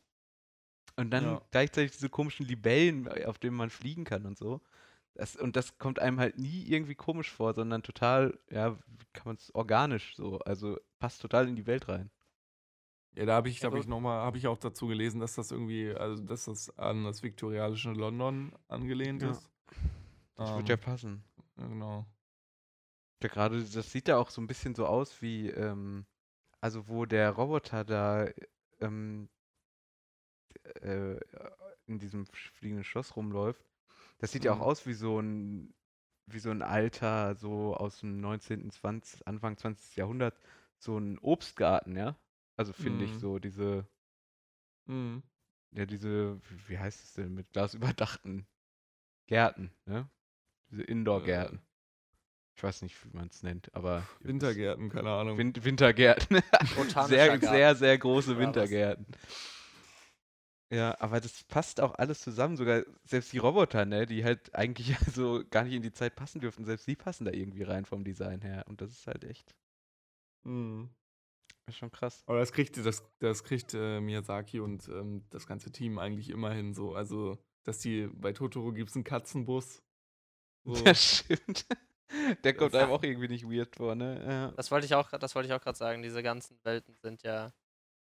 und 0.97 1.11
dann 1.11 1.23
Ja. 1.23 1.41
gleichzeitig 1.51 1.91
diese 1.91 2.09
komischen 2.09 2.45
Libellen, 2.45 3.07
äh, 3.07 3.25
auf 3.25 3.37
denen 3.37 3.57
man 3.57 3.69
fliegen 3.69 4.05
kann 4.05 4.25
und 4.25 4.37
so. 4.37 4.61
Das, 5.13 5.35
und 5.35 5.55
das 5.55 5.77
kommt 5.77 5.99
einem 5.99 6.19
halt 6.19 6.37
nie 6.37 6.63
irgendwie 6.67 6.95
komisch 6.95 7.31
vor, 7.31 7.53
sondern 7.53 7.83
total, 7.83 8.37
ja, 8.49 8.77
wie 8.87 9.05
kann 9.13 9.23
man 9.25 9.35
es 9.35 9.53
organisch 9.55 10.15
so, 10.15 10.39
also 10.39 10.77
passt 10.99 11.21
total 11.21 11.47
in 11.47 11.55
die 11.55 11.67
Welt 11.67 11.87
rein. 11.87 12.11
Ja, 13.13 13.25
da 13.25 13.35
habe 13.35 13.47
ich, 13.47 13.61
Ja, 13.61 13.67
habe 13.67 13.79
ich 13.79 13.85
gut. 13.85 13.89
noch 13.91 14.01
mal, 14.01 14.21
habe 14.23 14.37
ich 14.37 14.47
auch 14.47 14.57
dazu 14.57 14.87
gelesen, 14.87 15.21
dass 15.21 15.35
das 15.35 15.51
irgendwie, 15.51 15.93
also 15.93 16.21
dass 16.23 16.45
das 16.45 16.77
an 16.77 17.05
das 17.05 17.23
viktorianische 17.23 17.91
London 17.91 18.51
angelehnt 18.67 19.23
Ja. 19.23 19.31
ist. 19.31 19.49
Das 20.35 20.49
Ähm, 20.49 20.55
wird 20.57 20.69
ja 20.69 20.75
passen. 20.77 21.23
ja, 21.57 21.67
genau. 21.67 22.05
Ja, 23.23 23.29
gerade, 23.29 23.63
das 23.63 23.91
sieht 23.91 24.07
ja 24.09 24.17
auch 24.17 24.29
so 24.29 24.41
ein 24.41 24.47
bisschen 24.47 24.75
so 24.75 24.85
aus 24.85 25.21
wie, 25.21 25.49
ähm, 25.49 26.05
also 26.65 26.87
wo 26.87 27.05
der 27.05 27.29
Roboter 27.31 27.83
da 27.85 28.27
ähm, 28.81 29.29
äh, 30.81 31.19
in 31.87 31.99
diesem 31.99 32.25
fliegenden 32.27 32.83
Schloss 32.83 33.15
rumläuft. 33.15 33.63
Das 34.19 34.31
sieht 34.31 34.45
ja 34.45 34.53
auch 34.53 34.59
Mhm. 34.59 34.61
aus 34.61 34.85
wie 34.87 34.93
so 34.93 35.19
ein, 35.19 35.73
wie 36.27 36.39
so 36.39 36.49
ein 36.51 36.61
alter, 36.61 37.35
so 37.35 37.75
aus 37.75 37.99
dem 37.99 38.19
19., 38.21 38.71
20., 38.71 39.27
Anfang 39.27 39.57
20. 39.57 39.95
Jahrhundert, 39.97 40.35
so 40.79 40.97
ein 40.97 41.19
Obstgarten, 41.19 41.95
ja? 41.95 42.17
Also 42.57 42.73
finde 42.73 43.05
ich 43.05 43.17
Mhm. 43.17 43.19
so 43.19 43.39
diese, 43.39 43.87
Mhm. 44.87 45.21
ja, 45.71 45.85
diese, 45.85 46.39
wie- 46.49 46.69
wie 46.69 46.79
heißt 46.79 47.03
es 47.03 47.13
denn, 47.13 47.33
mit 47.35 47.51
Glas 47.51 47.73
überdachten 47.75 48.47
Gärten, 49.27 49.71
ne? 49.85 50.09
Diese 50.71 50.83
Indoor-Gärten. 50.83 51.61
Ich 52.55 52.63
weiß 52.63 52.81
nicht, 52.83 52.95
wie 53.05 53.15
man 53.15 53.27
es 53.27 53.43
nennt, 53.43 53.73
aber. 53.75 54.03
Wintergärten, 54.21 54.89
keine 54.89 55.11
Ahnung. 55.11 55.37
Win 55.37 55.53
Wintergärten. 55.61 56.39
Sehr, 57.07 57.39
sehr, 57.39 57.75
sehr 57.75 57.97
große? 57.97 58.37
Wintergärten. 58.37 59.07
Ja, 60.71 60.99
aber 60.99 61.19
das 61.19 61.43
passt 61.43 61.79
auch 61.79 61.95
alles 61.95 62.21
zusammen. 62.21 62.57
Sogar 62.57 62.83
selbst 63.03 63.31
die 63.33 63.37
Roboter, 63.37 63.85
ne, 63.85 64.05
die 64.05 64.23
halt 64.23 64.55
eigentlich 64.55 64.95
so 65.13 65.43
gar 65.49 65.63
nicht 65.63 65.73
in 65.73 65.81
die 65.81 65.91
Zeit 65.91 66.15
passen 66.15 66.39
dürften, 66.39 66.65
selbst 66.65 66.87
die 66.87 66.95
passen 66.95 67.25
da 67.25 67.31
irgendwie 67.31 67.63
rein 67.63 67.85
vom 67.85 68.03
Design 68.03 68.41
her. 68.41 68.65
Und 68.67 68.81
das 68.81 68.91
ist 68.91 69.05
halt 69.07 69.23
echt 69.25 69.55
Mhm. 70.45 70.89
ist 71.67 71.77
schon 71.77 71.91
krass. 71.91 72.23
Aber 72.27 72.39
das 72.39 72.51
kriegt, 72.51 72.77
das, 72.77 73.03
das 73.19 73.43
kriegt 73.43 73.73
äh, 73.73 73.99
Miyazaki 73.99 74.59
und 74.59 74.87
ähm, 74.89 75.25
das 75.29 75.47
ganze 75.47 75.71
Team 75.71 75.97
eigentlich 75.97 76.29
immerhin 76.29 76.73
so. 76.73 76.93
Also, 76.93 77.37
dass 77.63 77.79
die 77.79 78.07
bei 78.13 78.31
Totoro 78.31 78.71
gibt 78.71 78.91
es 78.91 78.95
einen 78.95 79.03
Katzenbus. 79.03 79.81
So. 80.63 80.73
Das 80.83 81.19
stimmt. 81.19 81.65
Der 82.43 82.53
kommt 82.55 82.75
einem 82.75 82.91
auch 82.91 83.03
irgendwie 83.03 83.27
nicht 83.27 83.45
weird 83.45 83.75
vor, 83.75 83.95
ne? 83.95 84.23
Ja. 84.27 84.57
Das 84.57 84.71
wollte 84.71 84.85
ich 84.85 84.95
auch, 84.95 85.09
das 85.11 85.35
wollte 85.35 85.47
ich 85.47 85.53
auch 85.53 85.61
gerade 85.61 85.77
sagen. 85.77 86.01
Diese 86.01 86.23
ganzen 86.23 86.59
Welten 86.63 86.95
sind 87.01 87.23
ja 87.23 87.51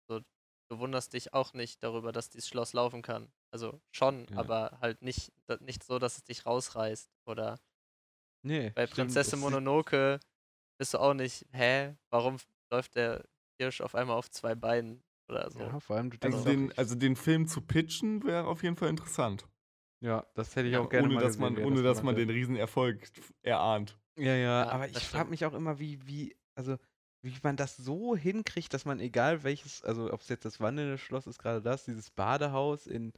so. 0.10 0.22
Du 0.70 0.80
wunderst 0.80 1.14
dich 1.14 1.34
auch 1.34 1.54
nicht 1.54 1.84
darüber, 1.84 2.12
dass 2.12 2.30
dieses 2.30 2.48
Schloss 2.50 2.74
laufen 2.74 3.02
kann. 3.04 3.32
Also 3.52 3.82
schon, 3.92 4.28
Ja. 4.30 4.38
aber 4.38 4.80
halt 4.82 5.02
nicht, 5.04 5.34
nicht 5.62 5.84
so, 5.84 6.00
dass 6.00 6.18
es 6.18 6.24
dich 6.26 6.46
rausreißt. 6.46 7.12
Oder 7.28 7.60
Nee, 8.44 8.74
bei 8.76 8.88
stimmt, 8.88 8.88
Prinzessin 8.88 9.40
Mononoke 9.40 10.20
bist 10.80 10.94
du 10.94 11.00
auch 11.00 11.14
nicht, 11.14 11.46
hä, 11.52 11.98
warum 12.12 12.38
läuft 12.72 12.96
der 12.96 13.26
Hirsch 13.60 13.82
auf 13.82 13.96
einmal 13.96 14.18
auf 14.18 14.30
zwei 14.32 14.56
Beinen 14.56 15.04
oder 15.30 15.52
so. 15.52 15.60
Ja, 15.60 15.80
vor 15.80 15.96
allem, 15.98 16.10
du 16.10 16.18
Also, 16.22 16.44
denkst 16.44 16.46
den, 16.46 16.72
auch, 16.78 16.78
also 16.78 16.96
den 16.96 17.16
Film 17.16 17.48
zu 17.48 17.62
pitchen 17.62 18.24
wäre 18.24 18.46
auf 18.48 18.64
jeden 18.64 18.76
Fall 18.76 18.90
interessant. 18.90 19.48
Ja, 20.02 20.26
das 20.34 20.56
hätte 20.56 20.70
ich 20.70 20.78
auch 20.78 20.90
gerne 20.90 21.08
ohne 21.08 21.16
mal 21.16 21.22
dass 21.22 21.38
gesehen, 21.38 21.54
man, 21.54 21.58
ohne 21.58 21.84
das 21.84 21.98
dass 21.98 22.04
man 22.04 22.16
den 22.16 22.30
Riesenerfolg 22.30 23.10
erahnt. 23.42 23.98
Ja, 24.18 24.36
ja, 24.36 24.66
Ja, 24.66 24.70
aber 24.70 24.90
ich 24.90 25.08
frage 25.08 25.30
mich 25.30 25.46
auch 25.46 25.54
immer, 25.54 25.80
wie, 25.80 26.06
wie, 26.08 26.36
also, 26.56 26.78
wie 27.22 27.34
man 27.44 27.58
das 27.58 27.78
so 27.78 28.16
hinkriegt, 28.16 28.74
dass 28.74 28.86
man 28.86 29.00
egal 29.00 29.44
welches, 29.44 29.84
also 29.84 30.12
ob 30.12 30.22
es 30.22 30.30
jetzt 30.30 30.46
das 30.46 30.60
wandelnde 30.60 30.98
Schloss 30.98 31.28
ist, 31.28 31.40
gerade 31.40 31.62
das, 31.62 31.86
dieses 31.86 32.12
Badehaus 32.12 32.88
in 32.88 33.14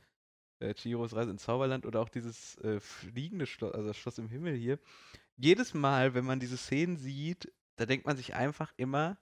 äh, 0.60 0.74
Chihiros 0.74 1.16
Reise 1.16 1.32
ins 1.32 1.44
Zauberland 1.44 1.86
oder 1.86 2.02
auch 2.02 2.10
dieses 2.10 2.58
äh, 2.60 2.80
fliegende 2.80 3.46
Schloss, 3.46 3.74
also 3.74 3.88
das 3.88 3.98
Schloss 3.98 4.18
im 4.18 4.30
Himmel 4.30 4.56
hier. 4.56 4.80
Jedes 5.38 5.74
Mal, 5.74 6.14
wenn 6.14 6.26
man 6.26 6.40
diese 6.40 6.58
Szenen 6.58 6.98
sieht, 6.98 7.52
da 7.78 7.86
denkt 7.86 8.06
man 8.06 8.18
sich 8.18 8.36
einfach 8.36 8.74
immer, 8.78 9.18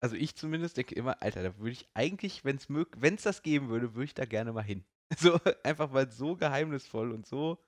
also 0.00 0.16
ich 0.16 0.34
zumindest 0.36 0.76
denke 0.76 0.94
immer, 0.94 1.22
Alter, 1.22 1.42
da 1.42 1.58
würde 1.58 1.72
ich 1.72 1.88
eigentlich, 1.94 2.44
wenn 2.44 2.56
es 2.56 2.68
wenn 2.68 3.14
es 3.14 3.22
das 3.22 3.42
geben 3.42 3.68
würde, 3.68 3.94
würde 3.94 4.04
ich 4.04 4.14
da 4.14 4.24
gerne 4.24 4.52
mal 4.52 4.62
hin. 4.62 4.84
So, 5.18 5.38
einfach 5.62 5.92
weil 5.92 6.06
es 6.06 6.16
so 6.16 6.36
geheimnisvoll 6.36 7.12
und 7.12 7.26
so 7.26 7.58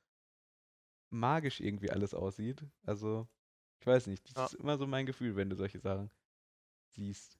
magisch 1.10 1.60
irgendwie 1.60 1.90
alles 1.90 2.14
aussieht. 2.14 2.64
Also, 2.82 3.28
ich 3.80 3.86
weiß 3.86 4.06
nicht, 4.08 4.24
das 4.28 4.36
Ja. 4.36 4.46
ist 4.46 4.54
immer 4.54 4.78
so 4.78 4.86
mein 4.86 5.06
Gefühl, 5.06 5.36
wenn 5.36 5.50
du 5.50 5.56
solche 5.56 5.78
Sachen 5.80 6.10
siehst. 6.90 7.38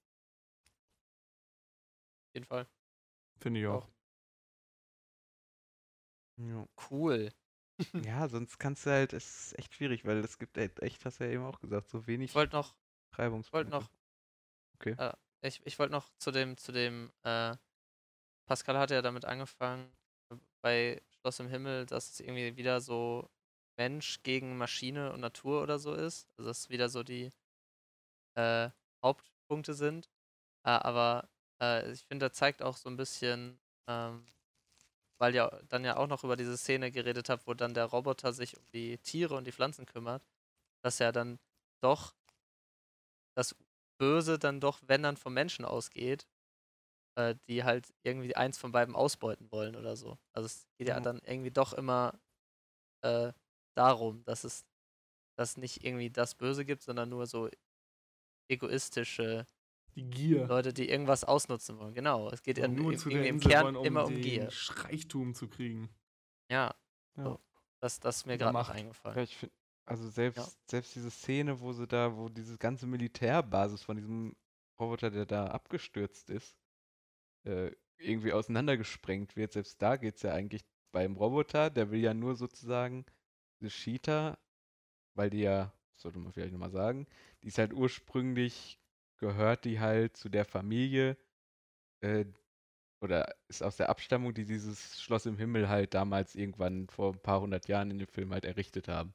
Auf 2.29 2.35
jeden 2.35 2.47
Fall. 2.47 2.67
Finde 3.41 3.61
ich 3.61 3.67
auch. 3.67 3.89
Ja. 6.37 6.67
Cool. 6.91 7.31
ja, 8.07 8.29
sonst 8.29 8.59
kannst 8.59 8.87
du 8.87 8.91
halt, 8.91 9.13
es 9.13 9.47
ist 9.53 9.59
echt 9.59 9.75
schwierig, 9.75 10.05
weil 10.05 10.19
es 10.19 10.39
gibt 10.39 10.57
halt 10.59 10.81
echt, 10.83 11.05
hast 11.05 11.21
du 11.21 11.25
ja 11.25 11.31
eben 11.31 11.45
auch 11.45 11.61
gesagt, 11.61 11.89
so 11.89 12.07
wenig 12.07 12.31
Ich 12.31 12.35
wollte 12.37 12.55
noch, 12.57 12.75
ich 13.11 13.19
Reibungspunkte. 13.19 13.53
wollte 13.53 13.71
noch, 13.71 13.91
Okay. 14.81 14.97
äh, 14.97 15.13
ich, 15.43 15.65
ich 15.67 15.79
wollte 15.79 15.93
noch 15.93 16.11
zu 16.19 16.31
dem, 16.31 16.57
zu 16.57 16.73
dem, 16.73 17.13
äh, 17.23 17.57
Pascal 18.47 18.79
hat 18.79 18.91
ja 18.91 19.03
damit 19.03 19.25
angefangen, 19.25 19.93
bei 20.63 21.03
Schloss 21.21 21.41
im 21.41 21.49
Himmel, 21.49 21.87
dass 21.87 22.11
es 22.13 22.21
irgendwie 22.21 22.57
wieder 22.57 22.81
so 22.81 23.31
Mensch 23.77 24.23
gegen 24.23 24.57
Maschine 24.57 25.13
und 25.13 25.21
Natur 25.21 25.63
oder 25.63 25.79
so 25.79 25.95
ist. 25.95 26.29
Also 26.37 26.49
dass 26.51 26.61
es 26.61 26.71
wieder 26.71 26.89
so 26.89 27.03
die 27.03 27.31
äh, 28.37 28.71
Hauptpunkte 29.03 29.75
sind. 29.75 30.09
Äh, 30.65 30.71
aber 30.71 31.29
äh, 31.61 31.93
ich 31.93 32.05
finde, 32.07 32.27
er 32.27 32.33
zeigt 32.33 32.63
auch 32.63 32.77
so 32.77 32.89
ein 32.91 32.97
bisschen, 32.97 33.61
ähm, 33.89 34.27
weil 35.19 35.35
ja 35.35 35.51
dann 35.69 35.85
ja 35.85 35.97
auch 35.97 36.09
noch 36.09 36.25
über 36.25 36.37
diese 36.37 36.57
Szene 36.57 36.91
geredet 36.93 37.29
habt, 37.29 37.47
wo 37.47 37.55
dann 37.55 37.75
der 37.75 37.87
Roboter 37.87 38.33
sich 38.33 38.57
um 38.57 38.65
die 38.73 38.99
Tiere 38.99 39.37
und 39.37 39.47
die 39.47 39.53
Pflanzen 39.53 39.87
kümmert, 39.87 40.27
dass 40.83 41.01
er 41.01 41.13
dann 41.13 41.39
doch 41.83 42.15
das 43.37 43.55
Böse 43.99 44.39
dann 44.39 44.61
doch, 44.61 44.81
wenn 44.87 45.03
dann 45.03 45.17
vom 45.17 45.35
Menschen 45.35 45.65
ausgeht, 45.65 46.27
äh, 47.17 47.35
die 47.49 47.65
halt 47.65 47.93
irgendwie 48.03 48.35
eins 48.37 48.59
von 48.59 48.73
beiden 48.73 48.95
ausbeuten 48.95 49.51
wollen 49.53 49.77
oder 49.77 49.97
so. 49.97 50.19
Also 50.33 50.47
es 50.47 50.67
geht 50.77 50.89
ja 50.89 50.95
Ja. 50.97 51.01
dann 51.01 51.21
irgendwie 51.25 51.51
doch 51.51 51.73
immer 51.73 52.19
äh, 53.03 53.33
darum, 53.77 54.25
dass 54.25 54.45
es 54.45 54.65
dass 55.37 55.57
nicht 55.57 55.85
irgendwie 55.85 56.11
das 56.11 56.35
Böse 56.37 56.65
gibt, 56.65 56.83
sondern 56.83 57.09
nur 57.09 57.27
so 57.27 57.49
egoistische 58.49 59.47
Die 59.97 60.05
Gier. 60.11 60.47
Leute, 60.47 60.73
die 60.73 60.89
irgendwas 60.89 61.25
ausnutzen 61.25 61.79
wollen. 61.79 61.95
Genau, 61.95 62.29
es 62.31 62.43
geht 62.43 62.59
ja 62.59 62.69
nur 62.69 62.93
im- 62.93 62.99
zu 62.99 63.09
der 63.09 63.25
irgendwie 63.25 63.47
im 63.47 63.51
Kern 63.51 63.65
wollen, 63.65 63.77
um 63.77 63.85
immer 63.85 64.05
um 64.07 64.13
den 64.15 64.23
Gier. 64.23 64.49
Reichtum 64.85 65.35
zu 65.35 65.49
kriegen. 65.49 65.89
Ja, 66.51 66.75
Ja. 67.17 67.25
so. 67.25 67.41
das, 67.81 68.01
das 68.01 68.17
ist 68.19 68.27
mir 68.27 68.39
gerade 68.39 68.53
noch 68.57 68.69
eingefallen. 68.71 69.17
Ja, 69.17 69.23
ich 69.23 69.37
finde 69.37 69.55
Also 69.87 70.09
selbst, 70.09 70.59
selbst 70.71 70.95
diese 70.95 71.11
Szene, 71.11 71.61
wo 71.61 71.73
sie 71.73 71.87
da, 71.87 72.17
wo 72.17 72.29
diese 72.29 72.57
ganze 72.59 72.87
Militärbasis 72.87 73.83
von 73.83 73.97
diesem 73.97 74.35
Roboter, 74.81 75.11
der 75.11 75.27
da 75.27 75.47
abgestürzt 75.49 76.31
ist, 76.31 76.57
äh, 77.45 77.73
irgendwie 77.99 78.33
auseinandergesprengt 78.33 79.37
wird, 79.37 79.53
selbst 79.53 79.81
da 79.81 79.97
geht 79.97 80.17
es 80.17 80.23
ja 80.23 80.33
eigentlich 80.33 80.65
beim 80.93 81.17
Roboter, 81.17 81.71
der 81.71 81.91
will 81.91 82.01
ja 82.01 82.15
nur 82.15 82.37
sozusagen 82.37 83.05
diese 83.61 83.71
Cheetah, 83.71 84.39
weil 85.15 85.31
die 85.31 85.41
ja, 85.43 85.73
sollte 85.97 86.19
man 86.19 86.33
vielleicht 86.33 86.53
nochmal 86.53 86.71
sagen, 86.71 87.07
die 87.43 87.49
ist 87.49 87.59
halt 87.59 87.73
ursprünglich, 87.73 88.79
gehört 89.19 89.65
die 89.65 89.81
halt 89.81 90.17
zu 90.17 90.29
der 90.29 90.45
Familie, 90.45 91.17
äh, 92.01 92.27
oder 93.01 93.35
ist 93.49 93.63
aus 93.63 93.77
der 93.77 93.91
Abstammung, 93.91 94.35
die 94.35 94.47
dieses 94.47 95.03
Schloss 95.03 95.27
im 95.27 95.37
Himmel 95.39 95.69
halt 95.69 95.95
damals 95.95 96.35
irgendwann 96.35 96.89
vor 96.89 97.13
ein 97.13 97.21
paar 97.21 97.41
hundert 97.41 97.69
Jahren 97.69 97.91
in 97.91 97.99
dem 97.99 98.09
Film 98.09 98.33
halt 98.33 98.45
errichtet 98.45 98.89
haben. 98.89 99.15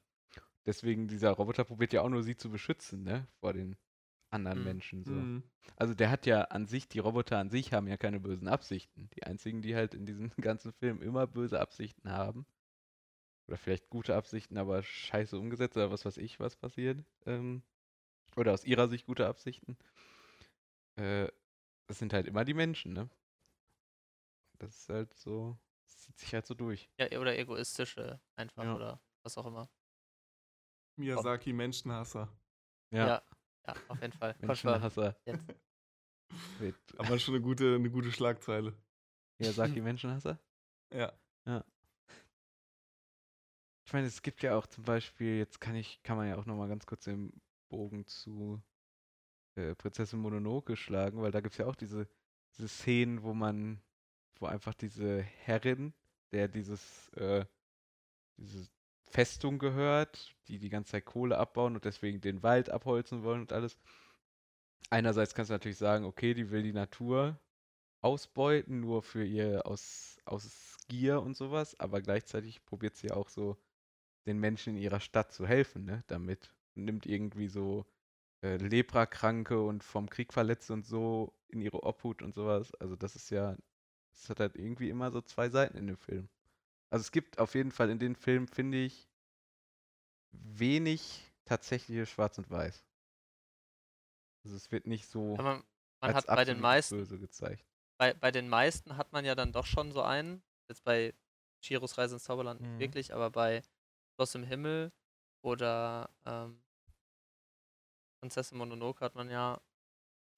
Deswegen, 0.66 1.08
dieser 1.08 1.32
Roboter 1.32 1.64
probiert 1.64 1.94
ja 1.94 2.02
auch 2.02 2.10
nur 2.10 2.24
sie 2.24 2.38
zu 2.38 2.52
beschützen, 2.52 3.04
ne? 3.04 3.28
Vor 3.40 3.54
den 3.54 3.76
anderen 4.32 4.60
Mhm. 4.60 4.64
Menschen 4.64 5.04
so. 5.06 5.14
Mhm. 5.14 5.44
Also 5.78 5.94
der 5.94 6.10
hat 6.12 6.26
ja 6.26 6.42
an 6.44 6.68
sich, 6.68 6.88
die 6.88 7.00
Roboter 7.00 7.38
an 7.38 7.50
sich 7.50 7.74
haben 7.74 7.88
ja 7.88 7.98
keine 7.98 8.20
bösen 8.20 8.48
Absichten. 8.48 9.10
Die 9.16 9.24
einzigen, 9.24 9.62
die 9.62 9.76
halt 9.76 9.94
in 9.94 10.06
diesem 10.06 10.32
ganzen 10.42 10.74
Film 10.74 11.02
immer 11.02 11.28
böse 11.28 11.60
Absichten 11.60 12.12
haben. 12.12 12.46
Oder 13.48 13.58
vielleicht 13.58 13.90
gute 13.90 14.16
Absichten, 14.16 14.58
aber 14.58 14.82
scheiße 14.84 15.38
umgesetzt 15.38 15.76
oder 15.76 15.92
was 15.92 16.06
weiß 16.06 16.18
ich, 16.18 16.40
was 16.40 16.56
passiert. 16.56 17.04
Ähm, 17.26 17.64
oder 18.36 18.54
aus 18.54 18.66
ihrer 18.66 18.88
Sicht 18.90 19.06
gute 19.08 19.28
Absichten. 19.28 19.78
Äh, 20.98 21.30
das 21.88 21.98
sind 22.00 22.14
halt 22.14 22.28
immer 22.28 22.46
die 22.46 22.54
Menschen, 22.54 22.94
ne? 22.94 23.10
Das 24.60 24.76
ist 24.76 24.90
halt 24.90 25.14
so, 25.16 25.58
das 25.84 25.98
zieht 26.00 26.20
sich 26.20 26.34
halt 26.34 26.46
so 26.46 26.54
durch. 26.54 26.90
Ja, 27.00 27.20
oder 27.20 27.38
egoistische 27.38 28.22
einfach 28.36 28.64
Ja. 28.64 28.76
oder 28.76 29.02
was 29.24 29.38
auch 29.38 29.46
immer. 29.46 29.70
Miyazaki 30.98 31.54
Menschenhasser. 31.54 32.28
Ja, 32.92 33.08
Ja, 33.08 33.22
ja, 33.68 33.76
auf 33.88 34.02
jeden 34.02 34.14
Fall. 34.14 34.36
Menschenhasser. 34.40 35.16
Jetzt. 36.60 37.00
Aber 37.00 37.18
schon 37.20 37.36
eine 37.36 37.44
gute, 37.44 37.76
eine 37.76 37.90
gute 37.90 38.12
Schlagzeile. 38.12 38.74
Miyazaki 39.40 39.82
Menschenhasser? 39.82 40.40
Ja. 40.94 41.14
Ich 43.90 43.94
meine, 43.94 44.06
es 44.06 44.22
gibt 44.22 44.44
ja 44.44 44.56
auch 44.56 44.68
zum 44.68 44.84
Beispiel, 44.84 45.38
jetzt 45.38 45.60
kann 45.60 45.74
ich, 45.74 46.04
kann 46.04 46.16
man 46.16 46.28
ja 46.28 46.38
auch 46.38 46.46
nochmal 46.46 46.68
ganz 46.68 46.86
kurz 46.86 47.06
den 47.06 47.34
Bogen 47.70 48.06
zu 48.06 48.62
äh, 49.56 49.74
Prinzessin 49.74 50.20
Mononoke 50.20 50.76
schlagen, 50.76 51.24
weil 51.24 51.32
da 51.32 51.42
gibt 51.42 51.54
es 51.54 51.58
ja 51.58 51.66
auch 51.66 51.76
diese, 51.76 52.08
diese 52.56 52.68
Szenen, 52.68 53.24
wo 53.24 53.34
man, 53.34 53.82
wo 54.40 54.46
einfach 54.46 54.76
diese 54.76 55.22
Herrin, 55.22 55.96
der 56.32 56.48
dieses, 56.48 57.10
äh, 57.14 57.46
diese 58.38 58.70
Festung 59.10 59.60
gehört, 59.60 60.36
die 60.48 60.60
die 60.60 60.70
ganze 60.70 60.92
Zeit 60.92 61.06
Kohle 61.06 61.38
abbauen 61.38 61.76
und 61.76 61.86
deswegen 61.86 62.22
den 62.22 62.44
Wald 62.44 62.70
abholzen 62.70 63.24
wollen 63.24 63.42
und 63.42 63.54
alles. 63.54 63.78
Einerseits 64.90 65.36
kannst 65.36 65.50
du 65.50 65.54
natürlich 65.54 65.78
sagen, 65.78 66.06
okay, 66.06 66.34
die 66.34 66.52
will 66.52 66.64
die 66.64 66.74
Natur 66.74 67.40
ausbeuten, 68.02 68.80
nur 68.80 69.04
für 69.04 69.26
ihr 69.26 69.66
aus, 69.66 70.20
aus 70.26 70.78
Gier 70.88 71.22
und 71.22 71.36
sowas, 71.36 71.80
aber 71.80 72.02
gleichzeitig 72.02 72.66
probiert 72.66 72.96
sie 72.96 73.12
auch 73.12 73.30
so 73.30 73.58
den 74.26 74.40
Menschen 74.40 74.76
in 74.76 74.82
ihrer 74.82 75.00
Stadt 75.00 75.32
zu 75.32 75.48
helfen, 75.48 75.86
ne, 75.86 76.04
damit. 76.08 76.54
Und 76.76 76.86
nimmt 76.86 77.06
irgendwie 77.06 77.48
so 77.48 77.86
äh, 78.44 78.58
Leprakranke 78.58 79.62
und 79.62 79.84
vom 79.84 80.10
Krieg 80.10 80.34
Verletzte 80.34 80.74
und 80.74 80.86
so 80.86 81.34
in 81.50 81.62
ihre 81.62 81.84
Obhut 81.84 82.22
und 82.22 82.34
sowas. 82.34 82.74
Also 82.76 82.96
das 82.96 83.16
ist 83.16 83.30
ja, 83.32 83.58
es 84.14 84.30
hat 84.30 84.40
halt 84.40 84.56
irgendwie 84.56 84.90
immer 84.90 85.12
so 85.12 85.22
zwei 85.22 85.50
Seiten 85.50 85.78
in 85.78 85.88
dem 85.88 85.98
Film. 85.98 86.30
Also 86.92 87.02
es 87.02 87.12
gibt 87.12 87.40
auf 87.40 87.54
jeden 87.56 87.72
Fall 87.72 87.90
in 87.90 88.00
den 88.00 88.16
Filmen, 88.16 88.48
finde 88.48 88.78
ich, 88.78 89.08
wenig 90.32 91.22
tatsächliche 91.46 92.06
Schwarz 92.06 92.38
und 92.38 92.50
Weiß. 92.50 92.84
Also 94.44 94.56
es 94.56 94.72
wird 94.72 94.88
nicht 94.88 95.08
so 95.08 95.36
Aber 95.38 95.44
man, 95.44 95.64
man 96.02 96.16
als 96.16 96.28
hat 96.28 96.36
bei 96.36 96.46
den 96.46 96.60
meisten, 96.60 96.98
böse 96.98 97.20
gezeigt. 97.20 97.66
bei, 97.98 98.14
bei 98.14 98.32
den 98.32 98.50
meisten 98.50 98.98
hat 98.98 99.12
man 99.12 99.26
ja 99.26 99.36
dann 99.36 99.52
doch 99.52 99.66
schon 99.66 99.92
so 99.92 100.02
einen. 100.02 100.42
Jetzt 100.70 100.84
bei 100.84 101.14
Chiros 101.62 101.98
Reise 101.98 102.16
ins 102.16 102.24
Zauberland 102.24 102.62
Mhm. 102.62 102.68
nicht 102.70 102.80
wirklich, 102.80 103.14
aber 103.14 103.30
bei 103.30 103.62
Schloss 104.16 104.36
im 104.36 104.44
Himmel 104.44 104.92
oder 105.42 106.10
ähm, 106.26 106.62
Prinzessin 108.22 108.58
Mononoke 108.58 109.04
hat 109.04 109.16
man 109.16 109.30
ja 109.30 109.62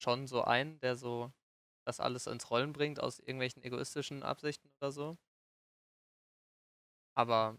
schon 0.02 0.26
so 0.26 0.42
einen, 0.42 0.78
der 0.80 0.96
so 0.96 1.32
das 1.84 2.00
alles 2.00 2.26
ins 2.26 2.50
Rollen 2.50 2.72
bringt 2.72 3.00
aus 3.00 3.18
irgendwelchen 3.18 3.62
egoistischen 3.62 4.22
Absichten 4.22 4.70
oder 4.80 4.92
so. 4.92 5.18
Aber, 7.14 7.58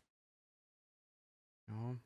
Ja, 1.68 1.98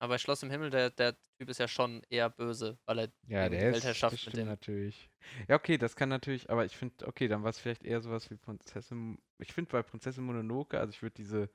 aber 0.00 0.18
Schloss 0.18 0.42
im 0.42 0.50
Himmel, 0.50 0.70
der, 0.70 0.90
der 0.90 1.16
Typ 1.38 1.48
ist 1.48 1.58
ja 1.58 1.68
schon 1.68 2.02
eher 2.10 2.28
böse, 2.30 2.78
weil 2.86 2.98
er 2.98 3.06
ja 3.26 3.48
die 3.48 3.56
der 3.56 3.70
ist, 3.70 3.74
Weltherrschaft 3.74 4.14
das 4.14 4.26
mit 4.26 4.36
dem 4.36 4.46
natürlich. 4.48 5.10
Ja, 5.48 5.56
okay, 5.56 5.78
das 5.78 5.96
kann 5.96 6.08
natürlich, 6.08 6.50
aber 6.50 6.64
ich 6.64 6.76
finde, 6.76 7.06
okay, 7.06 7.28
dann 7.28 7.42
war 7.42 7.50
es 7.50 7.58
vielleicht 7.58 7.84
eher 7.84 8.00
sowas 8.00 8.30
wie 8.30 8.36
Prinzessin, 8.36 9.18
ich 9.38 9.52
finde 9.52 9.70
bei 9.70 9.82
Prinzessin 9.82 10.24
Mononoke, 10.24 10.78
also 10.78 10.90
ich 10.90 11.02
würde 11.02 11.14
diese 11.14 11.50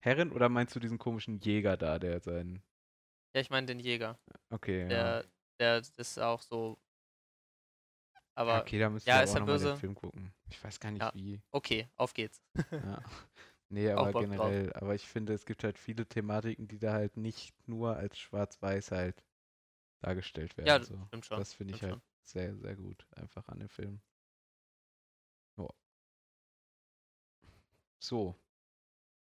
Herrin, 0.00 0.32
oder 0.32 0.48
meinst 0.48 0.74
du 0.74 0.80
diesen 0.80 0.98
komischen 0.98 1.38
Jäger 1.40 1.76
da, 1.76 1.98
der 1.98 2.20
sein, 2.20 2.62
Ja, 3.34 3.40
ich 3.40 3.50
meine 3.50 3.66
den 3.66 3.78
Jäger. 3.80 4.18
okay, 4.50 4.80
ja. 4.80 4.88
Der, 4.90 5.24
der 5.60 5.82
ist 5.96 6.18
auch 6.18 6.42
so. 6.42 6.78
Ja, 8.14 8.20
Aber 8.34 8.62
okay, 8.62 8.78
da 8.78 8.90
müsst 8.90 9.06
ja, 9.06 9.18
ihr 9.18 9.24
ist 9.24 9.30
auch 9.30 9.34
er 9.34 9.40
nochmal 9.40 9.58
den 9.58 9.68
böse? 9.68 9.80
Film 9.80 9.94
gucken. 9.94 10.32
Ich 10.50 10.62
weiß 10.62 10.80
gar 10.80 10.90
nicht 10.90 11.02
Ja. 11.02 11.12
wie. 11.14 11.40
okay, 11.52 11.88
auf 11.96 12.14
geht's. 12.14 12.40
Ja. 12.84 13.02
Nee, 13.72 13.90
aber 13.90 14.12
Bock 14.12 14.30
drauf. 14.30 14.30
generell, 14.30 14.72
aber 14.74 14.94
ich 14.94 15.08
finde, 15.08 15.32
es 15.32 15.46
gibt 15.46 15.64
halt 15.64 15.78
viele 15.78 16.06
Thematiken, 16.06 16.68
die 16.68 16.78
da 16.78 16.92
halt 16.92 17.16
nicht 17.16 17.54
nur 17.66 17.96
als 17.96 18.18
schwarz-weiß 18.18 18.90
halt 18.92 19.24
dargestellt 20.00 20.56
werden. 20.58 20.68
Ja, 20.68 20.78
das 20.78 20.88
so. 20.88 20.98
stimmt 21.06 21.26
schon. 21.26 21.38
Das 21.38 21.54
finde 21.54 21.74
ich 21.74 21.82
halt 21.82 22.00
sehr, 22.22 22.54
sehr 22.56 22.76
gut 22.76 23.06
einfach 23.16 23.48
an 23.48 23.60
dem 23.60 23.68
Film. 23.70 24.00
Ja. 25.56 25.68
So, 28.00 28.36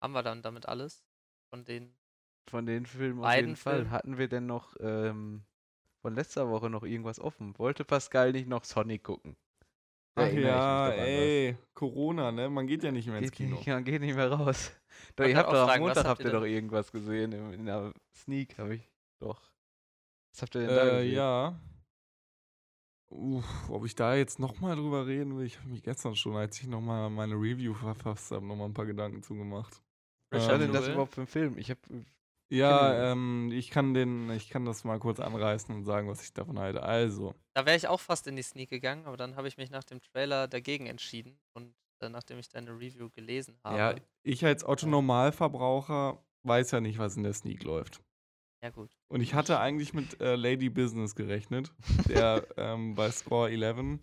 Haben 0.01 0.13
wir 0.13 0.23
dann 0.25 0.43
damit 0.43 0.67
alles? 0.67 1.05
Von 1.51 1.65
den. 1.65 1.97
von 2.49 2.67
den 2.67 2.85
Filmen 2.87 3.21
auf 3.21 3.25
Beiden 3.27 3.51
jeden 3.51 3.57
Fall. 3.57 3.87
Filmen? 3.87 3.91
Hatten 3.91 4.19
wir 4.19 4.29
denn 4.29 4.47
noch 4.47 4.75
ähm, 4.81 5.45
von 6.03 6.15
letzter 6.15 6.49
Woche 6.49 6.69
noch 6.71 6.83
irgendwas 6.83 7.21
offen? 7.21 7.57
Wollte 7.59 7.85
Pascal 7.85 8.33
nicht 8.33 8.49
noch 8.49 8.65
Sonic 8.65 9.05
gucken? 9.05 9.37
Da 10.19 10.25
Ach 10.25 10.33
ja, 10.33 10.87
an 10.87 10.99
was. 10.99 10.99
ey, 11.07 11.57
Corona, 11.75 12.33
ne? 12.33 12.49
Man 12.51 12.67
geht 12.67 12.83
ja 12.83 12.91
nicht 12.91 13.07
mehr 13.07 13.19
ins 13.19 13.31
Geht 13.31 13.35
Kino. 13.35 13.61
man 13.67 13.85
geht 13.85 14.01
nicht 14.01 14.17
mehr 14.17 14.31
raus. 14.33 14.73
Doch, 15.17 15.27
ihr 15.27 15.37
habt 15.37 15.53
doch 15.53 15.59
am 15.61 15.69
fragen, 15.69 15.85
was 15.85 15.95
Montag 15.97 16.05
habt 16.11 16.25
ihr 16.25 16.31
doch 16.31 16.45
irgendwas 16.45 16.91
gesehen. 16.93 17.33
In, 17.33 17.53
in 17.53 17.67
der 17.67 17.93
Sneak 18.17 18.59
habe 18.59 18.75
ich 18.77 18.91
doch. 19.21 19.41
Was 20.33 20.43
habt 20.43 20.55
ihr 20.57 20.61
denn 20.63 20.71
da 20.75 20.87
Äh, 20.89 20.91
gesehen? 21.03 21.15
ja. 21.15 21.61
Uff, 23.11 23.71
ob 23.71 23.87
ich 23.87 23.95
da 23.95 24.15
jetzt 24.17 24.39
nochmal 24.39 24.77
drüber 24.77 25.07
reden 25.07 25.39
will, 25.39 25.47
ich 25.47 25.59
habe 25.59 25.69
mich 25.71 25.83
gestern 25.83 26.15
schon, 26.15 26.37
als 26.37 26.61
ich 26.61 26.67
nochmal 26.67 27.09
meine 27.09 27.35
Review 27.37 27.73
verfasst 27.73 28.33
habe, 28.33 28.45
nochmal 28.45 28.69
ein 28.69 28.75
paar 28.75 28.85
Gedanken 28.87 29.23
zugemacht. 29.23 29.81
Was 30.31 30.47
war 30.49 30.59
denn 30.59 30.73
das 30.73 30.89
überhaupt 30.89 31.15
für 31.15 31.23
ein 31.23 31.27
Film? 31.27 31.57
Ich 31.57 31.71
habe 31.71 31.81
Ja, 32.51 33.13
ähm, 33.13 33.51
ich 33.53 33.71
kann 33.71 33.93
den, 33.93 34.31
ich 34.31 34.49
kann 34.49 34.65
das 34.65 34.85
mal 34.85 34.99
kurz 34.99 35.21
anreißen 35.21 35.75
und 35.75 35.85
sagen, 35.85 36.09
was 36.09 36.23
ich 36.23 36.33
davon 36.33 36.59
halte. 36.59 36.83
Also, 36.83 37.35
Da 37.55 37.67
wäre 37.67 37.77
ich 37.77 37.89
auch 37.89 38.01
fast 38.01 38.27
in 38.27 38.37
die 38.37 38.43
Sneak 38.43 38.71
gegangen, 38.71 39.07
aber 39.07 39.17
dann 39.17 39.37
habe 39.37 39.49
ich 39.49 39.59
mich 39.59 39.71
nach 39.71 39.85
dem 39.85 40.01
Trailer 40.01 40.49
dagegen 40.49 40.87
entschieden 40.87 41.39
und 41.53 41.75
äh, 42.01 42.09
nachdem 42.09 42.39
ich 42.39 42.49
deine 42.49 42.71
Review 42.71 43.11
gelesen 43.11 43.59
habe. 43.65 43.79
ja, 43.79 43.95
ich 44.23 44.45
als 44.45 44.65
Otto-Normalverbraucher 44.65 46.23
weiß 46.45 46.71
ja 46.71 46.81
nicht, 46.81 46.99
was 46.99 47.17
in 47.17 47.23
der 47.25 47.35
Sneak 47.35 47.65
läuft. 47.65 48.01
ja 48.63 48.71
gut. 48.71 48.97
Und 49.09 49.21
ich 49.21 49.35
hatte 49.35 49.61
eigentlich 49.61 49.93
mit 49.93 50.21
äh, 50.21 50.37
Lady 50.37 50.71
Business 50.71 51.15
gerechnet, 51.15 51.73
der 52.09 52.47
ähm, 52.57 52.95
bei 52.95 53.11
Score 53.11 53.51
11, 53.51 54.01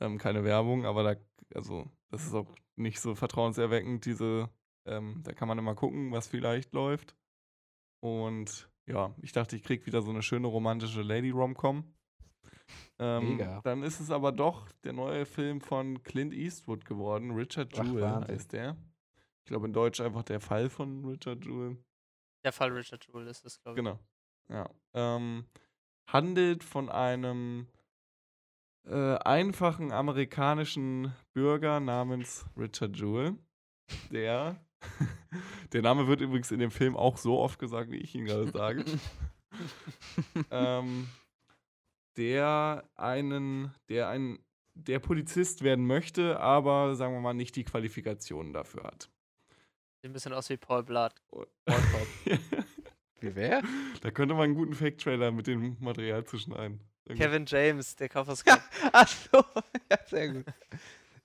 ähm, 0.00 0.18
keine 0.18 0.42
Werbung, 0.42 0.86
aber 0.86 1.02
da, 1.14 1.20
also, 1.54 1.88
das 2.10 2.26
ist 2.26 2.34
auch 2.34 2.52
nicht 2.74 3.00
so 3.00 3.14
vertrauenserweckend, 3.14 4.04
diese, 4.04 4.50
ähm, 4.86 5.20
da 5.24 5.32
kann 5.32 5.46
man 5.46 5.58
immer 5.58 5.76
gucken, 5.76 6.10
was 6.10 6.26
vielleicht 6.26 6.72
läuft. 6.72 7.14
Und 8.00 8.70
ja, 8.86 9.14
ich 9.22 9.32
dachte, 9.32 9.56
ich 9.56 9.62
krieg 9.62 9.86
wieder 9.86 10.02
so 10.02 10.10
eine 10.10 10.22
schöne 10.22 10.46
romantische 10.46 11.02
Lady-Rom-Com. 11.02 11.92
Ähm, 12.98 13.36
Mega. 13.36 13.60
Dann 13.62 13.82
ist 13.82 14.00
es 14.00 14.10
aber 14.10 14.32
doch 14.32 14.70
der 14.84 14.92
neue 14.92 15.26
Film 15.26 15.60
von 15.60 16.02
Clint 16.02 16.32
Eastwood 16.32 16.84
geworden. 16.84 17.32
Richard 17.32 17.76
Jewell 17.76 18.26
heißt 18.28 18.52
der. 18.52 18.76
Ich 19.44 19.48
glaube 19.48 19.66
in 19.66 19.72
Deutsch 19.72 20.00
einfach 20.00 20.22
der 20.22 20.40
Fall 20.40 20.70
von 20.70 21.04
Richard 21.04 21.44
Jewell. 21.44 21.76
Der 22.44 22.52
Fall 22.52 22.72
Richard 22.72 23.06
Jewell 23.06 23.26
ist 23.26 23.44
es, 23.44 23.60
glaube 23.60 23.78
ich. 23.78 23.84
Genau. 23.84 24.00
Ja. 24.48 24.70
Ähm, 24.94 25.46
handelt 26.08 26.64
von 26.64 26.88
einem 26.88 27.66
äh, 28.84 29.16
einfachen 29.18 29.92
amerikanischen 29.92 31.12
Bürger 31.32 31.80
namens 31.80 32.46
Richard 32.56 32.96
Jewell, 32.96 33.36
der. 34.10 34.64
der 35.72 35.82
Name 35.82 36.06
wird 36.06 36.20
übrigens 36.20 36.50
in 36.50 36.58
dem 36.58 36.70
Film 36.70 36.96
auch 36.96 37.16
so 37.16 37.38
oft 37.38 37.58
gesagt, 37.58 37.90
wie 37.90 37.98
ich 37.98 38.14
ihn 38.14 38.24
gerade 38.24 38.50
sage. 38.50 38.84
ähm, 40.50 41.08
der 42.16 42.84
einen, 42.94 43.74
der 43.88 44.08
ein, 44.08 44.38
der 44.74 44.98
Polizist 44.98 45.62
werden 45.62 45.86
möchte, 45.86 46.40
aber 46.40 46.94
sagen 46.94 47.14
wir 47.14 47.20
mal 47.20 47.34
nicht 47.34 47.56
die 47.56 47.64
Qualifikationen 47.64 48.52
dafür 48.52 48.84
hat. 48.84 49.10
Sieht 50.02 50.10
ein 50.10 50.12
bisschen 50.12 50.32
aus 50.32 50.48
wie 50.50 50.56
Paul 50.56 50.82
Blood. 50.82 51.12
Oh. 51.30 51.44
Paul. 51.64 52.38
Wie 53.20 53.34
Wer? 53.34 53.62
Da 54.02 54.10
könnte 54.10 54.34
man 54.34 54.44
einen 54.44 54.54
guten 54.54 54.74
Fake-Trailer 54.74 55.30
mit 55.32 55.46
dem 55.46 55.76
Material. 55.80 56.22
Irgendwie. 56.22 56.76
Kevin 57.14 57.46
James, 57.46 57.96
der 57.96 58.08
Kaufhaus-Club. 58.08 58.60
Ach 58.92 59.08
so, 59.08 59.44
ja, 59.90 59.98
sehr 60.06 60.28
gut. 60.32 60.44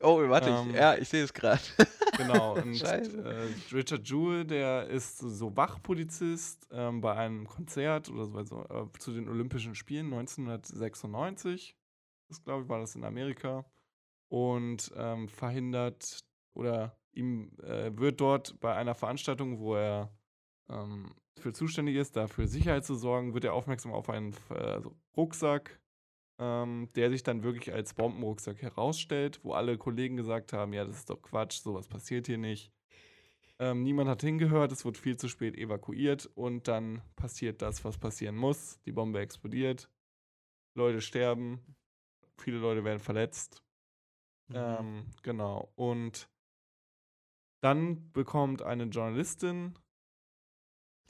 Oh, 0.01 0.17
warte, 0.29 0.49
Ähm, 0.49 0.69
ich, 0.69 0.75
ja, 0.75 0.95
ich 0.95 1.09
sehe 1.09 1.23
es 1.23 1.33
gerade. 1.33 1.61
Genau, 2.17 2.55
und 2.55 2.83
äh, 2.83 3.47
Richard 3.71 4.07
Jewell, 4.07 4.45
der 4.45 4.85
ist 4.87 5.17
so 5.19 5.55
Wachpolizist 5.55 6.67
ähm, 6.69 6.99
bei 7.01 7.15
einem 7.15 7.47
Konzert 7.47 8.09
oder 8.09 8.25
so, 8.25 8.37
also, 8.37 8.65
äh, 8.69 8.99
zu 8.99 9.13
den 9.13 9.29
Olympischen 9.29 9.75
Spielen 9.75 10.07
1996. 10.07 11.75
Das 12.27 12.43
glaube 12.43 12.63
ich, 12.63 12.69
war 12.69 12.79
das 12.79 12.95
in 12.95 13.05
Amerika. 13.05 13.65
Und 14.27 14.91
ähm, 14.95 15.29
verhindert 15.29 16.19
oder 16.53 16.97
ihm 17.13 17.57
äh, 17.63 17.97
wird 17.97 18.21
dort 18.21 18.59
bei 18.59 18.75
einer 18.75 18.93
Veranstaltung, 18.93 19.59
wo 19.59 19.75
er 19.75 20.13
ähm, 20.69 21.15
für 21.39 21.53
zuständig 21.53 21.95
ist, 21.95 22.15
dafür 22.15 22.47
Sicherheit 22.47 22.85
zu 22.85 22.95
sorgen, 22.95 23.33
wird 23.33 23.45
er 23.45 23.53
aufmerksam 23.53 23.93
auf 23.93 24.09
einen 24.09 24.35
also 24.49 24.95
Rucksack, 25.17 25.80
ähm, 26.41 26.89
der 26.95 27.11
sich 27.11 27.21
dann 27.21 27.43
wirklich 27.43 27.71
als 27.71 27.93
Bombenrucksack 27.93 28.63
herausstellt, 28.63 29.39
wo 29.43 29.53
alle 29.53 29.77
Kollegen 29.77 30.17
gesagt 30.17 30.53
haben, 30.53 30.73
ja, 30.73 30.83
das 30.83 30.95
ist 30.97 31.09
doch 31.11 31.21
Quatsch, 31.21 31.61
sowas 31.61 31.87
passiert 31.87 32.25
hier 32.25 32.39
nicht. 32.39 32.73
Ähm, 33.59 33.83
niemand 33.83 34.09
hat 34.09 34.23
hingehört, 34.23 34.71
es 34.71 34.83
wird 34.83 34.97
viel 34.97 35.17
zu 35.17 35.29
spät 35.29 35.55
evakuiert 35.55 36.25
und 36.33 36.67
dann 36.67 37.03
passiert 37.15 37.61
das, 37.61 37.85
was 37.85 37.99
passieren 37.99 38.35
muss. 38.35 38.81
Die 38.87 38.91
Bombe 38.91 39.19
explodiert, 39.19 39.87
Leute 40.73 40.99
sterben, 40.99 41.59
viele 42.39 42.57
Leute 42.57 42.83
werden 42.83 42.99
verletzt. 42.99 43.63
Mhm. 44.47 44.55
Ähm, 44.55 45.05
genau. 45.21 45.71
Und 45.75 46.27
dann 47.61 48.11
bekommt 48.13 48.63
eine 48.63 48.85
Journalistin 48.85 49.77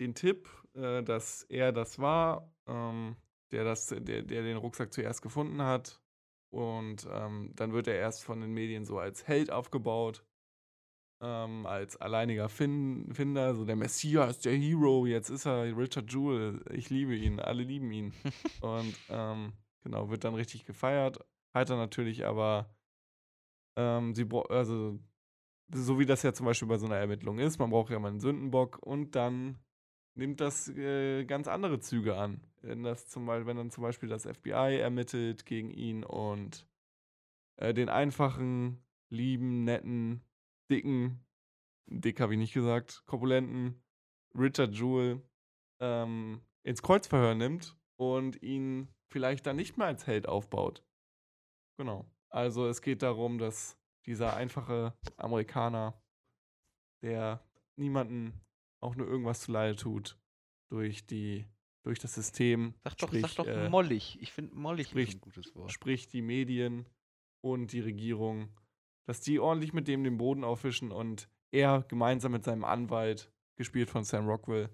den 0.02 0.14
Tipp, 0.14 0.50
äh, 0.74 1.04
dass 1.04 1.44
er 1.44 1.72
das 1.72 2.00
war, 2.00 2.54
ähm, 2.68 3.16
der, 3.52 3.64
das, 3.64 3.88
der, 3.88 4.24
der 4.24 4.43
den 4.43 4.58
Rucksack 4.58 4.93
zuerst 4.93 5.22
gefunden 5.22 5.62
hat. 5.62 6.02
Und 6.52 7.08
ähm, 7.12 7.52
dann 7.56 7.74
wird 7.74 7.88
er 7.88 7.95
erst 7.95 8.24
von 8.24 8.41
den 8.41 8.54
Medien 8.54 8.86
so 8.86 8.99
als 8.99 9.28
Held 9.28 9.52
aufgebaut, 9.52 10.26
ähm, 11.22 11.66
als 11.66 11.95
alleiniger 11.97 12.49
fin 12.49 13.14
Finder, 13.14 13.56
so 13.56 13.64
der 13.64 13.78
Messias, 13.78 14.39
der 14.39 14.54
Hero. 14.54 15.06
Jetzt 15.06 15.30
ist 15.30 15.45
er 15.45 15.78
Richard 15.78 16.12
Jewell. 16.12 16.64
Ich 16.72 16.89
liebe 16.89 17.16
ihn, 17.16 17.39
alle 17.39 17.64
lieben 17.64 17.91
ihn. 17.91 18.14
Und 18.62 18.95
ähm, 19.10 19.54
genau, 19.82 20.10
wird 20.10 20.26
dann 20.26 20.36
richtig 20.36 20.66
gefeiert. 20.66 21.20
Hat 21.54 21.70
er 21.70 21.78
natürlich 21.78 22.26
aber, 22.26 22.76
ähm, 23.78 24.14
sie 24.14 24.28
also 24.49 24.99
so 25.74 25.99
wie 25.99 26.06
das 26.06 26.24
ja 26.24 26.34
zum 26.34 26.45
Beispiel 26.45 26.68
bei 26.68 26.78
so 26.78 26.86
einer 26.86 26.97
Ermittlung 26.97 27.39
ist, 27.39 27.60
man 27.60 27.70
braucht 27.70 27.91
ja 27.91 27.99
mal 27.99 28.10
einen 28.10 28.20
Sündenbock 28.20 28.80
und 28.80 29.16
dann 29.16 29.58
nimmt 30.16 30.41
das 30.41 30.68
äh, 30.70 31.26
ganz 31.26 31.47
andere 31.47 31.80
Züge 31.80 32.16
an. 32.16 32.41
Wenn, 32.62 32.84
das 32.84 33.07
zum 33.07 33.26
Beispiel, 33.26 33.47
wenn 33.47 33.57
dann 33.57 33.72
zum 33.72 33.84
Beispiel 33.84 34.09
das 34.09 34.26
FBI 34.26 34.78
ermittelt 34.80 35.45
gegen 35.45 35.72
ihn 35.72 36.03
und 36.03 36.68
äh, 37.57 37.74
den 37.74 37.89
einfachen, 37.89 38.84
lieben, 39.09 39.64
netten, 39.64 40.22
dicken, 40.70 41.26
dick 41.88 42.20
habe 42.20 42.34
ich 42.34 42.39
nicht 42.39 42.53
gesagt, 42.53 43.03
korpulenten 43.05 43.84
Richard 44.36 44.74
Jewell 44.74 45.22
ähm, 45.80 46.41
ins 46.64 46.82
Kreuzverhör 46.82 47.36
nimmt 47.36 47.78
und 47.97 48.41
ihn 48.41 48.88
vielleicht 49.07 49.45
dann 49.45 49.57
nicht 49.57 49.78
mehr 49.78 49.88
als 49.88 50.07
Held 50.07 50.28
aufbaut. 50.28 50.84
Genau. 51.78 52.05
Also 52.30 52.68
es 52.68 52.82
geht 52.82 53.01
darum, 53.01 53.38
dass 53.38 53.78
dieser 54.05 54.36
einfache 54.36 54.93
Amerikaner, 55.18 56.01
der 57.01 57.43
niemanden 57.76 58.39
auch 58.82 58.96
nur 58.96 59.08
irgendwas 59.08 59.42
zuleide 59.42 59.76
tut, 59.76 60.18
durch 60.70 61.06
die, 61.06 61.46
durch 61.84 62.00
das 62.00 62.14
System, 62.16 62.74
Sag 62.84 62.98
doch, 62.98 63.08
sprich, 63.08 63.22
sag 63.22 63.36
doch 63.36 63.48
äh, 63.48 63.70
mollig. 63.70 64.18
Ich 64.22 64.32
finde 64.32 64.56
mollig 64.56 64.88
sprich- 64.90 65.16
ein 65.16 65.22
gutes 65.22 65.56
Wort. 65.56 65.72
sprich 65.72 66.08
die 66.08 66.22
Medien 66.22 66.88
und 67.42 67.72
die 67.74 67.80
Regierung, 67.80 68.50
dass 69.08 69.22
die 69.22 69.40
ordentlich 69.40 69.74
mit 69.74 69.88
dem 69.88 70.04
den 70.04 70.18
Boden 70.18 70.44
aufwischen 70.44 70.92
und 70.92 71.30
er 71.52 71.84
gemeinsam 71.88 72.32
mit 72.32 72.44
seinem 72.44 72.64
Anwalt, 72.64 73.32
gespielt 73.58 73.90
von 73.90 74.04
Sam 74.04 74.28
Rockwell, 74.28 74.70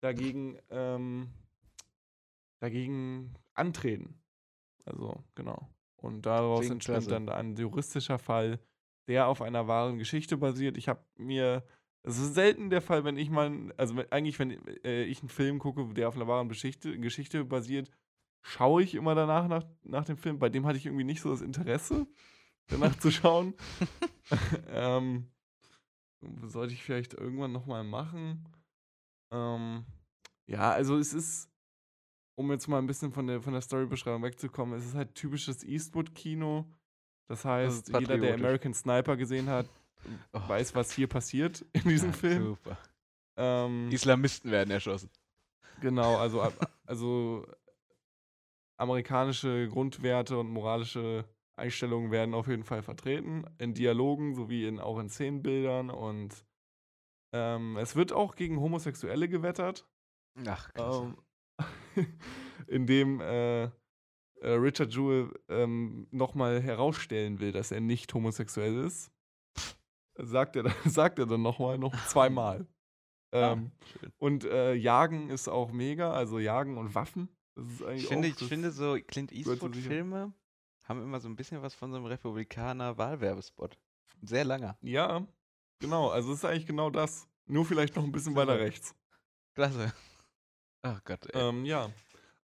dagegen, 0.00 0.58
ähm, 0.70 1.32
dagegen 2.60 3.34
antreten. 3.54 4.20
Also, 4.84 5.24
genau. 5.34 5.68
Und 5.96 6.22
daraus 6.26 6.60
Klingt 6.60 6.72
entspringt 6.74 7.06
klasse. 7.08 7.10
dann 7.10 7.28
ein 7.28 7.56
juristischer 7.56 8.18
Fall, 8.18 8.60
der 9.08 9.26
auf 9.26 9.42
einer 9.42 9.66
wahren 9.66 9.98
Geschichte 9.98 10.36
basiert. 10.36 10.76
Ich 10.76 10.88
habe 10.88 11.04
mir, 11.16 11.64
es 12.02 12.18
ist 12.18 12.34
selten 12.34 12.70
der 12.70 12.80
Fall, 12.80 13.04
wenn 13.04 13.16
ich 13.16 13.30
mal, 13.30 13.72
also 13.76 14.02
eigentlich, 14.10 14.38
wenn 14.38 14.50
äh, 14.84 15.04
ich 15.04 15.20
einen 15.20 15.28
Film 15.28 15.58
gucke, 15.58 15.92
der 15.94 16.08
auf 16.08 16.16
einer 16.16 16.28
wahren 16.28 16.48
Geschichte, 16.48 16.98
Geschichte 16.98 17.44
basiert, 17.44 17.90
schaue 18.42 18.82
ich 18.82 18.94
immer 18.94 19.14
danach 19.14 19.48
nach, 19.48 19.64
nach 19.82 20.04
dem 20.04 20.16
Film. 20.16 20.38
Bei 20.38 20.48
dem 20.48 20.66
hatte 20.66 20.78
ich 20.78 20.86
irgendwie 20.86 21.04
nicht 21.04 21.20
so 21.20 21.30
das 21.30 21.42
Interesse, 21.42 22.06
danach 22.68 22.96
zu 22.98 23.10
schauen. 23.10 23.54
ähm, 24.68 25.30
sollte 26.42 26.74
ich 26.74 26.82
vielleicht 26.82 27.14
irgendwann 27.14 27.52
nochmal 27.52 27.84
machen. 27.84 28.48
Ähm, 29.32 29.84
ja, 30.46 30.70
also 30.70 30.96
es 30.96 31.12
ist, 31.12 31.50
um 32.36 32.50
jetzt 32.50 32.68
mal 32.68 32.78
ein 32.78 32.86
bisschen 32.86 33.12
von 33.12 33.26
der, 33.26 33.42
von 33.42 33.52
der 33.52 33.62
Storybeschreibung 33.62 34.22
wegzukommen, 34.22 34.78
es 34.78 34.86
ist 34.86 34.94
halt 34.94 35.14
typisches 35.14 35.64
Eastwood-Kino. 35.64 36.66
Das 37.28 37.44
heißt, 37.44 37.88
jeder, 37.88 38.16
der. 38.16 38.34
American 38.34 38.72
Sniper 38.72 39.16
gesehen 39.16 39.48
hat, 39.48 39.68
Oh, 40.32 40.48
weiß, 40.48 40.74
was 40.74 40.92
hier 40.92 41.06
passiert 41.06 41.64
in 41.72 41.88
diesem 41.88 42.10
ja, 42.10 42.16
Film. 42.16 42.44
Super. 42.44 42.78
Ähm, 43.36 43.90
Islamisten 43.90 44.50
werden 44.50 44.70
erschossen. 44.70 45.10
Genau, 45.80 46.16
also, 46.18 46.42
also 46.86 47.46
amerikanische 48.76 49.68
Grundwerte 49.68 50.38
und 50.38 50.50
moralische 50.50 51.24
Einstellungen 51.56 52.10
werden 52.10 52.34
auf 52.34 52.46
jeden 52.46 52.64
Fall 52.64 52.82
vertreten, 52.82 53.44
in 53.58 53.74
Dialogen 53.74 54.34
sowie 54.34 54.66
in, 54.66 54.78
auch 54.78 54.98
in 54.98 55.08
Szenenbildern 55.08 55.90
und 55.90 56.44
ähm, 57.32 57.76
es 57.76 57.96
wird 57.96 58.12
auch 58.12 58.36
gegen 58.36 58.60
Homosexuelle 58.60 59.28
gewettert, 59.28 59.86
Ach, 60.46 60.72
klasse. 60.72 61.16
ähm, 61.58 62.06
indem 62.68 63.20
äh, 63.20 63.64
äh, 63.64 63.70
Richard 64.42 64.94
Jewell 64.94 65.32
ähm, 65.48 66.06
nochmal 66.10 66.62
herausstellen 66.62 67.40
will, 67.40 67.52
dass 67.52 67.72
er 67.72 67.80
nicht 67.80 68.14
homosexuell 68.14 68.84
ist. 68.84 69.10
Sagt 70.18 70.56
er, 70.56 70.64
sagt 70.84 71.18
er 71.18 71.26
dann 71.26 71.42
nochmal, 71.42 71.78
noch 71.78 71.94
zweimal. 72.06 72.66
Ah, 73.30 73.52
Ähm, 73.52 73.72
schön. 74.00 74.12
und 74.18 74.44
äh, 74.44 74.74
Jagen 74.74 75.30
ist 75.30 75.48
auch 75.48 75.70
mega, 75.70 76.12
also 76.12 76.38
Jagen 76.38 76.78
und 76.78 76.94
Waffen. 76.94 77.28
Das 77.54 77.66
ist 77.66 77.82
eigentlich 77.82 78.02
Ich 78.04 78.08
finde, 78.08 78.28
ich 78.28 78.34
finde 78.36 78.70
so 78.70 78.96
Clint. 79.06 79.32
Eastwood-Filme 79.32 80.32
haben 80.84 81.02
immer 81.02 81.20
so 81.20 81.28
ein 81.28 81.36
bisschen 81.36 81.60
was 81.62 81.74
von 81.74 81.90
so 81.90 81.96
einem 81.98 82.06
Republikaner-Wahlwerbespot. 82.06 83.78
Sehr 84.22 84.44
langer. 84.44 84.76
Ja, 84.80 85.26
genau. 85.78 86.08
Also 86.08 86.32
es 86.32 86.38
ist 86.38 86.44
eigentlich 86.44 86.66
genau 86.66 86.90
das. 86.90 87.28
Nur 87.46 87.64
vielleicht 87.64 87.96
noch 87.96 88.04
ein 88.04 88.12
bisschen 88.12 88.34
weiter 88.34 88.58
rechts. 88.58 88.94
Klasse. 89.54 89.92
Ach 90.82 91.02
Gott, 91.04 91.26
ey. 91.34 91.40
Ähm, 91.48 91.64
ja. 91.64 91.90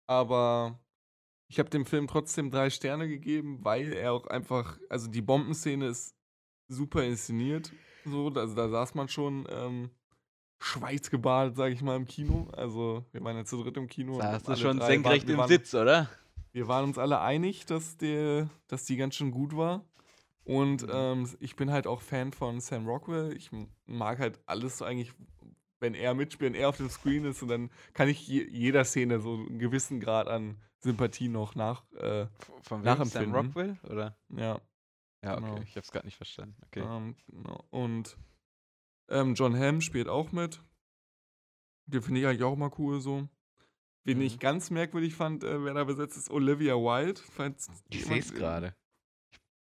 Aber 0.07 0.79
ich 1.49 1.59
habe 1.59 1.70
dem 1.70 1.87
Film 1.87 2.07
trotzdem 2.07 2.51
drei 2.51 2.68
Sterne 2.70 3.09
gegeben, 3.09 3.64
weil 3.64 3.93
er 3.93 4.12
auch 4.12 4.27
einfach, 4.27 4.79
also 4.89 5.09
die 5.09 5.22
Bombenszene 5.22 5.87
ist 5.87 6.14
super 6.68 7.04
inszeniert. 7.04 7.72
So, 8.04 8.28
also 8.28 8.54
da 8.54 8.68
saß 8.68 8.94
man 8.94 9.08
schon 9.08 9.46
ähm, 9.50 9.90
schweißgebadet, 10.58 11.56
sage 11.56 11.74
ich 11.74 11.82
mal, 11.82 11.96
im 11.96 12.06
Kino. 12.06 12.48
Also 12.52 13.04
wir 13.12 13.22
waren 13.24 13.36
ja 13.36 13.44
zu 13.44 13.62
dritt 13.62 13.76
im 13.76 13.86
Kino. 13.86 14.18
Da 14.18 14.32
hast 14.32 14.48
du 14.48 14.56
schon 14.56 14.80
senkrecht 14.80 15.26
waren, 15.26 15.32
im 15.32 15.38
waren, 15.38 15.48
Sitz, 15.48 15.74
oder? 15.74 16.08
Wir 16.52 16.68
waren 16.68 16.84
uns 16.84 16.98
alle 16.98 17.20
einig, 17.20 17.66
dass, 17.66 17.96
der, 17.96 18.48
dass 18.68 18.84
die 18.84 18.96
ganz 18.96 19.14
schön 19.16 19.30
gut 19.30 19.56
war. 19.56 19.84
Und 20.44 20.82
Mhm. 20.82 20.90
ähm, 20.92 21.28
ich 21.40 21.56
bin 21.56 21.70
halt 21.70 21.86
auch 21.86 22.02
Fan 22.02 22.32
von 22.32 22.60
Sam 22.60 22.86
Rockwell. 22.86 23.34
Ich 23.36 23.50
mag 23.86 24.18
halt 24.18 24.40
alles 24.46 24.78
so 24.78 24.84
eigentlich, 24.84 25.12
wenn 25.80 25.94
er 25.94 26.14
mitspielt, 26.14 26.52
wenn 26.52 26.60
er 26.60 26.68
auf 26.68 26.76
dem 26.76 26.90
Screen 26.90 27.24
ist 27.24 27.42
und 27.42 27.48
dann 27.48 27.70
kann 27.94 28.08
ich 28.08 28.26
je, 28.28 28.46
jeder 28.48 28.84
Szene 28.84 29.20
so 29.20 29.34
einen 29.34 29.58
gewissen 29.58 30.00
Grad 30.00 30.28
an 30.28 30.58
Sympathie 30.80 31.28
noch 31.28 31.54
nach. 31.54 31.84
Äh, 31.94 32.22
F- 32.22 32.28
Von 32.62 32.80
wem? 32.80 32.84
Sam 32.84 32.98
Nachempfinden. 32.98 33.34
Rockwell? 33.34 33.78
Oder? 33.90 34.16
ja, 34.36 34.60
Ja, 35.25 35.39
okay. 35.39 35.47
Genau. 35.47 35.62
Ich 35.62 35.77
hab's 35.77 35.91
gerade 35.91 36.07
nicht 36.07 36.16
verstanden. 36.16 36.57
Okay. 36.66 36.83
ähm, 36.87 37.16
genau. 37.29 37.64
Und 37.70 38.16
ähm, 39.09 39.35
John 39.35 39.59
Hamm 39.59 39.81
spielt 39.81 40.09
auch 40.09 40.33
mit. 40.33 40.62
Den 41.87 42.03
finde 42.03 42.20
ich 42.20 42.27
eigentlich 42.27 42.43
auch 42.45 42.57
mal 42.57 42.70
cool 42.79 43.01
so. 43.01 43.29
Wen 44.05 44.18
Mhm. 44.18 44.25
ich 44.25 44.39
ganz 44.39 44.70
merkwürdig 44.70 45.14
fand, 45.14 45.45
äh, 45.45 45.64
wer 45.64 45.75
da 45.75 45.85
besetzt 45.85 46.16
ist, 46.16 46.31
Olivia 46.31 46.75
Wilde. 46.75 47.20
Falls 47.33 47.70
Ich 47.91 48.05
sehe 48.05 48.18
es 48.18 48.33
gerade. 48.35 48.75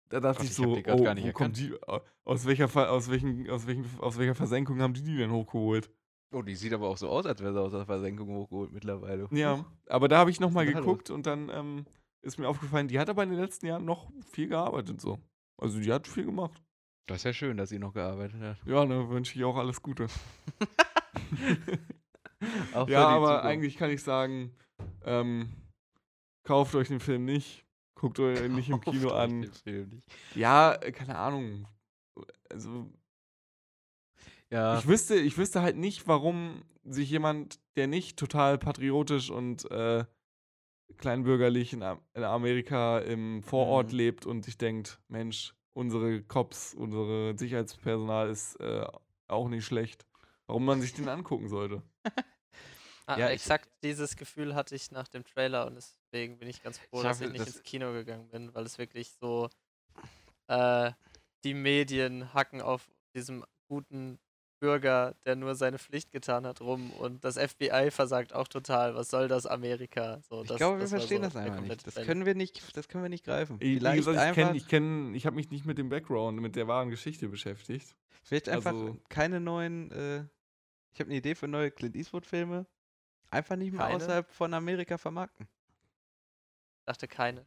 Da 0.09 0.19
dachte 0.21 0.39
Gott, 0.39 0.45
ich 0.45 0.51
ich 0.51 0.57
so, 0.57 0.83
grad 0.83 1.01
oh, 1.01 1.05
gar 1.05 1.15
nicht 1.15 1.27
wo 1.27 1.33
kommt 1.33 1.57
die, 1.57 1.73
au- 1.87 2.01
aus 2.25 2.45
welcher, 2.45 2.91
aus, 2.91 3.11
welchen, 3.11 3.49
aus, 3.49 3.67
welchen, 3.67 3.87
aus 4.01 4.19
welcher 4.19 4.35
Versenkung 4.35 4.81
haben 4.81 4.93
die 4.95 5.03
die 5.03 5.17
denn 5.17 5.31
hochgeholt? 5.31 5.89
Oh, 6.33 6.43
die 6.43 6.55
sieht 6.57 6.73
aber 6.73 6.89
auch 6.89 6.97
so 6.97 7.09
aus, 7.09 7.27
als 7.27 7.41
wäre 7.41 7.53
sie 7.53 7.61
aus 7.61 7.73
der 7.73 7.87
Versenkung 7.87 8.29
hochgeholt 8.29 8.73
mittlerweile. 8.73 9.29
Ja, 9.33 9.65
aber 9.87 10.09
da 10.09 10.19
habe 10.19 10.31
ich 10.31 10.41
nochmal 10.41 10.67
geguckt 10.67 11.11
und 11.11 11.27
dann 11.27 11.49
ähm, 11.49 11.87
ist 12.23 12.39
mir 12.39 12.49
aufgefallen, 12.49 12.89
die 12.89 12.99
hat 12.99 13.09
aber 13.09 13.23
in 13.23 13.31
den 13.31 13.39
letzten 13.39 13.67
Jahren 13.67 13.85
noch 13.85 14.11
viel 14.33 14.49
gearbeitet 14.49 15.01
so. 15.01 15.19
Also 15.61 15.79
die 15.81 15.93
hat 15.93 16.07
viel 16.09 16.25
gemacht. 16.25 16.61
Das 17.07 17.19
ist 17.19 17.25
ja 17.25 17.33
schön, 17.33 17.57
dass 17.57 17.69
sie 17.71 17.79
noch 17.79 17.93
gearbeitet 17.93 18.41
hat. 18.41 18.57
Ja, 18.67 18.85
ne, 18.85 19.09
wünsche 19.09 19.37
ich 19.39 19.45
auch 19.45 19.57
alles 19.57 19.83
Gute. 19.83 20.07
Ja, 22.89 23.09
aber 23.09 23.27
Zukunft. 23.27 23.45
eigentlich 23.45 23.77
kann 23.77 23.91
ich 23.91 24.03
sagen, 24.03 24.55
ähm, 25.05 25.51
kauft 26.45 26.75
euch 26.75 26.89
den 26.89 27.01
Film 27.01 27.25
nicht, 27.25 27.67
guckt 27.95 28.19
euch 28.19 28.41
ihn 28.45 28.55
nicht 28.55 28.71
im 28.71 28.81
Kauft 28.81 28.97
Kino 28.97 29.11
an. 29.11 29.51
Ja, 30.35 30.73
äh, 30.75 30.93
keine 30.93 31.19
Ahnung. 31.19 31.67
Also, 32.51 32.91
Ja, 34.51 34.79
ich 34.79 34.87
wüsste, 34.87 35.17
ich 35.17 35.37
wüsste 35.37 35.61
halt 35.63 35.77
nicht, 35.77 36.09
warum 36.09 36.63
sich 36.85 37.11
jemand, 37.11 37.61
der 37.77 37.87
nicht 37.87 38.19
total 38.19 38.57
patriotisch 38.57 39.31
und 39.31 39.71
äh, 39.71 40.05
kleinbürgerlich 40.99 41.73
in, 41.73 41.83
in 42.15 42.25
Amerika 42.25 42.99
im 43.01 43.43
Vorort 43.43 43.91
Mhm. 43.93 43.97
lebt 43.97 44.27
und 44.27 44.45
sich 44.45 44.59
denkt, 44.59 45.01
Mensch, 45.09 45.55
unsere 45.73 46.23
Cops, 46.23 46.75
unsere 46.75 47.37
Sicherheitspersonal 47.39 48.29
ist 48.31 48.57
äh, 48.61 48.87
auch 49.29 49.49
nicht 49.49 49.65
schlecht. 49.65 50.07
Warum 50.47 50.65
man 50.65 50.81
sich 50.81 50.93
den 50.95 51.09
angucken 51.09 51.49
sollte. 51.49 51.83
Ah, 53.07 53.19
Ja, 53.19 53.27
ich- 53.29 53.35
exakt 53.35 53.69
dieses 53.83 54.17
Gefühl 54.17 54.55
hatte 54.55 54.75
ich 54.75 54.91
nach 54.91 55.09
dem 55.09 55.25
Trailer 55.25 55.67
und 55.67 55.77
deswegen 55.77 56.39
bin 56.39 56.49
ich 56.49 56.63
ganz 56.63 56.79
froh, 56.79 56.99
Ich 56.99 57.03
dass 57.03 57.21
ich 57.21 57.31
nicht 57.31 57.41
das- 57.47 57.57
ins 57.57 57.63
Kino 57.63 57.93
gegangen 57.93 58.29
bin, 58.29 58.55
weil 58.55 58.65
es 58.65 58.79
wirklich 58.79 59.13
so 59.21 59.49
äh, 60.49 60.93
die 61.45 61.55
Medien 61.55 62.33
hacken 62.35 62.61
auf 62.61 62.91
diesem 63.15 63.45
guten 63.69 64.19
Bürger, 64.61 65.17
der 65.25 65.37
nur 65.37 65.55
seine 65.55 65.79
Pflicht 65.79 66.13
getan 66.13 66.47
hat, 66.47 66.61
rum 66.61 66.93
und 66.93 67.25
das 67.25 67.37
FBI 67.37 67.91
versagt 67.91 68.35
auch 68.35 68.47
total. 68.47 68.95
Was 68.95 69.09
soll 69.09 69.27
das 69.27 69.47
Amerika? 69.47 70.21
So, 70.29 70.43
ich 70.43 70.49
das, 70.49 70.59
glaube, 70.59 70.77
wir 70.77 70.83
das 70.83 70.91
verstehen 70.91 71.23
so 71.25 71.31
das 71.31 71.37
einfach 71.37 71.61
nicht. 71.63 71.87
Das 71.87 71.95
können 71.95 72.27
wir 72.27 72.35
nicht, 72.35 72.77
das 72.77 72.89
können 72.89 73.03
wir 73.03 73.09
nicht 73.09 73.25
greifen. 73.25 73.57
Ich, 73.61 73.79
Vielleicht 73.79 74.07
gesagt, 74.07 74.29
ich 74.29 74.35
kenne, 74.45 74.57
ich, 74.57 74.69
kenn, 74.69 75.15
ich 75.15 75.27
habe 75.27 75.35
mich 75.37 75.51
nicht 75.51 75.65
mit 75.65 75.79
dem 75.79 75.89
Background, 75.89 76.41
mit 76.41 76.55
der 76.55 76.69
wahren 76.69 76.91
Geschichte 76.91 77.29
beschäftigt. 77.29 77.97
vielleicht 78.23 78.49
einfach 78.49 78.73
also- 78.73 78.99
keine 79.09 79.41
neuen, 79.41 79.91
äh, 79.91 80.25
ich 80.93 81.01
habe 81.01 81.09
eine 81.09 81.17
Idee 81.17 81.35
für 81.35 81.49
neue 81.49 81.71
Clint 81.71 81.97
Eastwood-Filme. 81.97 82.67
Einfach 83.31 83.57
nicht 83.57 83.73
mehr 83.73 83.87
Keine? 83.87 83.97
außerhalb 83.97 84.31
von 84.31 84.53
Amerika 84.55 84.99
vermarkten. 84.99 85.49
Ich 86.81 86.85
dachte 86.87 87.07
keine. 87.09 87.47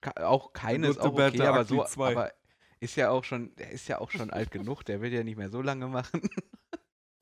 Ka 0.00 0.10
auch 0.26 0.52
keine 0.52 0.88
ist 0.88 0.98
Good, 0.98 1.06
auch 1.06 1.28
okay, 1.28 1.42
aber 1.42 1.64
so, 1.64 1.84
2. 1.84 2.10
aber 2.12 2.32
ist 2.84 2.96
ja 2.96 3.10
auch 3.10 3.24
schon, 3.24 3.54
der 3.56 3.70
ist 3.70 3.88
ja 3.88 3.98
auch 3.98 4.10
schon 4.10 4.30
alt 4.30 4.50
genug, 4.50 4.82
der 4.84 5.00
will 5.00 5.12
ja 5.12 5.24
nicht 5.24 5.36
mehr 5.36 5.50
so 5.50 5.62
lange 5.62 5.88
machen. 5.88 6.20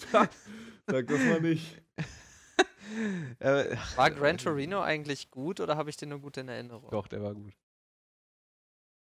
Sag 0.11 1.07
das 1.07 1.21
mal 1.21 1.41
nicht. 1.41 1.81
Äh, 3.39 3.77
War 3.97 4.09
äh, 4.09 4.11
Gran 4.11 4.37
Torino 4.39 4.81
eigentlich 4.83 5.31
gut 5.31 5.61
oder 5.61 5.77
habe 5.77 5.89
ich 5.89 5.97
den 5.97 6.11
nur 6.11 6.19
gut 6.19 6.37
in 6.37 6.49
Erinnerung? 6.49 6.91
Doch, 6.91 7.07
der 7.07 7.23
war 7.23 7.35
gut. 7.35 7.55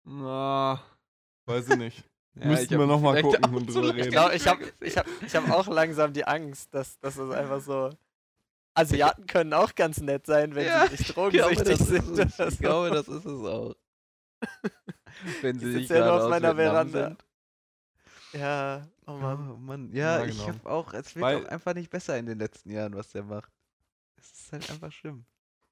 Na, 0.06 0.82
weiß 1.46 1.70
ich 1.70 1.78
nicht. 1.78 2.04
Ja, 2.38 2.48
Müssten 2.48 2.66
ich 2.66 2.72
wir 2.72 2.80
hab 2.80 2.88
noch 2.90 3.00
mal 3.00 3.16
vielleicht 3.16 3.42
gucken 3.42 3.56
und 3.56 3.74
drüber 3.74 3.96
reden. 3.96 4.00
Ich 4.00 4.10
glaube, 4.10 4.34
nicht 4.34 4.42
ich 4.42 4.52
habe 4.52 4.74
ich 4.82 4.98
hab, 4.98 5.08
ich 5.26 5.36
hab 5.38 5.50
auch 5.50 5.68
langsam 5.68 6.12
die 6.12 6.26
Angst, 6.26 6.74
dass, 6.74 7.00
dass 7.00 7.16
es 7.16 7.32
einfach 7.32 7.62
so. 7.62 7.92
Asiaten 8.74 9.26
können 9.26 9.54
auch 9.54 9.74
ganz 9.74 10.02
nett 10.02 10.26
sein, 10.26 10.54
wenn 10.54 10.66
Ja, 10.66 10.86
sie 10.86 10.92
nicht 10.92 11.00
Ich 11.00 11.14
drogensüchtig 11.14 11.78
das 11.78 11.88
sind. 11.88 12.20
Ich 12.52 12.60
glaube, 12.60 12.90
das 12.90 13.08
ist 13.08 13.24
es 13.24 13.42
auch. 13.42 13.74
Wenn 15.42 15.60
sie 15.60 15.70
Ich 15.70 15.76
nicht 15.76 15.88
sitze 15.88 16.00
ja 16.00 16.06
nur 16.06 16.10
gerade 16.14 16.24
aus 16.24 16.30
meiner 16.30 16.58
Vietnam 16.58 16.90
Veranda. 16.90 17.08
sind. 17.10 17.26
Ja, 18.42 18.88
oh 19.08 19.14
Mann. 19.14 19.52
Oh 19.52 19.58
Mann, 19.58 19.92
ja, 19.94 20.20
Ja, 20.20 20.26
ich 20.26 20.38
genau. 20.38 20.48
habe 20.60 20.70
auch, 20.70 20.94
es 20.94 21.16
wird 21.16 21.24
Weil- 21.24 21.46
auch 21.46 21.50
einfach 21.50 21.74
nicht 21.74 21.90
besser 21.90 22.18
in 22.18 22.26
den 22.26 22.40
letzten 22.40 22.70
Jahren, 22.72 22.96
was 22.96 23.10
der 23.12 23.24
macht. 23.24 23.52
Es 24.18 24.32
ist 24.32 24.52
halt 24.52 24.70
einfach 24.72 24.92
schlimm. 24.92 25.26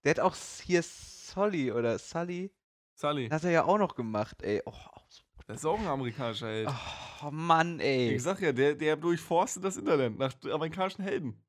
Der 0.03 0.11
hat 0.11 0.19
auch 0.19 0.35
hier 0.35 0.81
Solly 0.83 1.71
oder 1.71 1.97
Sully, 1.97 2.51
Sully, 2.95 3.29
hat 3.29 3.43
er 3.43 3.51
ja 3.51 3.63
auch 3.65 3.77
noch 3.77 3.95
gemacht, 3.95 4.41
ey. 4.43 4.61
Oh, 4.65 4.73
das 5.47 5.57
ist 5.57 5.65
auch 5.65 5.79
ein 5.79 5.87
amerikanischer 5.87 6.47
Held. 6.47 6.69
oh 7.23 7.31
Mann, 7.31 7.79
ey. 7.79 8.15
Ich 8.15 8.23
sag 8.23 8.39
ja, 8.41 8.51
der, 8.51 8.75
der 8.75 8.95
durchforstet 8.95 9.63
das 9.63 9.77
Internet 9.77 10.17
nach 10.17 10.33
amerikanischen 10.51 11.03
Helden. 11.03 11.41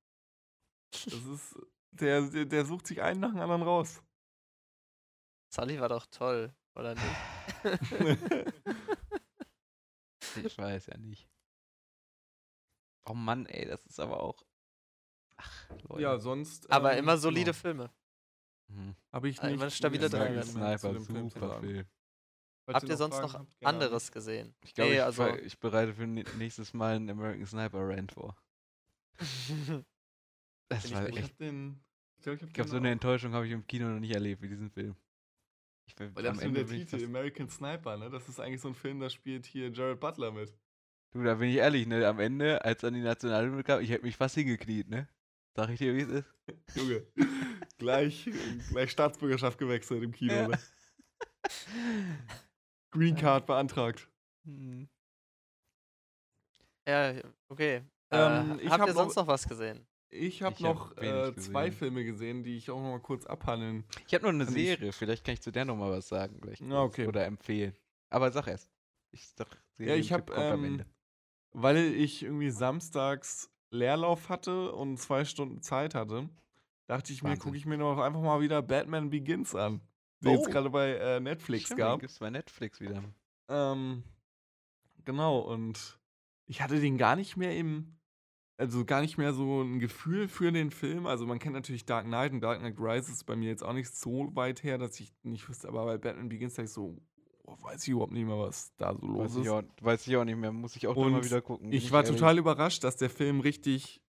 Das 0.93 1.05
ist, 1.13 1.57
der, 1.93 2.23
der, 2.23 2.45
der 2.45 2.65
sucht 2.65 2.87
sich 2.87 3.03
einen 3.03 3.21
nach 3.21 3.31
dem 3.31 3.39
anderen 3.41 3.63
raus. 3.63 4.03
Sully 5.53 5.79
war 5.81 5.89
doch 5.89 6.07
toll, 6.07 6.53
oder 6.75 6.95
nicht? 6.95 7.05
Ich 10.45 10.59
weiß 10.59 10.87
ja 10.87 10.97
nicht. 10.99 11.29
Oh 13.07 13.15
Mann, 13.15 13.47
ey, 13.47 13.67
das 13.67 13.85
ist 13.87 14.01
aber 14.01 14.21
auch. 14.23 14.43
Ach, 15.37 15.71
Leute. 15.89 16.03
ja, 16.03 16.19
sonst. 16.19 16.71
Aber 16.71 16.93
ähm, 16.93 17.01
immer 17.01 17.19
solide 17.19 17.51
genau. 17.53 17.61
Filme. 17.61 17.91
Mhm. 18.69 18.97
Habe 19.13 19.29
ich 19.29 19.43
nicht. 19.43 19.53
immer 19.53 19.71
stabile 19.71 20.09
Dreier. 20.09 20.43
zu 20.43 20.53
Sniper, 20.53 20.99
super. 21.01 21.61
Film. 21.61 21.87
Habt 22.67 22.89
ihr 22.89 22.97
sonst 22.97 23.17
Fragen 23.17 23.27
noch 23.27 23.35
habt, 23.35 23.67
anderes 23.67 24.11
gesehen? 24.11 24.55
Ich 24.63 24.73
glaube, 24.75 24.91
Nee, 24.93 24.97
ich, 24.97 25.03
also- 25.03 25.29
ich 25.37 25.59
bereite 25.59 25.93
für 25.93 26.05
nä- 26.05 26.25
nächstes 26.39 26.73
Mal 26.73 26.97
einen 26.97 27.11
American 27.11 27.45
Sniper 27.47 27.87
Rant 27.89 28.13
vor. 28.13 28.37
Das 30.71 30.85
Bin 30.85 30.93
ich 30.93 30.97
war. 30.97 31.09
Ich 31.11 31.17
echt. 31.19 31.31
Ich 31.41 32.23
glaube, 32.23 32.37
ich 32.37 32.43
hab 32.43 32.49
Ich 32.49 32.55
glaube, 32.55 32.55
den 32.55 32.71
so 32.71 32.77
eine. 32.79 32.91
Enttäuschung 32.91 33.35
habe 33.35 33.47
ich 33.47 33.53
im 33.53 33.67
Kino 33.67 33.87
noch 33.87 34.01
nicht 34.01 34.15
erlebt 34.15 34.41
wie 34.41 34.49
diesen 34.49 34.71
Film. 34.71 34.97
Ich, 35.87 35.95
bin- 35.97 36.15
Weil 36.17 36.23
das 36.23 36.39
ist 36.43 36.55
der 36.57 36.67
Titel, 36.67 37.05
American 37.05 37.49
Sniper, 37.49 37.97
ne? 37.97 38.11
Das 38.11 38.29
ist 38.29 38.41
eigentlich 38.41 38.61
so 38.61 38.69
ein 38.69 38.75
Film, 38.75 39.01
da 39.01 39.11
spielt 39.11 39.47
hier 39.47 39.71
Jared 39.71 40.01
Butler 40.01 40.33
mit. 40.33 40.57
Du, 41.13 41.23
da 41.23 41.35
bin 41.35 41.51
ich 41.51 41.57
ehrlich, 41.57 41.87
ne? 41.87 42.07
Am 42.09 42.19
Ende, 42.21 42.65
als 42.65 42.81
dann 42.81 42.95
die 42.95 43.01
Nationalhymne 43.01 43.63
kam, 43.63 43.81
ich 43.81 43.91
hätte 43.91 44.05
mich 44.05 44.17
fast 44.17 44.35
hingekniet, 44.35 44.89
ne? 44.89 45.09
Sag 45.57 45.69
ich 45.71 45.79
dir, 45.79 45.95
wie 45.95 46.01
es 46.01 46.09
ist? 46.09 46.35
Junge. 46.77 47.07
gleich, 47.79 48.29
gleich 48.71 48.91
Staatsbürgerschaft 48.91 49.59
gewechselt 49.59 50.03
im 50.03 50.11
Kino, 50.13 50.33
Ja. 50.33 50.49
ne? 50.49 50.59
Green 52.91 53.15
Card 53.17 53.47
beantragt. 53.47 54.09
Hm. 54.45 54.89
ja, 56.89 57.15
okay. 57.49 57.83
Ähm, 58.11 58.59
äh, 58.59 58.63
ich 58.63 58.71
habt 58.71 58.81
hab 58.83 58.89
ihr 58.89 58.95
sonst 58.95 59.17
noch 59.17 59.27
was 59.27 59.47
gesehen? 59.49 59.87
Ich 60.11 60.43
habe 60.43 60.55
Ich 60.59 60.65
hab 60.65 60.75
noch 60.77 60.97
wenig 60.97 61.37
äh, 61.37 61.37
zwei. 61.37 61.71
Filme 61.73 62.05
gesehen, 62.05 62.45
die 62.45 62.57
ich 62.57 62.71
auch 62.71 62.81
noch 62.81 62.91
mal 62.93 63.01
kurz 63.01 63.27
abhandeln. 63.27 63.85
Ich 64.07 64.15
habe 64.15 64.25
noch 64.25 64.31
eine 64.31 64.45
ich- 64.45 64.51
Serie, 64.51 64.93
vielleicht 64.93 65.25
kann 65.25 65.35
ich 65.35 65.43
zu 65.43 65.51
der 65.51 65.65
noch 65.65 65.77
mal 65.77 65.91
was 65.91 66.09
sagen 66.09 66.41
gleich. 66.41 66.61
Na, 66.61 66.83
kurz 66.83 66.93
okay. 66.95 67.07
Oder 67.09 67.25
empfehlen. 67.27 67.75
Aber 68.11 68.31
sag 68.31 68.47
erst. 68.47 68.71
Ich 69.11 69.29
sag, 69.29 69.49
Ja, 69.79 69.95
ich 69.97 70.13
habe, 70.13 70.33
ähm, 70.35 70.65
Ende. 70.65 70.87
weil 71.53 71.77
ich 71.79 72.23
irgendwie 72.23 72.51
samstags 72.51 73.51
Leerlauf 73.71 74.29
hatte 74.29 74.73
und 74.73 74.99
zwei 74.99 75.25
Stunden 75.25 75.63
Zeit 75.63 75.95
hatte, 75.97 76.29
dachte 76.87 77.13
ich 77.13 77.23
mir, 77.23 77.31
Wahnsinn. 77.31 77.43
gucke 77.43 77.57
ich 77.57 77.67
mir 77.67 77.79
noch 77.79 77.99
einfach 77.99 78.21
mal 78.21 78.41
wieder 78.41 78.63
Batman 78.63 79.11
Begins 79.11 79.55
an, 79.57 79.81
den 80.21 80.35
es 80.37 80.47
Oh. 80.47 80.51
gerade 80.51 80.71
bei 80.71 80.91
äh, 80.95 81.19
Netflix 81.21 81.65
Stimmt, 81.67 81.79
gab. 81.79 82.01
gibt's 82.01 82.19
bei 82.21 82.31
Netflix 82.31 82.81
wieder. 82.81 83.03
Ähm, 83.49 84.05
genau, 85.05 85.41
und 85.41 85.99
ich 86.47 86.61
hatte 86.63 86.79
den 86.81 86.99
gar 86.99 87.17
nicht 87.17 87.37
mehr 87.37 87.57
im, 87.57 87.94
also 88.57 88.85
gar 88.85 89.01
nicht 89.01 89.19
mehr 89.19 89.33
so 89.33 89.63
ein 89.63 89.79
Gefühl 89.81 90.29
für 90.29 90.53
den 90.53 90.71
Film. 90.71 91.07
Also 91.07 91.27
man 91.27 91.39
kennt 91.39 91.55
natürlich 91.55 91.85
Dark 91.87 92.07
Knight 92.07 92.33
und 92.33 92.41
Dark 92.41 92.61
Knight 92.61 92.77
Rises 92.79 93.25
bei 93.25 93.35
mir 93.37 93.49
jetzt 93.49 93.65
auch 93.65 93.73
nicht 93.73 93.95
so 93.95 94.31
weit 94.35 94.63
her, 94.63 94.79
dass 94.79 94.99
ich 95.01 95.13
nicht 95.23 95.49
wüsste, 95.49 95.69
aber 95.69 95.85
bei 95.85 95.99
Batman 95.99 96.29
Begins 96.29 96.55
dachte 96.55 96.67
ich 96.67 96.73
so, 96.73 96.97
oh, 97.45 97.57
weiß 97.63 97.83
ich 97.83 97.89
überhaupt 97.91 98.13
nicht 98.13 98.27
mehr, 98.27 98.39
was 98.39 98.75
da 98.77 98.95
so 98.95 99.07
los 99.07 99.19
Weiß 99.19 99.37
ich, 99.37 99.45
ist. 99.47 99.51
auch, 99.51 99.63
weiß 99.83 100.07
ich 100.07 100.17
auch 100.17 100.25
nicht 100.25 100.37
mehr, 100.39 100.53
muss 100.53 100.77
ich 100.77 100.87
auch 100.87 100.97
mal 100.97 101.25
wieder 101.25 101.43
gucken. 101.43 101.73
Ich 101.73 101.91
war 101.91 102.05
ehrlich. 102.05 102.17
total 102.19 102.39
überrascht, 102.39 102.85
dass 102.85 102.97
der 102.97 103.11
Film 103.11 103.41
richtig, 103.41 104.01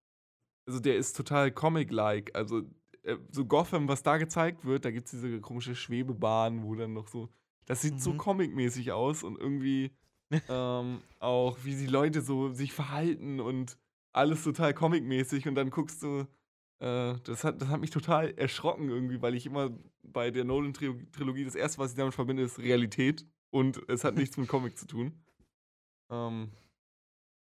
also 0.66 0.78
der 0.78 0.96
ist 0.96 1.16
total 1.16 1.50
Comic-like. 1.50 2.34
Also 2.34 2.62
äh, 3.02 3.16
so 3.30 3.46
Gotham, 3.46 3.88
was 3.88 4.02
da 4.02 4.18
gezeigt 4.18 4.64
wird, 4.64 4.84
da 4.84 4.90
gibt 4.90 5.06
es 5.06 5.12
diese 5.12 5.40
komische 5.40 5.74
Schwebebahn, 5.74 6.62
wo 6.64 6.74
dann 6.74 6.92
noch 6.92 7.08
so, 7.08 7.30
das 7.66 7.80
sieht 7.80 8.00
so 8.00 8.12
Mhm. 8.12 8.18
Comic-mäßig 8.18 8.92
aus 8.92 9.22
und 9.22 9.38
irgendwie 9.38 9.90
ähm, 10.48 11.00
auch, 11.18 11.58
wie 11.62 11.76
die 11.76 11.86
Leute 11.86 12.20
so 12.20 12.52
sich 12.52 12.72
verhalten 12.72 13.40
und 13.40 13.78
alles 14.14 14.44
total 14.44 14.72
Comic-mäßig 14.74 15.46
und 15.48 15.54
dann 15.54 15.70
guckst 15.70 16.02
du, 16.02 16.26
äh, 16.80 17.14
das, 17.24 17.44
hat, 17.44 17.60
das 17.60 17.68
hat 17.68 17.80
mich 17.80 17.90
total 17.90 18.30
erschrocken 18.38 18.88
irgendwie, 18.88 19.20
weil 19.20 19.34
ich 19.34 19.46
immer 19.46 19.70
bei 20.02 20.30
der 20.30 20.44
Nolan-Trilogie, 20.44 21.44
das 21.44 21.54
erste, 21.54 21.78
was 21.78 21.90
ich 21.90 21.96
damit 21.96 22.14
verbinde, 22.14 22.42
ist 22.42 22.58
Realität 22.58 23.26
und 23.50 23.80
es 23.88 24.04
hat 24.04 24.14
nichts 24.14 24.36
mit 24.36 24.48
Comic 24.48 24.78
zu 24.78 24.86
tun. 24.86 25.24
Ähm, 26.10 26.50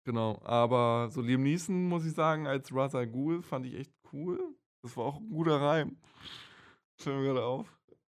genau, 0.06 0.42
aber 0.44 1.10
so 1.10 1.22
Liam 1.22 1.44
Neeson, 1.44 1.88
muss 1.88 2.06
ich 2.06 2.14
sagen, 2.14 2.48
als 2.48 2.74
Ra's 2.74 2.96
al 2.96 3.08
Ghul 3.08 3.42
fand 3.42 3.66
ich 3.66 3.76
echt 3.76 3.94
cool. 4.14 4.56
Das 4.84 4.96
war 4.98 5.06
auch 5.06 5.18
ein 5.18 5.30
guter 5.30 5.62
Reim. 5.62 5.98
Fällt 7.00 7.18
mir 7.18 7.24
gerade 7.26 7.46
auf. 7.46 7.78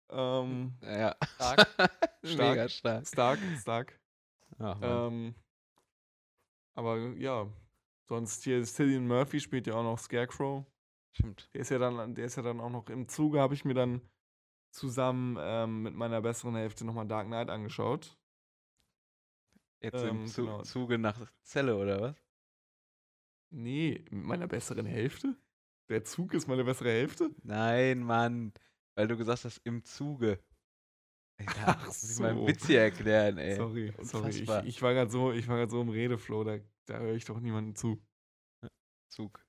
Ähm, 0.10 0.74
Ja. 0.82 1.16
Stark. 1.36 1.68
Mega 2.24 2.70
stark. 2.70 3.08
Stark, 3.08 3.40
Stark. 3.60 4.00
Ach. 4.60 4.78
Ähm, 4.82 5.36
aber 6.76 6.98
ja, 7.18 7.48
sonst 8.08 8.44
hier 8.44 8.64
Cillian 8.64 9.08
Murphy 9.08 9.40
spielt 9.40 9.68
ja 9.68 9.76
auch 9.76 9.84
noch 9.84 10.00
Scarecrow. 10.00 10.66
Stimmt. 11.12 11.50
Der 11.54 11.62
ist 11.62 11.70
ja 11.70 11.78
dann, 11.78 12.16
der 12.16 12.26
ist 12.26 12.36
ja 12.36 12.44
dann 12.44 12.60
auch 12.60 12.70
noch 12.70 12.90
im 12.90 13.08
Zuge, 13.08 13.40
habe 13.40 13.54
ich 13.54 13.66
mir 13.66 13.76
dann 13.76 14.02
zusammen 14.72 15.38
ähm, 15.40 15.84
mit 15.84 15.94
meiner 15.94 16.22
besseren 16.22 16.56
Hälfte 16.56 16.86
nochmal 16.86 17.08
Dark 17.08 17.28
Knight 17.28 17.50
angeschaut. 17.50 18.18
Jetzt 19.82 20.02
ähm, 20.04 20.22
im 20.22 20.28
Zu 20.28 20.46
genau. 20.46 20.62
Zuge 20.64 20.98
nach 20.98 21.32
Zelle, 21.44 21.78
oder 21.78 22.02
was? 22.02 22.16
Nee, 23.52 24.04
mit 24.10 24.24
meiner 24.24 24.48
besseren 24.48 24.86
Hälfte? 24.86 25.36
Der 25.90 26.04
Zug 26.04 26.34
ist 26.34 26.48
meine 26.48 26.64
bessere 26.64 26.90
Hälfte? 26.90 27.30
Nein, 27.44 28.00
Mann. 28.00 28.54
Weil 28.96 29.08
du 29.08 29.18
gesagt 29.18 29.46
hast, 29.46 29.58
im 29.66 29.84
Zuge. 29.84 30.40
Ach 31.66 31.86
muss 31.86 32.04
ich 32.04 32.20
meinen 32.20 32.38
so. 32.38 32.48
Witz 32.48 32.66
hier 32.66 32.82
erklären, 32.82 33.38
ey. 33.38 33.56
sorry, 33.56 33.94
sorry. 34.02 34.30
Ich, 34.30 34.40
unfassbar. 34.40 34.66
ich 34.66 34.82
war 34.82 34.94
gerade 34.94 35.12
so, 35.12 35.32
ich 35.32 35.48
war 35.48 35.70
so 35.70 35.82
im 35.82 35.90
Redeflow, 35.90 36.44
da, 36.44 36.58
da 36.86 37.00
höre 37.00 37.16
ich 37.16 37.26
doch 37.26 37.40
niemanden 37.40 37.76
zu. 37.76 38.02
Zug. 39.10 39.46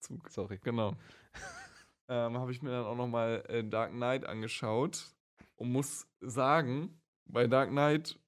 Zug. 0.00 0.28
Sorry. 0.30 0.58
Genau. 0.62 0.96
ähm, 2.08 2.38
habe 2.38 2.52
ich 2.52 2.62
mir 2.62 2.70
dann 2.70 2.86
auch 2.86 2.96
nochmal 2.96 3.44
äh, 3.48 3.64
Dark 3.64 3.92
Knight 3.92 4.24
angeschaut 4.24 5.14
und 5.56 5.72
muss 5.72 6.06
sagen, 6.20 7.00
bei 7.26 7.46
Dark 7.46 7.70
Knight 7.70 8.18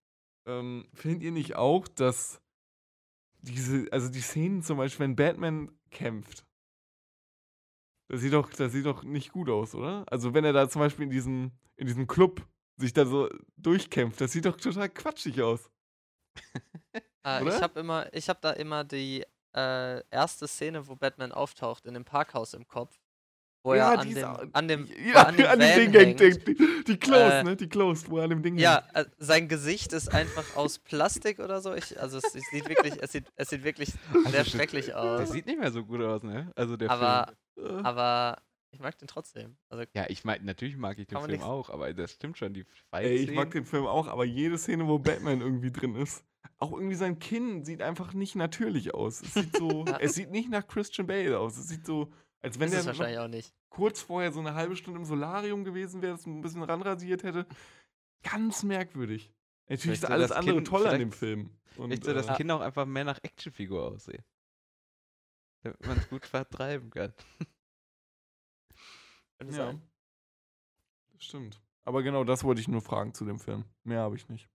ähm, 0.47 0.89
findet 0.93 1.23
ihr 1.23 1.33
nicht 1.33 1.57
auch, 1.57 1.87
dass 1.89 2.43
diese, 3.43 3.91
also 3.93 4.11
die 4.11 4.21
Szenen 4.21 4.63
zum 4.63 4.79
Beispiel, 4.79 5.05
wenn 5.05 5.17
Batman 5.17 5.79
kämpft, 5.91 6.45
das 8.09 8.23
sieht 8.23 8.33
doch, 8.33 8.51
das 8.51 8.73
sieht 8.73 8.87
doch 8.87 9.05
nicht 9.05 9.31
gut 9.31 9.49
aus, 9.49 9.75
oder? 9.75 10.05
Also 10.11 10.35
wenn 10.35 10.45
er 10.45 10.53
da 10.53 10.69
zum 10.69 10.81
Beispiel 10.81 11.05
in 11.05 11.11
diesem, 11.11 11.53
in 11.77 11.87
diesem 11.87 12.09
Club 12.09 12.45
sich 12.77 12.93
da 12.93 13.07
so 13.07 13.29
durchkämpft, 13.57 14.21
das 14.21 14.33
sieht 14.33 14.47
doch 14.47 14.57
total 14.57 14.89
quatschig 14.89 15.41
aus. 15.43 15.71
Äh, 17.27 17.49
ich 17.49 17.61
habe 17.63 17.81
immer, 17.81 18.13
ich 18.13 18.29
habe 18.29 18.39
da 18.43 18.51
immer 18.53 18.85
die 18.85 19.25
äh, 19.55 20.03
erste 20.11 20.47
Szene, 20.49 20.87
wo 20.87 20.97
Batman 20.97 21.33
auftaucht, 21.33 21.87
in 21.87 21.95
dem 21.95 22.05
Parkhaus 22.05 22.55
im 22.55 22.67
Kopf. 22.67 22.99
Wo 23.63 23.75
er 23.75 23.99
an 23.99 24.09
dem, 24.15 24.25
au- 24.25 24.43
an 24.55 24.69
dem, 24.69 24.89
ja, 25.13 25.23
an 25.27 25.37
dem, 25.37 25.45
Van 25.47 25.59
Ding 25.59 25.93
hängt, 25.93 26.21
hängt. 26.21 26.49
die, 26.49 26.85
die, 26.87 26.97
Closed, 26.97 27.33
Äh, 27.33 27.45
ne? 27.45 27.57
Die 27.57 27.69
Closed, 27.69 28.09
wo 28.09 28.17
er 28.17 28.25
an 28.25 28.31
dem 28.31 28.43
Ding 28.43 28.57
Ja, 28.57 28.83
hängt. 28.95 29.09
äh, 29.09 29.11
sein 29.19 29.49
Gesicht 29.49 29.93
ist 29.93 30.09
einfach 30.15 30.57
aus 30.57 30.79
Plastik 30.79 31.41
oder 31.41 31.61
so. 31.61 31.75
Ich, 31.75 32.01
also 32.01 32.17
es, 32.17 32.35
es 32.35 32.43
sieht 32.51 32.67
wirklich, 32.71 32.95
es 33.03 33.13
sieht, 33.13 33.27
es 33.37 33.51
sieht 33.51 33.63
wirklich 33.63 33.91
sehr 34.29 34.45
das- 34.45 34.49
schrecklich 34.49 34.87
Der 34.87 34.99
aus. 35.03 35.29
sieht 35.31 35.45
nicht 35.45 35.59
mehr 35.59 35.71
so 35.73 35.85
gut 35.85 36.01
aus, 36.01 36.23
ne? 36.23 36.51
Also 36.57 36.79
der 36.79 36.91
Aber, 36.91 37.35
Film. 37.55 37.81
Äh, 37.81 37.83
aber 37.83 38.39
ich 38.71 38.81
mag 38.81 38.97
den 38.97 39.09
trotzdem. 39.09 39.59
Also 39.69 39.85
Ja, 39.95 40.07
ich 40.09 40.25
meine, 40.25 40.43
natürlich 40.45 40.79
mag 40.79 40.99
ich 40.99 41.07
den 41.09 41.21
Film 41.21 41.43
auch, 41.43 41.69
aber 41.69 41.93
das 41.93 42.13
stimmt 42.13 42.39
schon. 42.39 42.55
Die 42.55 42.65
Ey, 42.93 43.17
ich 43.17 43.33
mag 43.33 43.51
den 43.51 43.67
Film 43.67 43.85
auch, 43.87 44.07
aber 44.09 44.25
jede 44.25 44.57
Szene, 44.57 44.87
wo 44.89 44.99
Batman 44.99 45.43
irgendwie 45.43 45.71
drin 45.71 45.97
ist, 45.97 46.25
auch 46.61 46.73
irgendwie 46.73 46.95
sein 46.95 47.19
Kinn 47.19 47.65
sieht 47.65 47.83
einfach 47.83 48.13
nicht 48.13 48.37
natürlich 48.37 48.95
aus. 48.95 49.23
Es 49.23 49.35
sieht 49.35 49.57
so, 49.57 49.85
Ja. 49.89 49.99
es 49.99 50.15
sieht 50.15 50.31
nicht 50.31 50.51
nach 50.51 50.67
Christian 50.69 51.07
Bale 51.07 51.39
aus. 51.39 51.57
Es 51.57 51.69
sieht 51.69 51.85
so, 51.87 52.13
als 52.41 52.59
wenn 52.61 52.73
ist 52.73 52.87
der 52.87 53.43
kurz 53.71 54.01
vorher 54.03 54.33
so 54.33 54.41
eine 54.41 54.55
halbe 54.55 54.77
Stunde 54.77 54.99
im 55.01 55.05
Solarium 55.05 55.65
gewesen 55.65 56.03
wäre, 56.03 56.13
das 56.13 56.27
ein 56.27 56.41
bisschen 56.43 56.63
ranrasiert 56.63 57.23
hätte. 57.23 57.47
Ganz 58.23 58.63
merkwürdig. 58.63 59.33
Natürlich 59.69 60.01
Vielleicht 60.01 60.03
ist 60.05 60.11
alles 60.11 60.33
andere 60.33 60.57
Kind- 60.57 60.69
toll 60.69 60.87
an 60.87 60.99
dem 60.99 61.13
Film. 61.13 61.51
Und, 61.77 61.87
Vielleicht 61.91 62.05
soll 62.05 62.15
das 62.15 62.29
äh, 62.29 62.35
Kind 62.35 62.51
auch 62.51 62.61
einfach 62.61 62.85
mehr 62.87 63.05
nach 63.05 63.21
Actionfigur 63.23 63.83
aussehen. 63.93 64.25
Damit 65.63 65.87
man 65.87 65.99
es 65.99 66.09
gut 66.09 66.27
vertreiben 66.27 66.91
kann. 66.91 67.13
Ja. 69.51 69.75
stimmt. 71.19 71.63
Aber 71.85 72.03
genau 72.03 72.25
das 72.25 72.45
wollte 72.45 72.61
ich 72.61 72.69
nur 72.69 72.83
fragen 72.83 73.15
zu 73.15 73.25
dem 73.25 73.39
Film. 73.39 73.65
Mehr 73.85 74.01
habe 74.01 74.17
ich 74.17 74.29
nicht. 74.29 74.51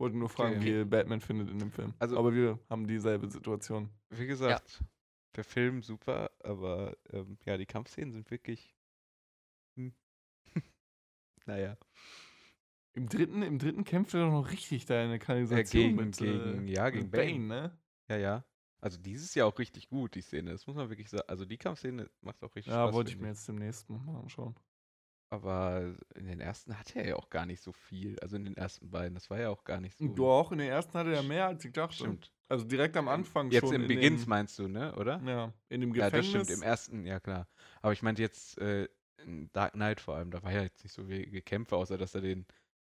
Wollte 0.00 0.16
nur 0.16 0.30
fragen, 0.30 0.56
Okay. 0.56 0.64
wie 0.64 0.70
ihr 0.70 0.84
Batman 0.86 1.20
findet 1.20 1.50
in 1.50 1.58
dem 1.58 1.70
Film. 1.70 1.92
Also- 1.98 2.18
aber 2.18 2.32
wir 2.34 2.58
haben 2.70 2.86
dieselbe 2.86 3.28
Situation. 3.30 3.90
Wie 4.08 4.26
gesagt, 4.26 4.82
der 5.36 5.44
Film 5.44 5.82
super, 5.82 6.30
aber 6.42 6.96
ähm, 7.12 7.36
ja, 7.44 7.56
die 7.58 7.66
Kampfszenen 7.66 8.10
sind 8.12 8.30
wirklich. 8.30 8.74
Hm. 9.76 9.92
naja. 11.46 11.76
Im 12.94 13.08
dritten, 13.08 13.42
im 13.42 13.58
dritten 13.58 13.84
kämpft 13.84 14.14
er 14.14 14.24
doch 14.24 14.32
noch 14.32 14.50
richtig 14.50 14.86
da 14.86 15.00
in 15.02 15.08
der 15.10 15.16
Äh, 15.16 15.18
Kanalisation 15.20 15.82
gegen, 15.82 15.96
mit, 15.96 16.16
gegen, 16.16 16.68
äh, 16.68 16.72
ja, 16.72 16.90
gegen 16.90 17.04
mit 17.04 17.12
Bane. 17.12 17.38
ne? 17.46 17.78
Ja, 18.08 18.16
ja. 18.16 18.44
Also 18.80 18.98
dieses 18.98 19.34
Jahr 19.34 19.46
auch 19.46 19.58
richtig 19.58 19.88
gut, 19.90 20.14
die 20.14 20.22
Szene. 20.22 20.50
Das 20.52 20.66
muss 20.66 20.74
man 20.76 20.88
wirklich 20.88 21.10
sagen. 21.10 21.28
Also 21.28 21.44
die 21.44 21.58
Kampfszene 21.58 22.10
macht 22.22 22.42
auch 22.42 22.54
richtig 22.56 22.72
Ja, 22.72 22.84
Spaß. 22.86 22.94
wollte 22.94 23.10
ich 23.10 23.18
mir 23.18 23.28
jetzt 23.28 23.46
demnächst 23.46 23.88
mal 23.90 24.16
anschauen. 24.18 24.56
Aber 25.30 25.94
in 26.16 26.26
den 26.26 26.40
ersten 26.40 26.76
hatte 26.78 26.98
er 26.98 27.08
ja 27.08 27.16
auch 27.16 27.30
gar 27.30 27.46
nicht 27.46 27.62
so 27.62 27.72
viel. 27.72 28.18
Also 28.18 28.34
in 28.36 28.44
den 28.44 28.56
ersten 28.56 28.90
beiden. 28.90 29.14
Das 29.14 29.30
war 29.30 29.38
ja 29.38 29.48
auch 29.50 29.62
gar 29.64 29.80
nicht 29.80 29.96
so. 29.96 30.06
Du 30.12 30.26
auch, 30.28 30.50
in 30.50 30.58
der 30.58 30.68
ersten 30.68 30.94
hatte 30.98 31.14
er 31.14 31.22
mehr 31.22 31.46
als 31.46 31.64
ich 31.64 31.72
dachte. 31.72 31.94
Stimmt. 31.94 32.32
Also 32.48 32.64
direkt 32.64 32.96
am 32.96 33.06
Anfang 33.06 33.48
Jetzt 33.50 33.60
schon. 33.66 33.74
im 33.76 33.82
in 33.82 33.88
Begins 33.88 34.22
dem, 34.22 34.28
meinst 34.28 34.58
du, 34.58 34.66
ne? 34.66 34.92
Oder? 34.96 35.22
Ja, 35.24 35.52
in 35.68 35.80
dem 35.82 35.94
Ja, 35.94 36.06
Gefängnis. 36.06 36.32
das 36.32 36.42
stimmt. 36.46 36.50
Im 36.58 36.62
ersten, 36.62 37.06
ja 37.06 37.20
klar. 37.20 37.46
Aber 37.80 37.92
ich 37.92 38.02
meinte 38.02 38.22
jetzt 38.22 38.58
äh, 38.58 38.88
in 39.24 39.52
Dark 39.52 39.74
Knight 39.74 40.00
vor 40.00 40.16
allem. 40.16 40.32
Da 40.32 40.42
war 40.42 40.50
ja 40.52 40.62
jetzt 40.62 40.82
nicht 40.82 40.92
so 40.92 41.08
wenige 41.08 41.42
Kämpfe, 41.42 41.76
außer 41.76 41.96
dass 41.96 42.16
er 42.16 42.22
den 42.22 42.44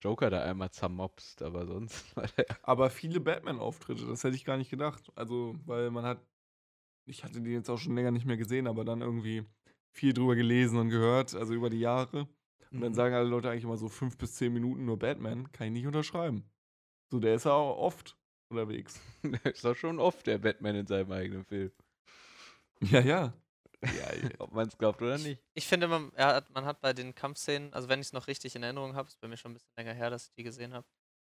Joker 0.02 0.28
da 0.28 0.42
einmal 0.44 0.70
zermobst. 0.70 1.40
Aber 1.40 1.66
sonst 1.66 2.14
war 2.16 2.26
der. 2.36 2.46
Aber 2.62 2.90
viele 2.90 3.20
Batman-Auftritte, 3.20 4.06
das 4.06 4.24
hätte 4.24 4.36
ich 4.36 4.44
gar 4.44 4.58
nicht 4.58 4.70
gedacht. 4.70 5.10
Also, 5.14 5.56
weil 5.64 5.90
man 5.90 6.04
hat, 6.04 6.20
ich 7.06 7.24
hatte 7.24 7.40
die 7.42 7.50
jetzt 7.52 7.70
auch 7.70 7.78
schon 7.78 7.94
länger 7.96 8.10
nicht 8.12 8.26
mehr 8.26 8.36
gesehen, 8.36 8.66
aber 8.66 8.84
dann 8.84 9.00
irgendwie 9.02 9.46
viel 9.96 10.12
drüber 10.12 10.36
gelesen 10.36 10.78
und 10.78 10.90
gehört, 10.90 11.34
also 11.34 11.54
über 11.54 11.70
die 11.70 11.80
Jahre. 11.80 12.28
Und 12.74 12.80
dann 12.82 12.92
Mhm. 12.92 12.94
sagen 12.94 13.14
alle 13.14 13.28
Leute 13.28 13.50
eigentlich 13.50 13.64
immer 13.64 13.78
so 13.78 13.88
fünf 13.88 14.18
bis 14.18 14.34
zehn 14.34 14.52
Minuten 14.52 14.84
nur 14.84 14.98
Batman, 14.98 15.50
kann 15.52 15.68
ich 15.68 15.72
nicht 15.72 15.86
unterschreiben. 15.86 16.44
So, 17.10 17.20
der 17.20 17.34
ist 17.36 17.44
ja 17.46 17.52
auch 17.52 17.78
oft 17.78 18.16
unterwegs. 18.50 19.00
Der 19.44 19.54
ist 19.54 19.64
doch 19.64 19.76
schon 19.76 19.98
oft 20.00 20.26
der 20.26 20.38
Batman 20.38 20.76
in 20.76 20.86
seinem 20.86 21.12
eigenen 21.12 21.44
Film. 21.44 21.72
Ja, 22.80 23.00
ja. 23.00 23.32
Ja, 23.84 24.08
ob 24.38 24.52
man 24.52 24.68
es 24.68 24.78
glaubt 24.78 25.02
oder 25.02 25.18
nicht. 25.18 25.40
Ich 25.54 25.66
finde, 25.66 25.88
man, 25.88 26.12
er 26.14 26.34
hat, 26.36 26.50
man 26.50 26.64
hat 26.64 26.80
bei 26.80 26.92
den 26.92 27.14
Kampfszenen, 27.14 27.72
also 27.72 27.88
wenn 27.88 28.00
ich 28.00 28.08
es 28.08 28.12
noch 28.12 28.26
richtig 28.26 28.54
in 28.56 28.62
Erinnerung 28.62 28.94
habe, 28.94 29.08
ist 29.08 29.20
bei 29.20 29.28
mir 29.28 29.36
schon 29.36 29.52
ein 29.52 29.54
bisschen 29.54 29.72
länger 29.76 29.94
her, 29.94 30.10
dass 30.10 30.26
ich 30.28 30.34
die 30.34 30.42
gesehen 30.42 30.74
habe, 30.74 30.86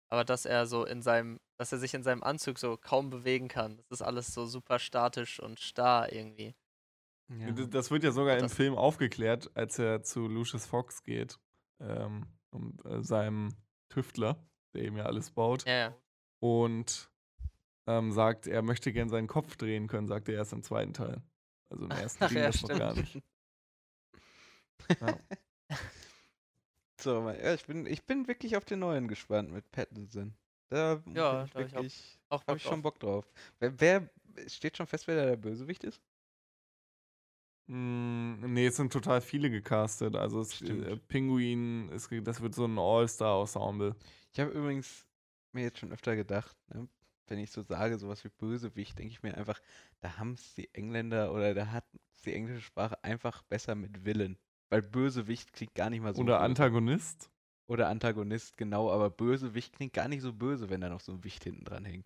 aber 0.09 0.23
dass 0.25 0.45
er 0.45 0.65
so 0.65 0.85
in 0.85 1.01
seinem, 1.01 1.39
dass 1.57 1.71
er 1.71 1.77
sich 1.79 1.93
in 1.93 2.03
seinem 2.03 2.23
Anzug 2.23 2.57
so 2.59 2.77
kaum 2.77 3.09
bewegen 3.09 3.47
kann. 3.47 3.77
Das 3.77 3.87
ist 3.89 4.01
alles 4.01 4.33
so 4.33 4.45
super 4.45 4.79
statisch 4.79 5.39
und 5.39 5.59
starr 5.59 6.11
irgendwie. 6.11 6.55
Ja. 7.29 7.51
Das- 7.51 7.91
wird 7.91 8.03
ja 8.03 8.11
sogar 8.11 8.37
im 8.37 8.49
Film 8.49 8.75
aufgeklärt, 8.75 9.51
als 9.55 9.77
er 9.79 10.01
zu 10.03 10.27
Lucius 10.27 10.65
Fox 10.65 11.03
geht, 11.03 11.37
ähm, 11.79 12.25
um, 12.51 12.77
äh, 12.85 13.01
seinem 13.03 13.53
Tüftler, 13.89 14.47
der 14.73 14.83
ihm 14.85 14.95
ja 14.97 15.05
alles 15.05 15.31
baut. 15.31 15.65
Ja, 15.65 15.73
ja. 15.73 15.95
und 16.39 17.09
ähm, 17.85 18.11
sagt, 18.11 18.47
er 18.47 18.61
möchte 18.61 18.91
gern 18.93 19.09
seinen 19.09 19.27
Kopf 19.27 19.55
drehen 19.57 19.87
können, 19.87 20.07
sagt 20.07 20.29
er 20.29 20.35
erst 20.35 20.53
im 20.53 20.63
zweiten 20.63 20.93
Teil. 20.93 21.21
Also 21.69 21.85
im 21.85 21.91
ersten 21.91 22.23
Ach 22.23 22.29
ging 22.29 22.37
ja, 22.37 22.47
das 22.47 22.61
noch 22.61 22.69
gar 22.77 22.93
nicht. 22.95 23.21
Ja. 25.01 25.17
So, 26.99 27.29
ich 27.29 27.65
bin, 27.67 27.85
ich 27.85 28.03
bin 28.05 28.27
wirklich 28.27 28.57
auf 28.57 28.65
den 28.65 28.79
neuen 28.79 29.07
gespannt 29.07 29.51
mit 29.51 29.69
Pattinson. 29.71 30.33
Da 30.69 30.95
bin 30.95 31.15
Ja, 31.15 31.43
ich 31.45 31.51
da 31.51 31.59
hab 31.59 31.67
ich 31.67 31.73
auch- 31.75 31.81
wirklich, 31.81 32.19
Auch 32.29 32.39
habe 32.41 32.45
Bock 32.47 32.57
ich 32.57 32.63
schon. 32.63 32.81
Bock 32.81 32.99
drauf. 32.99 33.31
Wer, 33.59 33.79
wer 33.79 34.09
steht 34.47 34.77
schon 34.77 34.87
fest, 34.87 35.07
wer 35.07 35.15
da 35.15 35.25
der 35.25 35.35
Bösewicht 35.37 35.83
ist? 35.83 36.01
Mm, 37.67 38.53
nee, 38.53 38.67
es 38.67 38.77
sind 38.77 38.93
total 38.93 39.21
viele 39.21 39.49
gecastet. 39.49 40.15
Also 40.15 40.41
es, 40.41 40.61
äh, 40.61 40.97
Pinguin, 40.97 41.89
es, 41.89 42.09
das 42.23 42.41
wird 42.41 42.55
so 42.55 42.65
ein 42.65 42.79
All-Star-Ensemble. 42.79 43.95
Ich 44.31 44.39
habe 44.39 44.51
übrigens 44.51 45.05
mir 45.51 45.63
jetzt 45.63 45.79
schon 45.79 45.91
öfter 45.91 46.15
gedacht, 46.15 46.55
ne, 46.73 46.87
wenn 47.27 47.39
ich 47.39 47.51
so 47.51 47.61
sage, 47.61 47.97
sowas 47.97 48.23
wie 48.23 48.29
Bösewicht, 48.29 48.97
denke 48.97 49.11
ich 49.11 49.23
mir 49.23 49.35
einfach, 49.35 49.59
da 49.99 50.17
haben 50.17 50.33
es 50.33 50.55
die 50.55 50.73
Engländer 50.73 51.33
oder 51.33 51.53
da 51.53 51.71
hat 51.71 51.85
die 52.25 52.33
englische 52.33 52.61
Sprache 52.61 53.03
einfach 53.03 53.43
besser 53.43 53.75
mit 53.75 54.05
Willen. 54.05 54.37
Weil 54.69 54.81
Bösewicht 54.81 55.53
klingt 55.53 55.75
gar 55.75 55.89
nicht 55.89 56.01
mal 56.01 56.13
so 56.13 56.21
Oder 56.21 56.35
böse. 56.35 56.45
Antagonist. 56.45 57.29
Oder 57.67 57.89
Antagonist, 57.89 58.55
genau, 58.55 58.89
aber 58.91 59.09
Bösewicht 59.09 59.73
klingt 59.73 59.93
gar 59.93 60.07
nicht 60.07 60.21
so 60.21 60.31
böse, 60.31 60.69
wenn 60.69 60.79
da 60.81 60.89
noch 60.89 61.01
so 61.01 61.11
ein 61.11 61.23
Wicht 61.25 61.43
hinten 61.43 61.65
dran 61.65 61.83
hängt. 61.83 62.05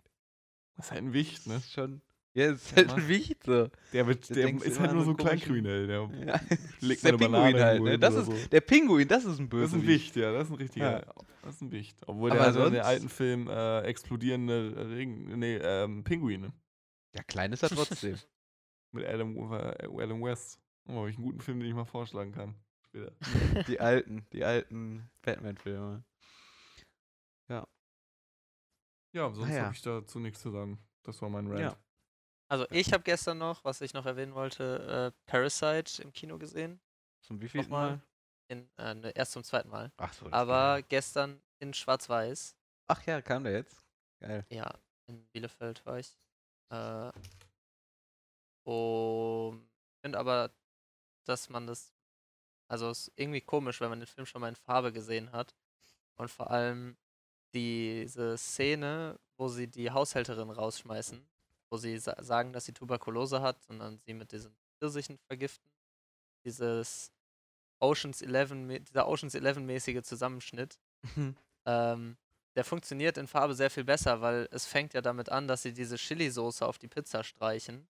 Das 0.74 0.86
ist 0.86 0.92
halt 0.92 1.02
ein 1.02 1.12
Wicht, 1.12 1.46
ne? 1.46 1.54
Das 1.54 1.64
ist 1.64 1.72
schon. 1.72 2.02
Ja, 2.34 2.52
ist 2.52 2.70
Ja, 2.70 2.76
halt 2.78 2.92
ein 2.92 3.08
Wicht 3.08 3.44
so. 3.44 3.68
Der, 3.92 4.06
wird, 4.06 4.30
der 4.34 4.50
du 4.52 4.58
ist 4.64 4.80
halt 4.80 4.92
nur 4.92 5.04
so 5.04 5.10
komischen- 5.12 5.16
Kleinkriminell. 5.16 5.86
Der 5.86 6.10
Ja, 6.26 6.40
legt 6.80 7.04
der 7.04 7.16
Pinguin 7.18 7.54
halt, 7.56 7.82
ne? 7.82 7.98
Das 7.98 8.14
ist, 8.14 8.26
so. 8.26 8.34
Der 8.50 8.60
Pinguin, 8.62 9.06
das 9.06 9.24
ist 9.26 9.38
ein 9.38 9.50
Das 9.50 9.68
ist 9.68 9.74
ein. 9.74 9.86
Wicht, 9.86 10.16
ja, 10.16 10.32
das 10.32 10.44
ist 10.46 10.50
ein 10.52 10.56
richtiger. 10.56 10.92
Ja. 11.06 11.14
Das 11.42 11.56
ist 11.56 11.60
ein 11.60 11.70
Wicht. 11.72 11.98
Obwohl 12.06 12.30
Aber 12.30 12.40
der 12.40 12.48
hat 12.62 12.66
in 12.68 12.72
den 12.72 12.82
alten 12.82 13.08
Film 13.10 13.48
äh, 13.48 13.80
explodierende 13.82 14.88
Regen, 14.90 15.38
nee, 15.38 15.56
ähm, 15.56 16.04
Pinguine 16.04 16.52
Ja, 17.14 17.22
klein 17.24 17.52
ist 17.52 17.62
er 17.62 17.68
trotzdem. 17.68 18.16
mit 18.92 19.04
Adam, 19.06 19.36
äh, 19.52 20.02
Adam 20.02 20.22
West. 20.22 20.58
Oh, 20.88 20.94
habe 20.94 21.10
ich 21.10 21.16
einen 21.16 21.24
guten 21.26 21.40
Film, 21.40 21.60
den 21.60 21.68
ich 21.68 21.74
mal 21.74 21.84
vorschlagen 21.84 22.32
kann. 22.32 22.54
Später. 22.86 23.12
die 23.68 23.78
alten, 23.80 24.26
die 24.32 24.44
alten 24.44 25.10
Batman-Filme. 25.22 26.02
Ja, 29.14 29.30
sonst 29.30 29.48
Naja. 29.50 29.64
habe 29.64 29.74
ich 29.74 29.82
dazu 29.82 30.18
nichts 30.20 30.40
zu 30.40 30.50
sagen. 30.50 30.78
Das 31.02 31.20
war 31.20 31.28
mein 31.28 31.46
Rant. 31.46 31.60
Ja. 31.60 31.76
Also 32.52 32.66
ich 32.68 32.92
habe 32.92 33.02
gestern 33.02 33.38
noch, 33.38 33.64
was 33.64 33.80
ich 33.80 33.94
noch 33.94 34.04
erwähnen 34.04 34.34
wollte, 34.34 35.14
äh, 35.16 35.18
Parasite 35.24 36.02
im 36.02 36.12
Kino 36.12 36.36
gesehen. 36.36 36.82
Zum 37.22 37.40
wievielten. 37.40 37.70
Mal? 37.70 37.98
In, 38.48 38.68
äh, 38.76 38.92
ne, 38.92 39.10
erst 39.12 39.32
zum 39.32 39.42
zweiten 39.42 39.70
Mal. 39.70 39.90
Ach 39.96 40.12
so. 40.12 40.30
Aber 40.30 40.82
gestern 40.82 41.40
in 41.60 41.72
Schwarz-Weiß. 41.72 42.54
Ach 42.88 43.02
ja, 43.06 43.22
kam 43.22 43.44
der 43.44 43.54
jetzt? 43.54 43.82
Geil. 44.20 44.44
Ja, 44.50 44.70
in 45.06 45.24
Bielefeld 45.28 45.86
war 45.86 45.98
ich. 45.98 46.14
Äh, 46.68 47.10
und 48.64 49.62
ich 49.62 50.00
finde 50.02 50.18
aber, 50.18 50.50
dass 51.24 51.48
man 51.48 51.66
das. 51.66 51.94
Also 52.68 52.90
es 52.90 53.08
ist 53.08 53.12
irgendwie 53.18 53.40
komisch, 53.40 53.80
wenn 53.80 53.88
man 53.88 54.00
den 54.00 54.06
Film 54.06 54.26
schon 54.26 54.42
mal 54.42 54.50
in 54.50 54.56
Farbe 54.56 54.92
gesehen 54.92 55.32
hat. 55.32 55.54
Und 56.16 56.30
vor 56.30 56.50
allem 56.50 56.98
diese 57.54 58.36
Szene, 58.36 59.18
wo 59.38 59.48
sie 59.48 59.68
die 59.68 59.90
Haushälterin 59.90 60.50
rausschmeißen, 60.50 61.26
wo 61.72 61.78
sie 61.78 61.96
sa 61.98 62.14
sagen, 62.22 62.52
dass 62.52 62.66
sie 62.66 62.74
Tuberkulose 62.74 63.40
hat, 63.40 63.62
sondern 63.64 63.98
sie 64.04 64.12
mit 64.12 64.30
diesen 64.30 64.54
Pfirsichen 64.78 65.18
vergiften. 65.26 65.70
Dieses 66.44 67.10
Oceans 67.80 68.20
11, 68.20 68.50
mä- 68.52 68.78
dieser 68.80 69.08
Oceans 69.08 69.34
11-mäßige 69.34 70.02
Zusammenschnitt. 70.02 70.78
Ähm, 71.64 72.16
der 72.56 72.64
funktioniert 72.64 73.16
in 73.16 73.26
Farbe 73.28 73.54
sehr 73.54 73.70
viel 73.70 73.84
besser, 73.84 74.20
weil 74.20 74.48
es 74.50 74.66
fängt 74.66 74.94
ja 74.94 75.00
damit 75.00 75.28
an, 75.30 75.46
dass 75.48 75.62
sie 75.62 75.72
diese 75.72 75.96
Chili-Soße 75.96 76.66
auf 76.66 76.76
die 76.76 76.88
Pizza 76.88 77.22
streichen. 77.24 77.88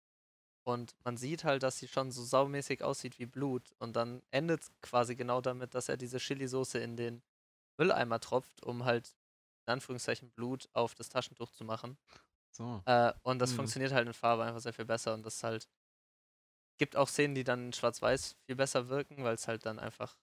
Und 0.65 0.95
man 1.05 1.17
sieht 1.17 1.43
halt, 1.43 1.63
dass 1.65 1.79
sie 1.79 1.89
schon 1.89 2.13
so 2.13 2.23
saumäßig 2.23 2.85
aussieht 2.85 3.19
wie 3.19 3.27
Blut. 3.27 3.73
Und 3.79 3.97
dann 3.97 4.23
endet 4.31 4.63
es 4.63 4.71
quasi 4.83 5.17
genau 5.17 5.41
damit, 5.41 5.75
dass 5.75 5.89
er 5.89 5.97
diese 5.97 6.19
Chili-Soße 6.19 6.79
in 6.79 6.97
den 6.97 7.23
Mülleimer 7.79 8.21
tropft, 8.21 8.63
um 8.63 8.85
halt 8.85 9.09
in 9.67 9.73
Anführungszeichen 9.73 10.31
Blut 10.31 10.69
auf 10.75 10.95
das 10.95 11.09
Taschentuch 11.09 11.51
zu 11.51 11.65
machen. 11.65 11.97
So. 12.53 12.83
Äh, 12.85 13.13
und 13.23 13.39
das 13.39 13.53
Mhm. 13.53 13.57
funktioniert 13.57 13.93
halt 13.93 14.07
in 14.07 14.13
Farbe 14.15 14.45
einfach 14.45 14.61
sehr 14.61 14.73
viel 14.73 14.85
besser. 14.85 15.15
Und 15.15 15.25
das 15.25 15.43
halt 15.43 15.69
gibt 16.79 16.97
auch 16.97 17.09
Szenen, 17.09 17.35
die 17.35 17.45
dann 17.45 17.67
in 17.67 17.73
Schwarz-Weiß 17.73 18.37
viel 18.47 18.57
besser 18.57 18.89
wirken, 18.89 19.25
weil 19.25 19.35
es 19.35 19.47
halt 19.49 19.65
dann 19.67 19.79
einfach 19.79 20.17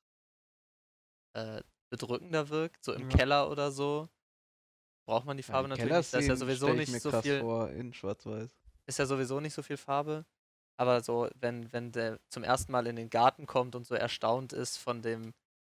äh, 1.33 1.61
bedrückender 1.89 2.49
wirkt, 2.49 2.83
so 2.83 2.93
im 2.93 3.09
Ja. 3.09 3.17
Keller 3.17 3.49
oder 3.49 3.71
so. 3.71 4.09
Braucht 5.07 5.25
man 5.25 5.37
die 5.37 5.43
Farbe 5.43 5.67
Ja, 5.69 5.75
die 5.75 5.81
natürlich 5.81 5.97
nicht. 5.97 6.13
Da 6.13 6.19
ist 6.19 6.27
ja 6.27 6.35
sowieso 6.35 6.73
nicht 6.73 6.91
so 7.01 7.11
viel 7.11 7.39
vor 7.39 7.69
in 7.71 7.93
Schwarz-Weiß. 7.93 8.51
ist 8.85 8.99
ja 8.99 9.05
sowieso 9.05 9.39
nicht 9.39 9.53
so 9.53 9.63
viel 9.63 9.77
Farbe. 9.77 10.25
Aber 10.77 11.01
so, 11.01 11.29
wenn, 11.35 11.71
wenn 11.73 11.91
der 11.91 12.19
zum 12.29 12.43
ersten 12.43 12.71
Mal 12.71 12.87
in 12.87 12.95
den 12.95 13.09
Garten 13.09 13.45
kommt 13.45 13.75
und 13.75 13.85
so 13.85 13.95
erstaunt 13.95 14.53
ist 14.53 14.77
von 14.77 15.01
dem 15.01 15.33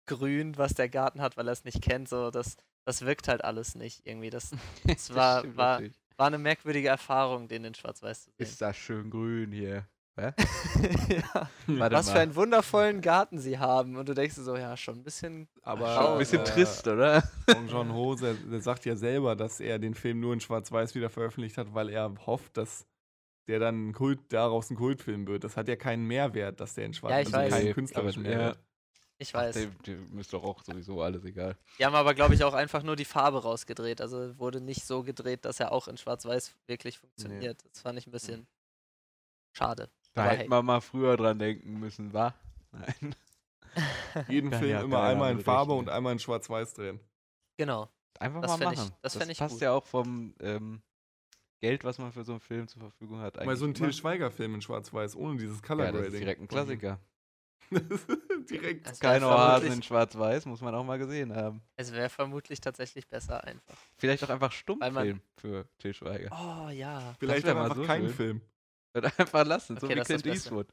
Grün, 0.06 0.58
was 0.58 0.74
der 0.74 0.90
Garten 0.90 1.22
hat, 1.22 1.38
weil 1.38 1.48
er 1.48 1.54
es 1.54 1.64
nicht 1.64 1.82
kennt, 1.82 2.10
so, 2.10 2.30
das, 2.30 2.58
das 2.86 3.02
wirkt 3.04 3.28
halt 3.28 3.44
alles 3.44 3.76
nicht 3.76 4.06
irgendwie. 4.06 4.30
Das, 4.30 4.52
das 4.86 5.14
war, 5.14 5.56
war. 5.58 5.82
War 6.22 6.28
eine 6.28 6.38
merkwürdige 6.38 6.88
Erfahrung, 6.88 7.48
den 7.48 7.66
in 7.66 7.74
Schwarz-Weiß 7.74 8.26
zu 8.26 8.30
sehen. 8.30 8.36
Ist 8.38 8.62
das 8.62 8.78
schön 8.78 9.10
grün 9.10 9.52
hier. 9.52 9.88
Hä? 10.16 10.34
ja. 11.10 11.50
Was 11.66 12.06
mal. 12.06 12.14
für 12.14 12.20
einen 12.20 12.36
wundervollen 12.36 13.02
Garten 13.02 13.40
sie 13.40 13.58
haben. 13.58 13.96
Und 13.96 14.08
du 14.08 14.14
denkst 14.14 14.36
dir 14.36 14.44
so, 14.44 14.56
ja, 14.56 14.78
schon 14.78 14.98
ein 14.98 15.04
bisschen. 15.04 15.48
Aber 15.64 15.96
Schon 15.96 16.12
ein 16.12 16.18
bisschen 16.20 16.42
äh, 16.42 16.44
trist, 16.44 16.88
oder? 16.88 17.24
Bong 17.48 17.68
Joon 17.68 17.92
Ho, 17.96 18.14
der, 18.14 18.36
der 18.36 18.62
sagt 18.62 18.86
ja 18.86 18.96
selber, 18.96 19.36
dass 19.36 19.60
er 19.60 19.80
den 19.80 19.96
Film 19.96 20.20
nur 20.20 20.34
in 20.34 20.42
Schwarz-Weiß 20.42 20.94
wieder 20.94 21.10
veröffentlicht 21.10 21.58
hat, 21.58 21.74
weil 21.74 21.90
er 21.90 22.14
hofft, 22.28 22.56
dass 22.56 22.86
der 23.48 23.58
dann 23.58 23.88
ein 23.88 23.94
Kult, 23.94 24.20
daraus 24.30 24.70
ein 24.70 24.76
Kultfilm 24.76 25.26
wird. 25.26 25.44
Das 25.44 25.58
hat 25.58 25.68
ja 25.68 25.76
keinen 25.76 26.06
Mehrwert, 26.06 26.60
dass 26.60 26.76
der 26.76 26.86
in 26.86 26.94
Schwarz 26.94 27.14
Ja, 27.14 27.20
ich 27.22 27.26
also 27.34 27.38
weiß. 27.38 27.50
keinen 27.50 27.74
künstlerischen 27.74 28.26
aber- 28.28 28.36
ja. 28.36 28.56
Ich 29.22 29.34
weiß. 29.36 29.54
Dem, 29.54 29.78
dem 29.84 30.18
ist 30.20 30.34
doch 30.34 30.44
auch 30.44 30.64
sowieso 30.64 31.00
alles 31.04 31.24
egal. 31.26 31.56
Die 31.78 31.86
haben 31.86 31.94
aber, 31.94 32.16
glaube 32.16 32.34
ich, 32.34 32.44
auch 32.44 32.56
einfach 32.56 32.82
nur 32.82 32.96
die 32.96 33.06
Farbe 33.06 33.44
rausgedreht. 33.44 34.02
Also 34.02 34.36
wurde 34.40 34.60
nicht 34.62 34.84
so 34.84 35.04
gedreht, 35.04 35.46
dass 35.46 35.60
er 35.60 35.72
auch 35.72 35.88
in 35.88 35.96
Schwarz-Weiß 35.98 36.56
wirklich 36.66 36.98
funktioniert. 36.98 37.64
Das 37.72 37.82
fand 37.82 38.00
ich 38.00 38.08
ein 38.08 38.12
bisschen 38.12 38.48
schade. 39.54 39.90
Da 40.14 40.22
Aber 40.24 40.32
hätte 40.32 40.42
hey. 40.42 40.48
man 40.50 40.66
mal 40.66 40.82
früher 40.82 41.18
dran 41.18 41.38
denken 41.38 41.80
müssen, 41.80 42.12
wa? 42.14 42.34
Nein. 42.72 43.16
Jeden 44.28 44.52
Film 44.52 44.72
ja 44.72 44.82
immer 44.82 45.04
einmal 45.04 45.32
in 45.34 45.40
Farbe 45.40 45.74
und 45.74 45.88
einmal 45.88 46.14
in 46.14 46.20
Schwarz-Weiß 46.20 46.74
drehen. 46.74 47.00
Genau. 47.58 47.90
Einfach 48.20 48.42
Das 48.42 48.52
mal 48.52 48.58
fänd 48.58 48.72
ich- 48.74 48.80
machen. 48.80 48.96
das 49.04 49.16
fänd 49.18 49.32
ich 49.32 49.38
passt 49.38 49.54
gut. 49.54 49.62
ja 49.62 49.72
auch 49.74 49.86
vom 49.86 50.34
ähm, 50.42 50.82
Geld, 51.60 51.84
was 51.84 52.00
man 52.00 52.12
für 52.12 52.24
so 52.24 52.32
einen 52.34 52.42
Film 52.42 52.68
zur 52.68 52.82
Verfügung 52.82 53.20
hat. 53.20 53.36
Mal 53.46 53.56
so 53.56 53.66
ein 53.66 53.70
eigentlich 53.70 53.78
Till. 53.78 53.94
Schweiger-Film 53.94 54.56
in 54.56 54.62
Schwarz-Weiß, 54.64 55.16
ohne 55.16 55.38
dieses 55.38 55.62
Color 55.62 55.86
Ja, 55.86 55.92
das 55.92 56.02
Grading. 56.02 56.14
ist 56.16 56.20
direkt 56.22 56.42
ein. 56.42 56.48
Klassiker. 56.48 57.00
direkt. 58.50 59.00
Keine 59.00 59.28
Oasen 59.28 59.72
in 59.74 59.84
Schwarz-Weiß, 59.84 60.46
muss 60.46 60.62
man 60.62 60.76
auch 60.76 60.84
mal 60.84 60.98
gesehen 60.98 61.36
haben. 61.36 61.62
Es 61.78 61.92
wäre 61.94 62.10
vermutlich 62.10 62.60
tatsächlich 62.62 63.08
besser 63.08 63.44
einfach. 63.44 63.76
Vielleicht 63.98 64.24
auch 64.24 64.30
einfach 64.30 64.52
Stummfilm 64.52 65.22
für 65.38 65.68
Till 65.78 65.94
Schweiger. 65.94 66.30
Oh 66.32 66.70
ja. 66.70 67.16
Vielleicht 67.20 67.48
auch 67.48 67.54
mal 67.56 67.64
einfach 67.64 67.76
so 67.78 67.84
keinen 67.86 68.08
schön. 68.08 68.14
Film. 68.16 68.42
Wird 68.94 69.20
einfach 69.20 69.46
lassen, 69.46 69.78
so 69.78 69.86
Okay, 69.88 69.96
wie 69.96 70.00
das 70.00 70.10
ist 70.10 70.22
Clint. 70.24 70.36
Eastwood. 70.36 70.68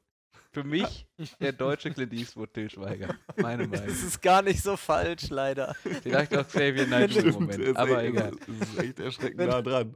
Für 0.50 0.64
mich 0.64 1.06
der 1.40 1.52
deutsche 1.52 1.90
Clint 1.92 2.12
Eastwood 2.12 2.52
Till 2.52 2.68
Schweiger. 2.70 3.14
Meine 3.36 3.66
Meinung. 3.68 3.86
Das 3.86 4.02
ist 4.02 4.20
gar 4.20 4.42
nicht 4.42 4.62
so 4.62 4.76
falsch, 4.76 5.28
leider. 5.30 5.74
Vielleicht 6.02 6.36
auch 6.36 6.46
Xavier 6.46 6.86
Naidoo 6.86 7.20
im 7.20 7.34
Moment, 7.34 7.60
ist 7.60 7.76
aber 7.76 8.02
echt, 8.02 8.14
egal. 8.16 8.32
Das 8.46 8.68
ist 8.70 8.78
echt 8.78 8.98
erschreckend 8.98 9.38
Wenn- 9.38 9.48
nah 9.50 9.62
dran. 9.62 9.94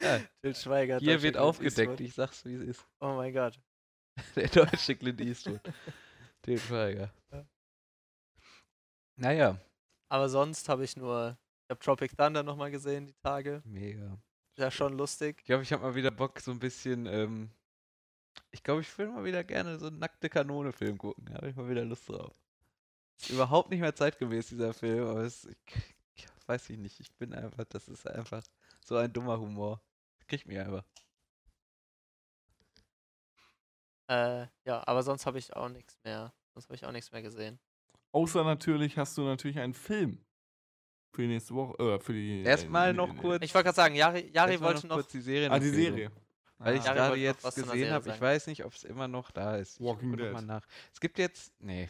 Ja, 0.00 0.20
Till 0.42 0.54
Schweiger. 0.54 0.98
hier 0.98 1.12
wird 1.22 1.34
Clint 1.34 1.36
aufgedeckt, 1.38 1.78
Eastwood. 1.78 2.00
ich 2.00 2.14
sag's 2.14 2.44
wie 2.44 2.54
es 2.54 2.62
ist. 2.62 2.86
Oh 3.00 3.14
mein 3.14 3.32
Gott. 3.32 3.58
Der 4.36 4.48
deutsche 4.48 4.96
Clint 4.96 5.20
Eastwood. 5.20 5.60
Till 6.42 6.58
Schweiger. 6.58 7.12
Ja. 7.32 7.46
Naja, 9.16 9.58
Aber 10.08 10.28
sonst 10.28 10.68
habe 10.68 10.84
ich 10.84 10.96
nur. 10.96 11.36
Ich 11.64 11.70
habe 11.70 11.80
Tropic 11.80 12.16
Thunder 12.16 12.42
nochmal 12.42 12.70
gesehen, 12.70 13.06
die 13.06 13.14
Tage. 13.22 13.62
mega. 13.64 14.18
Ist 14.52 14.58
ja 14.58 14.70
schon 14.70 14.96
lustig. 14.96 15.36
Ich 15.40 15.44
glaube, 15.46 15.62
ich 15.62 15.72
habe 15.72 15.82
mal 15.82 15.94
wieder 15.94 16.10
Bock, 16.10 16.40
so 16.40 16.50
ein 16.50 16.58
bisschen. 16.58 17.06
Ähm, 17.06 17.50
ich 18.50 18.62
glaube, 18.62 18.80
ich 18.80 18.98
will 18.98 19.08
mal 19.08 19.24
wieder 19.24 19.44
gerne 19.44 19.78
so 19.78 19.86
einen 19.88 19.98
nackte 19.98 20.28
Kanone-Film 20.28 20.96
gucken. 20.98 21.26
Da 21.26 21.34
habe 21.34 21.50
ich 21.50 21.56
mal 21.56 21.68
wieder 21.68 21.84
Lust 21.84 22.08
drauf. 22.08 22.34
Ist 23.20 23.30
überhaupt 23.30 23.70
nicht 23.70 23.80
mehr 23.80 23.94
zeitgemäß, 23.94 24.48
dieser 24.48 24.72
Film, 24.72 25.06
aber 25.06 25.20
es, 25.24 25.44
ich, 25.44 25.56
ich 26.14 26.26
weiß 26.46 26.70
ich 26.70 26.78
nicht. 26.78 27.00
Ich 27.00 27.12
bin 27.12 27.34
einfach, 27.34 27.64
das 27.64 27.88
ist 27.88 28.06
einfach 28.06 28.42
so 28.84 28.96
ein 28.96 29.12
dummer 29.12 29.38
Humor. 29.38 29.82
Kriegt 30.28 30.46
mich 30.46 30.58
einfach. 30.58 30.84
Äh, 34.08 34.46
ja, 34.64 34.82
aber 34.86 35.02
sonst 35.02 35.26
habe 35.26 35.38
ich 35.38 35.54
auch 35.54 35.68
nichts 35.68 35.98
mehr. 36.04 36.32
Sonst 36.54 36.66
habe 36.66 36.74
ich 36.76 36.84
auch 36.84 36.92
nichts 36.92 37.12
mehr 37.12 37.22
gesehen. 37.22 37.58
Außer 38.12 38.42
natürlich 38.44 38.96
hast 38.96 39.16
du 39.18 39.22
natürlich 39.22 39.58
einen 39.58 39.74
Film 39.74 40.24
für 41.12 41.22
die 41.22 41.28
nächste 41.28 41.54
Woche. 41.54 41.76
Äh, 41.82 42.00
für 42.00 42.12
die. 42.14 42.42
Erstmal 42.42 42.90
äh, 42.90 42.92
noch 42.94 43.14
äh, 43.14 43.18
kurz. 43.18 43.44
Ich 43.44 43.54
wollte 43.54 43.64
gerade 43.66 43.76
sagen, 43.76 43.94
Yari, 43.94 44.30
Yari 44.32 44.52
erstmal 44.52 44.74
wollte 44.74 44.86
noch. 44.86 44.96
kurz 44.96 45.08
die 45.12 45.20
Serie. 45.20 45.50
Ah, 45.50 45.58
die 45.58 45.68
Serie. 45.68 46.10
Weil 46.56 46.76
ich 46.76 46.82
Ah. 46.82 46.86
Jari 46.86 46.96
gerade 46.96 47.16
jetzt 47.16 47.54
gesehen 47.54 47.92
habe, 47.92 48.10
ich 48.10 48.20
weiß 48.20 48.46
nicht, 48.48 48.64
ob 48.64 48.72
es 48.72 48.82
immer 48.84 49.06
noch 49.06 49.30
da 49.30 49.56
ist. 49.56 49.80
Walking 49.80 50.10
ich 50.14 50.18
gucke 50.18 50.24
noch 50.26 50.32
mal 50.32 50.38
Dead. 50.40 50.48
nach. 50.48 50.66
Es 50.92 50.98
gibt 51.00 51.18
jetzt, 51.18 51.52
nee, 51.60 51.88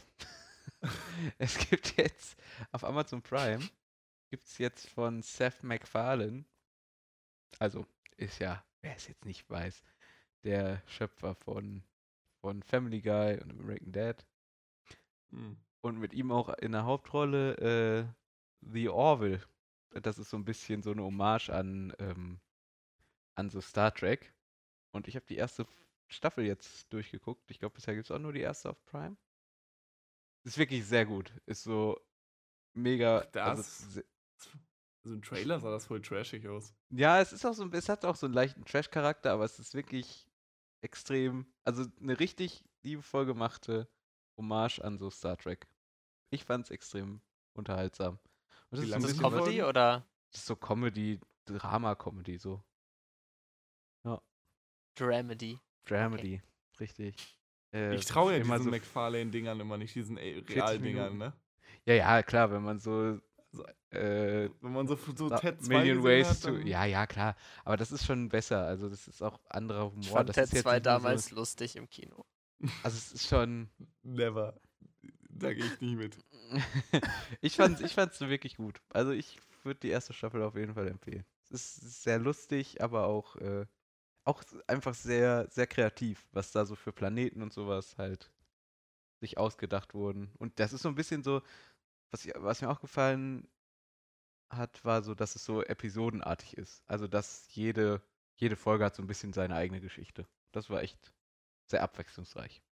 es 1.38 1.56
gibt 1.56 1.96
jetzt 1.96 2.36
auf 2.72 2.84
Amazon 2.84 3.22
Prime 3.22 3.60
gibt 4.30 4.44
es 4.44 4.58
jetzt 4.58 4.86
von 4.90 5.22
Seth 5.22 5.62
MacFarlane, 5.62 6.44
also 7.58 7.86
ist 8.18 8.38
ja, 8.40 8.62
wer 8.82 8.94
es 8.94 9.08
jetzt 9.08 9.24
nicht 9.24 9.48
weiß, 9.48 9.82
der 10.44 10.82
Schöpfer 10.86 11.34
von 11.34 11.82
von 12.48 12.62
Family 12.62 13.02
Guy 13.02 13.38
und 13.42 13.50
American 13.60 13.92
Dad 13.92 14.26
Hm. 15.32 15.58
und 15.82 15.98
mit 15.98 16.14
ihm 16.14 16.32
auch 16.32 16.48
in 16.60 16.72
der 16.72 16.84
Hauptrolle 16.86 17.56
äh, 17.58 18.06
The 18.62 18.88
Orville. 18.88 19.42
Das 19.90 20.18
ist 20.18 20.30
so 20.30 20.38
ein 20.38 20.46
bisschen 20.46 20.80
so 20.82 20.92
eine 20.92 21.02
Hommage 21.02 21.50
an, 21.50 21.92
ähm, 21.98 22.40
an 23.34 23.50
so 23.50 23.60
Star 23.60 23.92
Trek. 23.94 24.32
Und 24.92 25.06
ich 25.08 25.16
habe 25.16 25.26
die 25.26 25.36
erste 25.36 25.66
Staffel 26.06 26.46
jetzt 26.46 26.90
durchgeguckt. 26.90 27.50
Ich 27.50 27.58
glaube, 27.58 27.74
bisher 27.74 27.94
gibt 27.94 28.06
es 28.06 28.10
auch 28.10 28.18
nur 28.18 28.32
die 28.32 28.40
erste 28.40 28.70
auf 28.70 28.82
Prime. 28.86 29.18
Ist 30.44 30.56
wirklich 30.56 30.86
sehr 30.86 31.04
gut. 31.04 31.30
Ist 31.44 31.64
so 31.64 32.00
mega. 32.72 33.18
also 33.18 33.62
Das- 33.62 33.92
se- 33.92 34.04
Also 35.04 35.14
im 35.16 35.22
Trailer 35.22 35.60
sah 35.60 35.70
das 35.70 35.84
voll 35.86 36.00
trashig 36.00 36.48
aus. 36.48 36.74
ja, 36.90 37.20
es 37.20 37.34
ist 37.34 37.44
auch 37.44 37.52
so, 37.52 37.64
ein- 37.64 37.72
es 37.74 37.90
hat 37.90 38.06
auch 38.06 38.16
so 38.16 38.24
einen 38.26 38.34
leichten 38.34 38.64
Trash-Charakter, 38.64 39.32
aber 39.32 39.44
es 39.44 39.58
ist 39.58 39.74
wirklich 39.74 40.26
extrem, 40.80 41.46
also 41.64 41.84
eine 42.00 42.18
richtig 42.18 42.64
liebevoll 42.82 43.26
gemachte 43.26 43.88
Hommage 44.36 44.80
an 44.80 44.98
so 44.98 45.10
Star 45.10 45.36
Trek. 45.36 45.66
Ich 46.30 46.44
fand's 46.44 46.70
extrem 46.70 47.20
unterhaltsam. 47.54 48.18
Und 48.70 48.78
das 48.78 48.80
Wie 48.82 48.90
ist, 48.90 48.96
Ist 48.96 49.04
das 49.04 49.18
Comedy 49.18 49.44
Folgen? 49.44 49.62
oder 49.62 50.06
Das 50.30 50.40
ist 50.40 50.46
so 50.46 50.56
Comedy, 50.56 51.20
Drama-Comedy, 51.46 52.38
so. 52.38 52.62
Dramedy? 54.94 55.60
Dramedy, 55.84 56.42
richtig. 56.80 57.14
Äh, 57.72 57.94
Ich 57.94 58.04
traue 58.06 58.32
ja 58.32 58.38
immer 58.38 58.56
diesen 58.56 58.64
so, 58.64 58.76
McFarlane-Dingern 58.76 59.60
immer 59.60 59.78
nicht, 59.78 59.94
diesen 59.94 60.16
40 60.18 60.56
Real-Dingern, 60.56 61.18
ne? 61.18 61.32
Ja, 61.84 61.94
ja, 61.94 62.22
klar, 62.22 62.50
wenn 62.50 62.62
man 62.62 62.78
so. 62.80 63.20
So, 63.52 63.64
Äh, 63.90 64.50
Wenn 64.60 64.72
man 64.72 64.86
so, 64.86 64.98
so 65.16 65.30
Ted 65.30 65.62
2 65.62 65.68
Million 65.78 66.02
Ways 66.02 66.28
hat, 66.28 66.42
to. 66.42 66.56
Ja, 66.58 66.84
ja, 66.84 67.06
klar. 67.06 67.36
Aber 67.64 67.76
das 67.76 67.90
ist 67.92 68.04
schon 68.04 68.28
besser. 68.28 68.66
Also, 68.66 68.88
das 68.88 69.08
ist 69.08 69.22
auch 69.22 69.40
anderer 69.48 69.86
Humor. 69.90 70.00
Ich 70.00 70.10
fand 70.10 70.28
das 70.28 70.34
Ted 70.36 70.44
ist 70.44 70.52
jetzt 70.52 70.62
2 70.62 70.74
nicht 70.74 70.84
nur 70.84 70.92
damals 70.94 71.26
So, 71.26 71.36
lustig 71.36 71.76
im 71.76 71.88
Kino. 71.88 72.24
also, 72.82 72.96
es 72.96 73.12
ist 73.12 73.28
schon. 73.28 73.70
Never. 74.02 74.60
Da 75.30 75.54
gehe 75.54 75.64
ich 75.64 75.80
nicht 75.80 75.96
mit. 75.96 76.18
ich 77.40 77.56
fand's, 77.56 77.80
ich 77.80 77.94
fand's 77.94 78.20
wirklich 78.20 78.56
gut. 78.56 78.80
Also, 78.90 79.12
ich 79.12 79.38
würde 79.62 79.80
die 79.80 79.88
erste 79.90 80.12
Staffel 80.12 80.42
auf 80.42 80.54
jeden 80.56 80.74
Fall 80.74 80.88
empfehlen. 80.88 81.24
Es 81.50 81.78
ist 81.78 82.02
sehr 82.02 82.18
lustig, 82.18 82.82
aber 82.82 83.06
auch. 83.06 83.36
Äh, 83.36 83.66
auch 84.24 84.42
einfach 84.66 84.94
sehr, 84.94 85.48
sehr 85.50 85.66
kreativ, 85.66 86.28
was 86.32 86.52
da 86.52 86.66
so 86.66 86.74
für 86.76 86.92
Planeten 86.92 87.40
und 87.40 87.50
sowas 87.54 87.96
halt 87.96 88.30
sich 89.20 89.38
ausgedacht 89.38 89.94
wurden. 89.94 90.30
Und 90.38 90.60
das 90.60 90.74
ist 90.74 90.82
so 90.82 90.88
ein 90.90 90.94
bisschen 90.94 91.22
so, 91.22 91.40
was, 92.10 92.24
ich, 92.24 92.32
was 92.36 92.62
mir 92.62 92.70
auch 92.70 92.80
gefallen 92.80 93.48
hat, 94.50 94.84
war 94.84 95.02
so, 95.02 95.14
dass 95.14 95.36
es 95.36 95.44
so 95.44 95.62
episodenartig 95.62 96.56
ist. 96.56 96.82
Also, 96.86 97.06
dass 97.06 97.46
jede, 97.54 98.02
jede 98.36 98.56
Folge 98.56 98.84
hat 98.84 98.94
so 98.94 99.02
ein 99.02 99.06
bisschen 99.06 99.32
seine 99.32 99.54
eigene 99.54 99.80
Geschichte. 99.80 100.26
Das 100.52 100.70
war 100.70 100.82
echt 100.82 101.12
sehr 101.66 101.82
abwechslungsreich. 101.82 102.62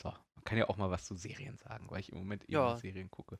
So, 0.00 0.10
man 0.10 0.44
kann 0.44 0.58
ja 0.58 0.68
auch 0.68 0.76
mal 0.76 0.90
was 0.90 1.04
zu 1.04 1.14
Serien 1.16 1.56
sagen, 1.58 1.90
weil 1.90 2.00
ich 2.00 2.10
im 2.12 2.18
Moment 2.18 2.48
eh 2.48 2.52
Ja. 2.52 2.76
Serien 2.76 3.10
gucke. 3.10 3.38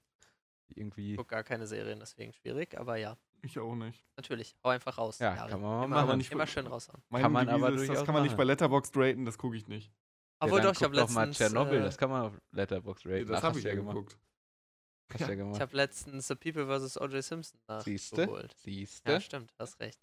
Irgendwie. 0.68 1.12
Ich 1.12 1.16
gucke 1.18 1.30
gar 1.34 1.44
keine 1.44 1.66
Serien, 1.66 2.00
deswegen 2.00 2.32
schwierig, 2.32 2.78
aber 2.78 2.96
ja, 2.96 3.18
Ich 3.42 3.58
auch 3.58 3.74
nicht. 3.74 4.04
natürlich. 4.16 4.56
Hau 4.64 4.70
einfach 4.70 4.96
raus. 4.96 5.18
Ja, 5.18 5.34
Yari. 5.34 5.50
kann 5.50 5.60
man 5.60 5.70
mal 5.70 5.84
immer, 5.84 5.96
machen. 5.96 6.08
Aber 6.08 6.16
nicht 6.16 6.32
immer 6.32 6.46
schön 6.46 6.66
raushauen. 6.66 7.02
Kann 7.10 7.32
man 7.32 7.48
aber 7.48 7.70
ist, 7.72 7.88
das 7.88 8.04
kann 8.04 8.14
man 8.14 8.22
nicht 8.22 8.36
bei 8.36 8.44
Letterboxd 8.44 8.96
raten, 8.96 9.24
das 9.24 9.36
gucke 9.38 9.56
ich 9.56 9.68
nicht. 9.68 9.92
Obwohl 10.40 10.58
ja, 10.58 10.64
doch, 10.64 10.72
ich 10.72 10.82
habe 10.82 10.96
doch 10.96 11.08
mal 11.10 11.26
letztens. 11.28 11.38
Tschernobyl, 11.50 11.78
äh, 11.80 11.82
das 11.82 11.98
kann 11.98 12.10
man 12.10 12.22
auf 12.22 12.40
Letterboxd 12.50 13.06
raten. 13.06 13.26
das 13.26 13.42
habe 13.42 13.58
ich 13.58 13.64
ja 13.64 13.74
gemacht. 13.74 13.94
geguckt. 13.94 14.18
Hast 15.12 15.20
ja 15.20 15.28
ich 15.30 15.36
gemacht. 15.36 15.60
habe 15.60 15.76
letztens 15.76 16.28
The 16.28 16.34
People 16.34 16.66
vs. 16.66 16.98
O.J. 17.00 17.22
Simpson 17.22 17.60
Siehste? 17.80 18.16
nachgeholt. 18.22 18.54
Siehste? 18.58 19.12
Ja, 19.12 19.20
stimmt, 19.20 19.52
hast 19.58 19.80
recht. 19.80 20.00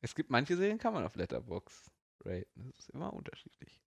Es 0.00 0.14
gibt 0.14 0.30
manche 0.30 0.56
Serien, 0.56 0.78
kann 0.78 0.94
man 0.94 1.04
auf 1.04 1.14
Letterbox 1.14 1.90
raten. 2.24 2.70
Das 2.70 2.80
ist 2.80 2.90
immer 2.90 3.12
unterschiedlich. 3.12 3.80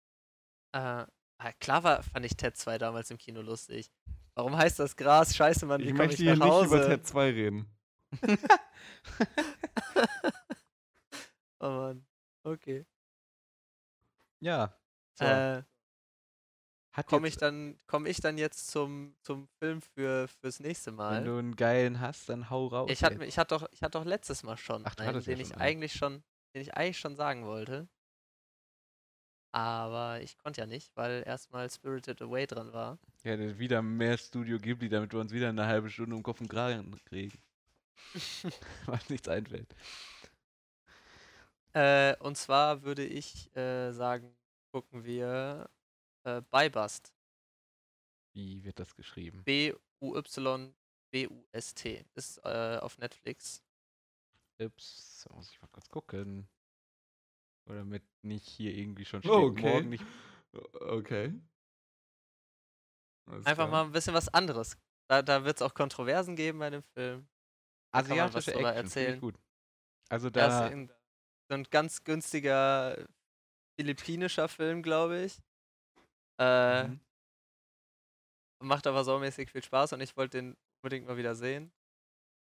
Äh, 0.72 0.78
ah, 0.78 1.52
klar 1.60 1.82
war, 1.84 2.02
fand 2.02 2.24
ich 2.26 2.36
Ted 2.36 2.56
2 2.56 2.78
damals 2.78 3.10
im 3.10 3.18
Kino 3.18 3.42
lustig. 3.42 3.90
Warum 4.34 4.56
heißt 4.56 4.78
das 4.78 4.96
Gras? 4.96 5.34
Scheiße, 5.34 5.66
Mann, 5.66 5.80
wie 5.80 5.84
Ich 5.86 5.90
komme 5.90 6.06
möchte 6.06 6.22
ich 6.22 6.28
hier 6.28 6.36
nach 6.36 6.60
nicht 6.60 6.66
über 6.66 6.86
Ted 6.86 7.06
2 7.06 7.30
reden. 7.30 7.68
oh 11.60 11.68
Mann. 11.68 12.06
Okay. 12.42 12.86
Ja. 14.40 14.76
So. 15.14 15.24
Äh, 15.24 15.62
komme 17.02 17.28
ich 17.28 17.36
dann, 17.36 17.76
komme 17.86 18.08
ich 18.08 18.20
dann 18.20 18.38
jetzt 18.38 18.68
zum, 18.68 19.16
zum 19.22 19.48
Film 19.58 19.82
für 19.82 20.28
fürs 20.28 20.60
nächste 20.60 20.90
Wenn 20.92 20.96
Mal? 20.96 21.24
du 21.24 21.36
einen 21.38 21.56
geilen 21.56 22.00
hast, 22.00 22.28
dann 22.28 22.50
hau 22.50 22.68
raus. 22.68 22.90
Ich 22.90 23.02
hatte, 23.02 23.24
ich 23.24 23.38
hatte 23.38 23.56
doch, 23.56 23.68
ich 23.72 23.82
hatte 23.82 23.98
doch 23.98 24.04
letztes 24.04 24.42
Mal 24.44 24.56
schon 24.56 24.82
Ach, 24.86 24.96
einen, 24.96 25.08
hattest 25.08 25.26
ja 25.26 25.34
den 25.34 25.40
ich 25.42 25.48
schon 25.48 25.58
eigentlich 25.58 25.92
schon, 25.92 26.22
den 26.54 26.62
ich 26.62 26.74
eigentlich 26.74 26.98
schon 26.98 27.16
sagen 27.16 27.44
wollte. 27.44 27.88
Aber 29.52 30.20
ich 30.20 30.36
konnte 30.38 30.60
ja 30.60 30.66
nicht, 30.66 30.90
weil 30.96 31.22
erstmal 31.24 31.70
Spirited 31.70 32.20
Away 32.22 32.46
dran 32.46 32.72
war. 32.72 32.98
Ja, 33.22 33.36
dann 33.36 33.58
wieder 33.58 33.82
mehr 33.82 34.18
Studio 34.18 34.58
Ghibli, 34.58 34.88
damit 34.88 35.12
wir 35.12 35.20
uns 35.20 35.32
wieder 35.32 35.48
eine 35.48 35.66
halbe 35.66 35.90
Stunde 35.90 36.16
um 36.16 36.24
Kopf 36.24 36.40
und 36.40 36.48
Kragen 36.48 37.00
kriegen. 37.04 37.38
Weil 38.86 38.98
nichts 39.08 39.28
einfällt. 39.28 39.74
Äh, 41.72 42.16
und 42.18 42.36
zwar 42.36 42.82
würde 42.82 43.04
ich 43.04 43.54
äh, 43.56 43.92
sagen, 43.92 44.34
gucken 44.72 45.04
wir 45.04 45.68
äh, 46.24 46.42
Bybust. 46.50 47.12
Wie 48.34 48.64
wird 48.64 48.78
das 48.80 48.94
geschrieben? 48.96 49.44
B-U-Y-B-U-S-T. 49.44 50.74
Ist 52.14 52.38
äh, 52.44 52.78
auf 52.80 52.98
Netflix. 52.98 53.62
Ups, 54.60 55.24
da 55.28 55.34
muss 55.34 55.50
ich 55.50 55.60
mal 55.60 55.68
kurz 55.68 55.88
gucken. 55.88 56.48
Oder 57.66 57.78
damit 57.78 58.04
nicht 58.22 58.46
hier 58.46 58.74
irgendwie 58.74 59.04
schon 59.04 59.20
steht, 59.22 59.32
Oh, 59.32 59.46
okay. 59.46 59.62
morgen 59.62 59.88
nicht. 59.90 60.04
Okay. 60.52 61.34
Alles 63.26 63.46
Einfach 63.46 63.68
klar. 63.68 63.68
mal 63.68 63.84
ein 63.84 63.92
bisschen 63.92 64.14
was 64.14 64.28
anderes. 64.28 64.76
Da, 65.08 65.22
da 65.22 65.44
wird 65.44 65.56
es 65.56 65.62
auch 65.62 65.74
Kontroversen 65.74 66.36
geben 66.36 66.58
bei 66.58 66.70
dem 66.70 66.82
Film. 66.82 67.26
Da 67.92 68.02
kann 68.02 68.16
man 68.16 68.34
was 68.34 68.48
Asiatische 68.48 68.74
erzählen. 68.74 69.20
gut. 69.20 69.36
Also 70.08 70.30
Da 70.30 70.66
ein, 70.66 70.88
so 71.48 71.54
ein 71.54 71.64
ganz 71.64 72.04
günstiger 72.04 73.06
philippinischer 73.78 74.48
Film, 74.48 74.82
glaube 74.82 75.22
ich. 75.24 75.38
Äh, 76.38 76.84
Mhm. 76.84 77.00
Macht 78.60 78.86
aber 78.86 79.04
saumäßig 79.04 79.50
viel 79.50 79.62
Spaß 79.62 79.92
und 79.92 80.00
ich 80.00 80.16
wollte 80.16 80.38
den 80.38 80.56
unbedingt 80.82 81.06
mal 81.06 81.16
wieder 81.16 81.34
sehen. 81.34 81.70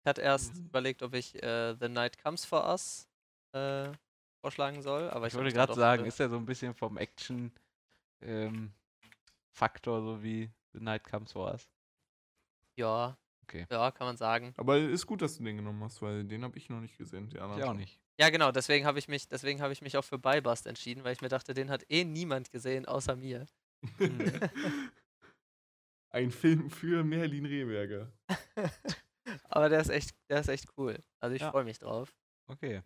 Ich 0.04 0.10
hatte 0.10 0.22
erst 0.22 0.56
Mhm. 0.56 0.68
überlegt, 0.68 1.04
ob 1.04 1.14
ich 1.14 1.42
äh, 1.44 1.76
The 1.80 1.90
Night 1.90 2.22
Comes 2.22 2.46
for 2.46 2.66
Us 2.70 3.08
äh, 3.54 3.90
vorschlagen 4.42 4.82
soll, 4.82 5.10
aber 5.10 5.28
ich, 5.28 5.34
ich 5.34 5.40
dann 5.40 5.52
gerade 5.52 5.74
sagen, 5.74 6.06
ist 6.06 6.20
ja 6.20 6.30
so 6.30 6.38
ein 6.38 6.46
bisschen 6.46 6.74
vom 6.74 6.98
Action 6.98 7.52
ähm, 8.22 8.72
so 9.84 10.24
wie 10.24 10.50
The 10.74 10.80
Night 10.80 11.04
Comes 11.04 11.32
for 11.34 11.52
Us. 11.52 11.68
ja, 12.78 13.18
Okay. 13.44 13.66
ja, 13.72 13.92
kann 13.92 14.08
man 14.08 14.18
sagen. 14.18 14.54
Aber 14.58 14.78
ist 14.78 15.08
gut, 15.08 15.22
dass 15.22 15.38
du 15.38 15.44
den 15.44 15.58
genommen 15.58 15.84
hast, 15.84 16.02
weil 16.02 16.24
den 16.24 16.44
habe 16.44 16.58
ich 16.58 16.70
noch 16.70 16.82
nicht 16.82 16.98
gesehen. 16.98 17.30
Die 17.30 17.40
anderen 17.40 17.62
Ich 17.62 17.68
auch 17.68 17.74
nicht. 17.74 18.00
Ja, 18.20 18.30
genau, 18.30 18.52
deswegen 18.52 18.86
habe 18.86 19.00
ich 19.00 19.08
mich, 19.08 19.28
deswegen 19.28 19.62
habe 19.62 19.74
ich 19.74 19.82
mich 19.82 19.96
auch 19.98 20.04
für 20.04 20.18
Bybust 20.18 20.66
entschieden, 20.68 21.04
weil 21.04 21.14
ich 21.14 21.22
mir 21.22 21.30
dachte, 21.30 21.54
den 21.54 21.70
hat 21.70 21.86
eh 21.90 22.04
niemand 22.04 22.52
gesehen 22.52 22.86
außer 22.86 23.16
mir. 23.16 23.46
Ein 26.10 26.32
Film 26.32 26.70
für 26.70 27.04
Merlin 27.04 27.46
Rehberger. 27.46 28.12
aber 29.50 29.70
der 29.70 29.82
ist 29.82 29.90
echt, 29.90 30.16
der 30.30 30.40
ist 30.40 30.48
echt 30.48 30.68
cool. 30.78 30.98
Also 31.20 31.36
ich 31.36 31.42
Ja. 31.42 31.52
freue 31.52 31.64
mich 31.66 31.80
drauf. 31.80 32.16
Okay. 32.48 32.82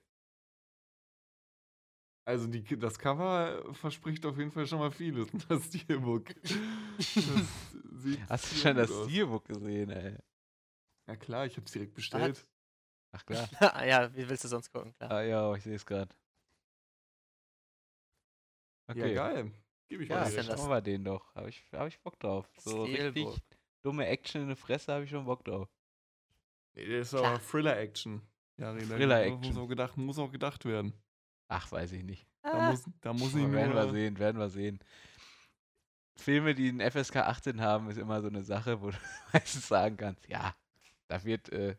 Also 2.25 2.47
die, 2.47 2.63
das 2.77 2.99
Cover 2.99 3.73
verspricht 3.73 4.25
auf 4.25 4.37
jeden 4.37 4.51
Fall 4.51 4.67
schon 4.67 4.79
mal 4.79 4.91
vieles. 4.91 5.27
Das 5.47 5.65
Steelbook. 5.65 6.33
Das 6.43 7.15
sieht 8.03 8.19
Hast 8.29 8.51
du 8.51 8.55
schon 8.55 8.75
das 8.75 8.91
aus. 8.91 9.07
Steelbook 9.09 9.45
gesehen, 9.45 9.89
ey? 9.89 10.17
Ja 11.07 11.15
klar, 11.15 11.45
ich 11.45 11.55
habe 11.57 11.65
es 11.65 11.71
direkt 11.71 11.93
bestellt. 11.93 12.45
Ach 13.11 13.25
klar. 13.25 13.49
Ah 13.59 13.83
ja, 13.85 14.13
wie 14.15 14.27
willst 14.29 14.43
du 14.43 14.47
sonst 14.47 14.71
gucken, 14.71 14.93
klar. 14.93 15.11
ah 15.11 15.21
ja, 15.23 15.53
ich 15.55 15.63
sehe 15.63 15.75
es 15.75 15.85
gerade. 15.85 16.15
Okay. 18.87 19.13
Ja, 19.13 19.29
geil. 19.33 19.51
Gebe 19.91 20.03
ich 20.03 20.09
Ja, 20.09 20.15
mal 20.15 20.21
Was 20.21 20.29
ist 20.29 20.35
denn 20.37 20.43
direkt. 20.45 20.53
das? 20.53 20.61
schauen 20.61 20.69
wir 20.71 20.81
den 20.81 21.03
doch. 21.03 21.35
Habe 21.35 21.49
ich, 21.49 21.65
hab 21.73 21.85
ich 21.87 21.99
Bock 21.99 22.17
drauf. 22.17 22.49
So 22.57 22.83
richtig 22.83 22.95
Steelbook. 23.11 23.37
dumme 23.81 24.07
Action 24.07 24.41
in 24.43 24.47
der 24.47 24.55
Fresse 24.55 24.93
habe 24.93 25.03
ich 25.03 25.09
schon 25.09 25.25
Bock 25.25 25.43
drauf. 25.43 25.67
Nee, 26.75 26.85
das 26.97 27.07
ist 27.11 27.13
aber 27.19 27.41
Thriller-Action. 27.41 28.21
Ja, 28.55 28.73
Thriller-Action. 28.73 29.41
Muss 29.53 29.57
auch, 29.57 29.67
gedacht, 29.67 29.97
muss 29.97 30.17
auch 30.17 30.31
gedacht 30.31 30.63
werden. 30.63 30.93
Ach, 31.49 31.69
weiß 31.69 31.91
ich 31.91 32.03
nicht. 32.03 32.25
Da 32.41 32.51
Ah, 32.53 32.71
muss, 32.71 32.85
da 33.01 33.11
muss 33.11 33.35
ich 33.35 33.43
Aber 33.43 33.51
werden 33.53 33.73
wir 33.75 33.83
nur... 33.83 33.91
sehen, 33.91 34.17
werden 34.17 34.39
wir 34.39 34.49
sehen. 34.49 34.79
Filme, 36.15 36.55
die 36.55 36.69
einen 36.69 36.79
FSK 36.89 37.17
18 37.17 37.59
haben, 37.59 37.89
ist 37.89 37.97
immer 37.97 38.21
so 38.21 38.29
eine 38.29 38.43
Sache, 38.43 38.81
wo 38.81 38.91
du 38.91 38.97
meistens 39.33 39.67
sagen 39.67 39.97
kannst, 39.97 40.25
ja, 40.29 40.55
da 41.09 41.21
wird 41.25 41.49
äh, 41.49 41.75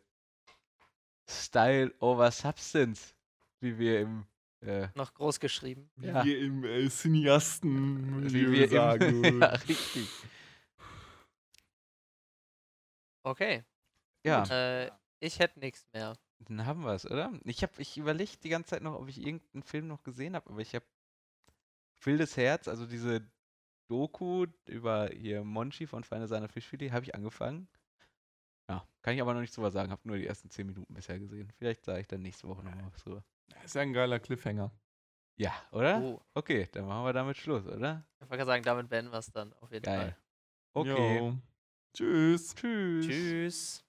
Style 1.26 1.94
over 2.00 2.30
Substance, 2.30 3.14
wie 3.60 3.78
wir 3.78 4.00
im 4.00 4.26
äh, 4.62 4.88
noch 4.94 5.12
groß 5.14 5.40
geschrieben. 5.40 5.90
Wie 5.96 6.06
Ja. 6.06 6.24
wir 6.24 6.38
im 6.40 6.64
äh, 6.64 6.88
Cineasten 6.88 8.32
wie 8.32 8.50
wir 8.50 8.68
sagen. 8.68 9.24
im, 9.24 9.40
ja, 9.40 9.48
richtig. 9.48 10.08
Okay. 13.24 13.64
Ja, 14.24 14.44
Äh, 14.44 14.90
ich 15.20 15.38
hätte 15.38 15.58
nichts 15.60 15.86
mehr. 15.92 16.16
dann 16.40 16.66
haben 16.66 16.82
wir 16.84 16.92
es, 16.94 17.08
oder? 17.08 17.32
Ich 17.44 17.62
habe, 17.62 17.72
ich 17.78 17.96
überlege 17.98 18.36
die 18.42 18.48
ganze 18.48 18.70
Zeit 18.70 18.82
noch, 18.82 18.94
ob 18.94 19.08
ich 19.08 19.18
irgendeinen 19.18 19.62
Film 19.62 19.86
noch 19.88 20.02
gesehen 20.02 20.34
habe, 20.34 20.50
aber 20.50 20.60
ich 20.60 20.74
habe 20.74 20.84
Wildes 22.04 22.36
Herz, 22.36 22.66
also 22.66 22.86
diese 22.86 23.24
Doku 23.88 24.46
über 24.66 25.08
hier 25.08 25.44
Monchi 25.44 25.86
von 25.86 26.02
Feine 26.02 26.26
Sahne 26.26 26.48
Fischfilet, 26.48 26.90
habe 26.90 27.04
ich 27.04 27.14
angefangen. 27.14 27.68
Ja, 28.68 28.86
kann 29.02 29.14
ich 29.14 29.20
aber 29.20 29.34
noch 29.34 29.40
nichts 29.40 29.54
drüber 29.54 29.70
sagen, 29.70 29.92
habe 29.92 30.02
nur 30.08 30.16
die 30.16 30.26
ersten 30.26 30.50
10 30.50 30.66
Minuten 30.66 30.92
bisher 30.94 31.18
gesehen. 31.18 31.52
Vielleicht 31.58 31.84
sage 31.84 32.00
ich 32.00 32.06
dann 32.08 32.22
nächste 32.22 32.48
Woche 32.48 32.64
nochmal 32.64 32.90
was 32.92 33.02
drüber. 33.04 33.24
Das 33.55 33.64
ist 33.66 33.74
ja 33.74 33.82
ein 33.82 33.92
geiler 33.92 34.18
Cliffhanger. 34.20 34.72
Ja, 35.36 35.53
oder? 35.72 36.00
Oh, 36.00 36.20
Okay, 36.34 36.68
dann 36.72 36.86
machen 36.86 37.05
wir 37.05 37.12
damit 37.12 37.36
Schluss, 37.36 37.66
oder? 37.66 38.07
ich 38.20 38.28
wollte 38.30 38.36
gerade 38.38 38.46
sagen, 38.46 38.62
damit 38.64 38.88
beenden 38.88 39.11
wir 39.12 39.18
es 39.18 39.30
dann 39.32 39.53
auf 39.55 39.72
jeden 39.72 39.84
Geil. 39.84 39.98
Fall. 39.98 40.16
Okay. 40.74 41.18
Jo. 41.18 41.38
Tschüss. 41.94 42.55
Tschüss. 42.55 43.07
Tschüss. 43.07 43.84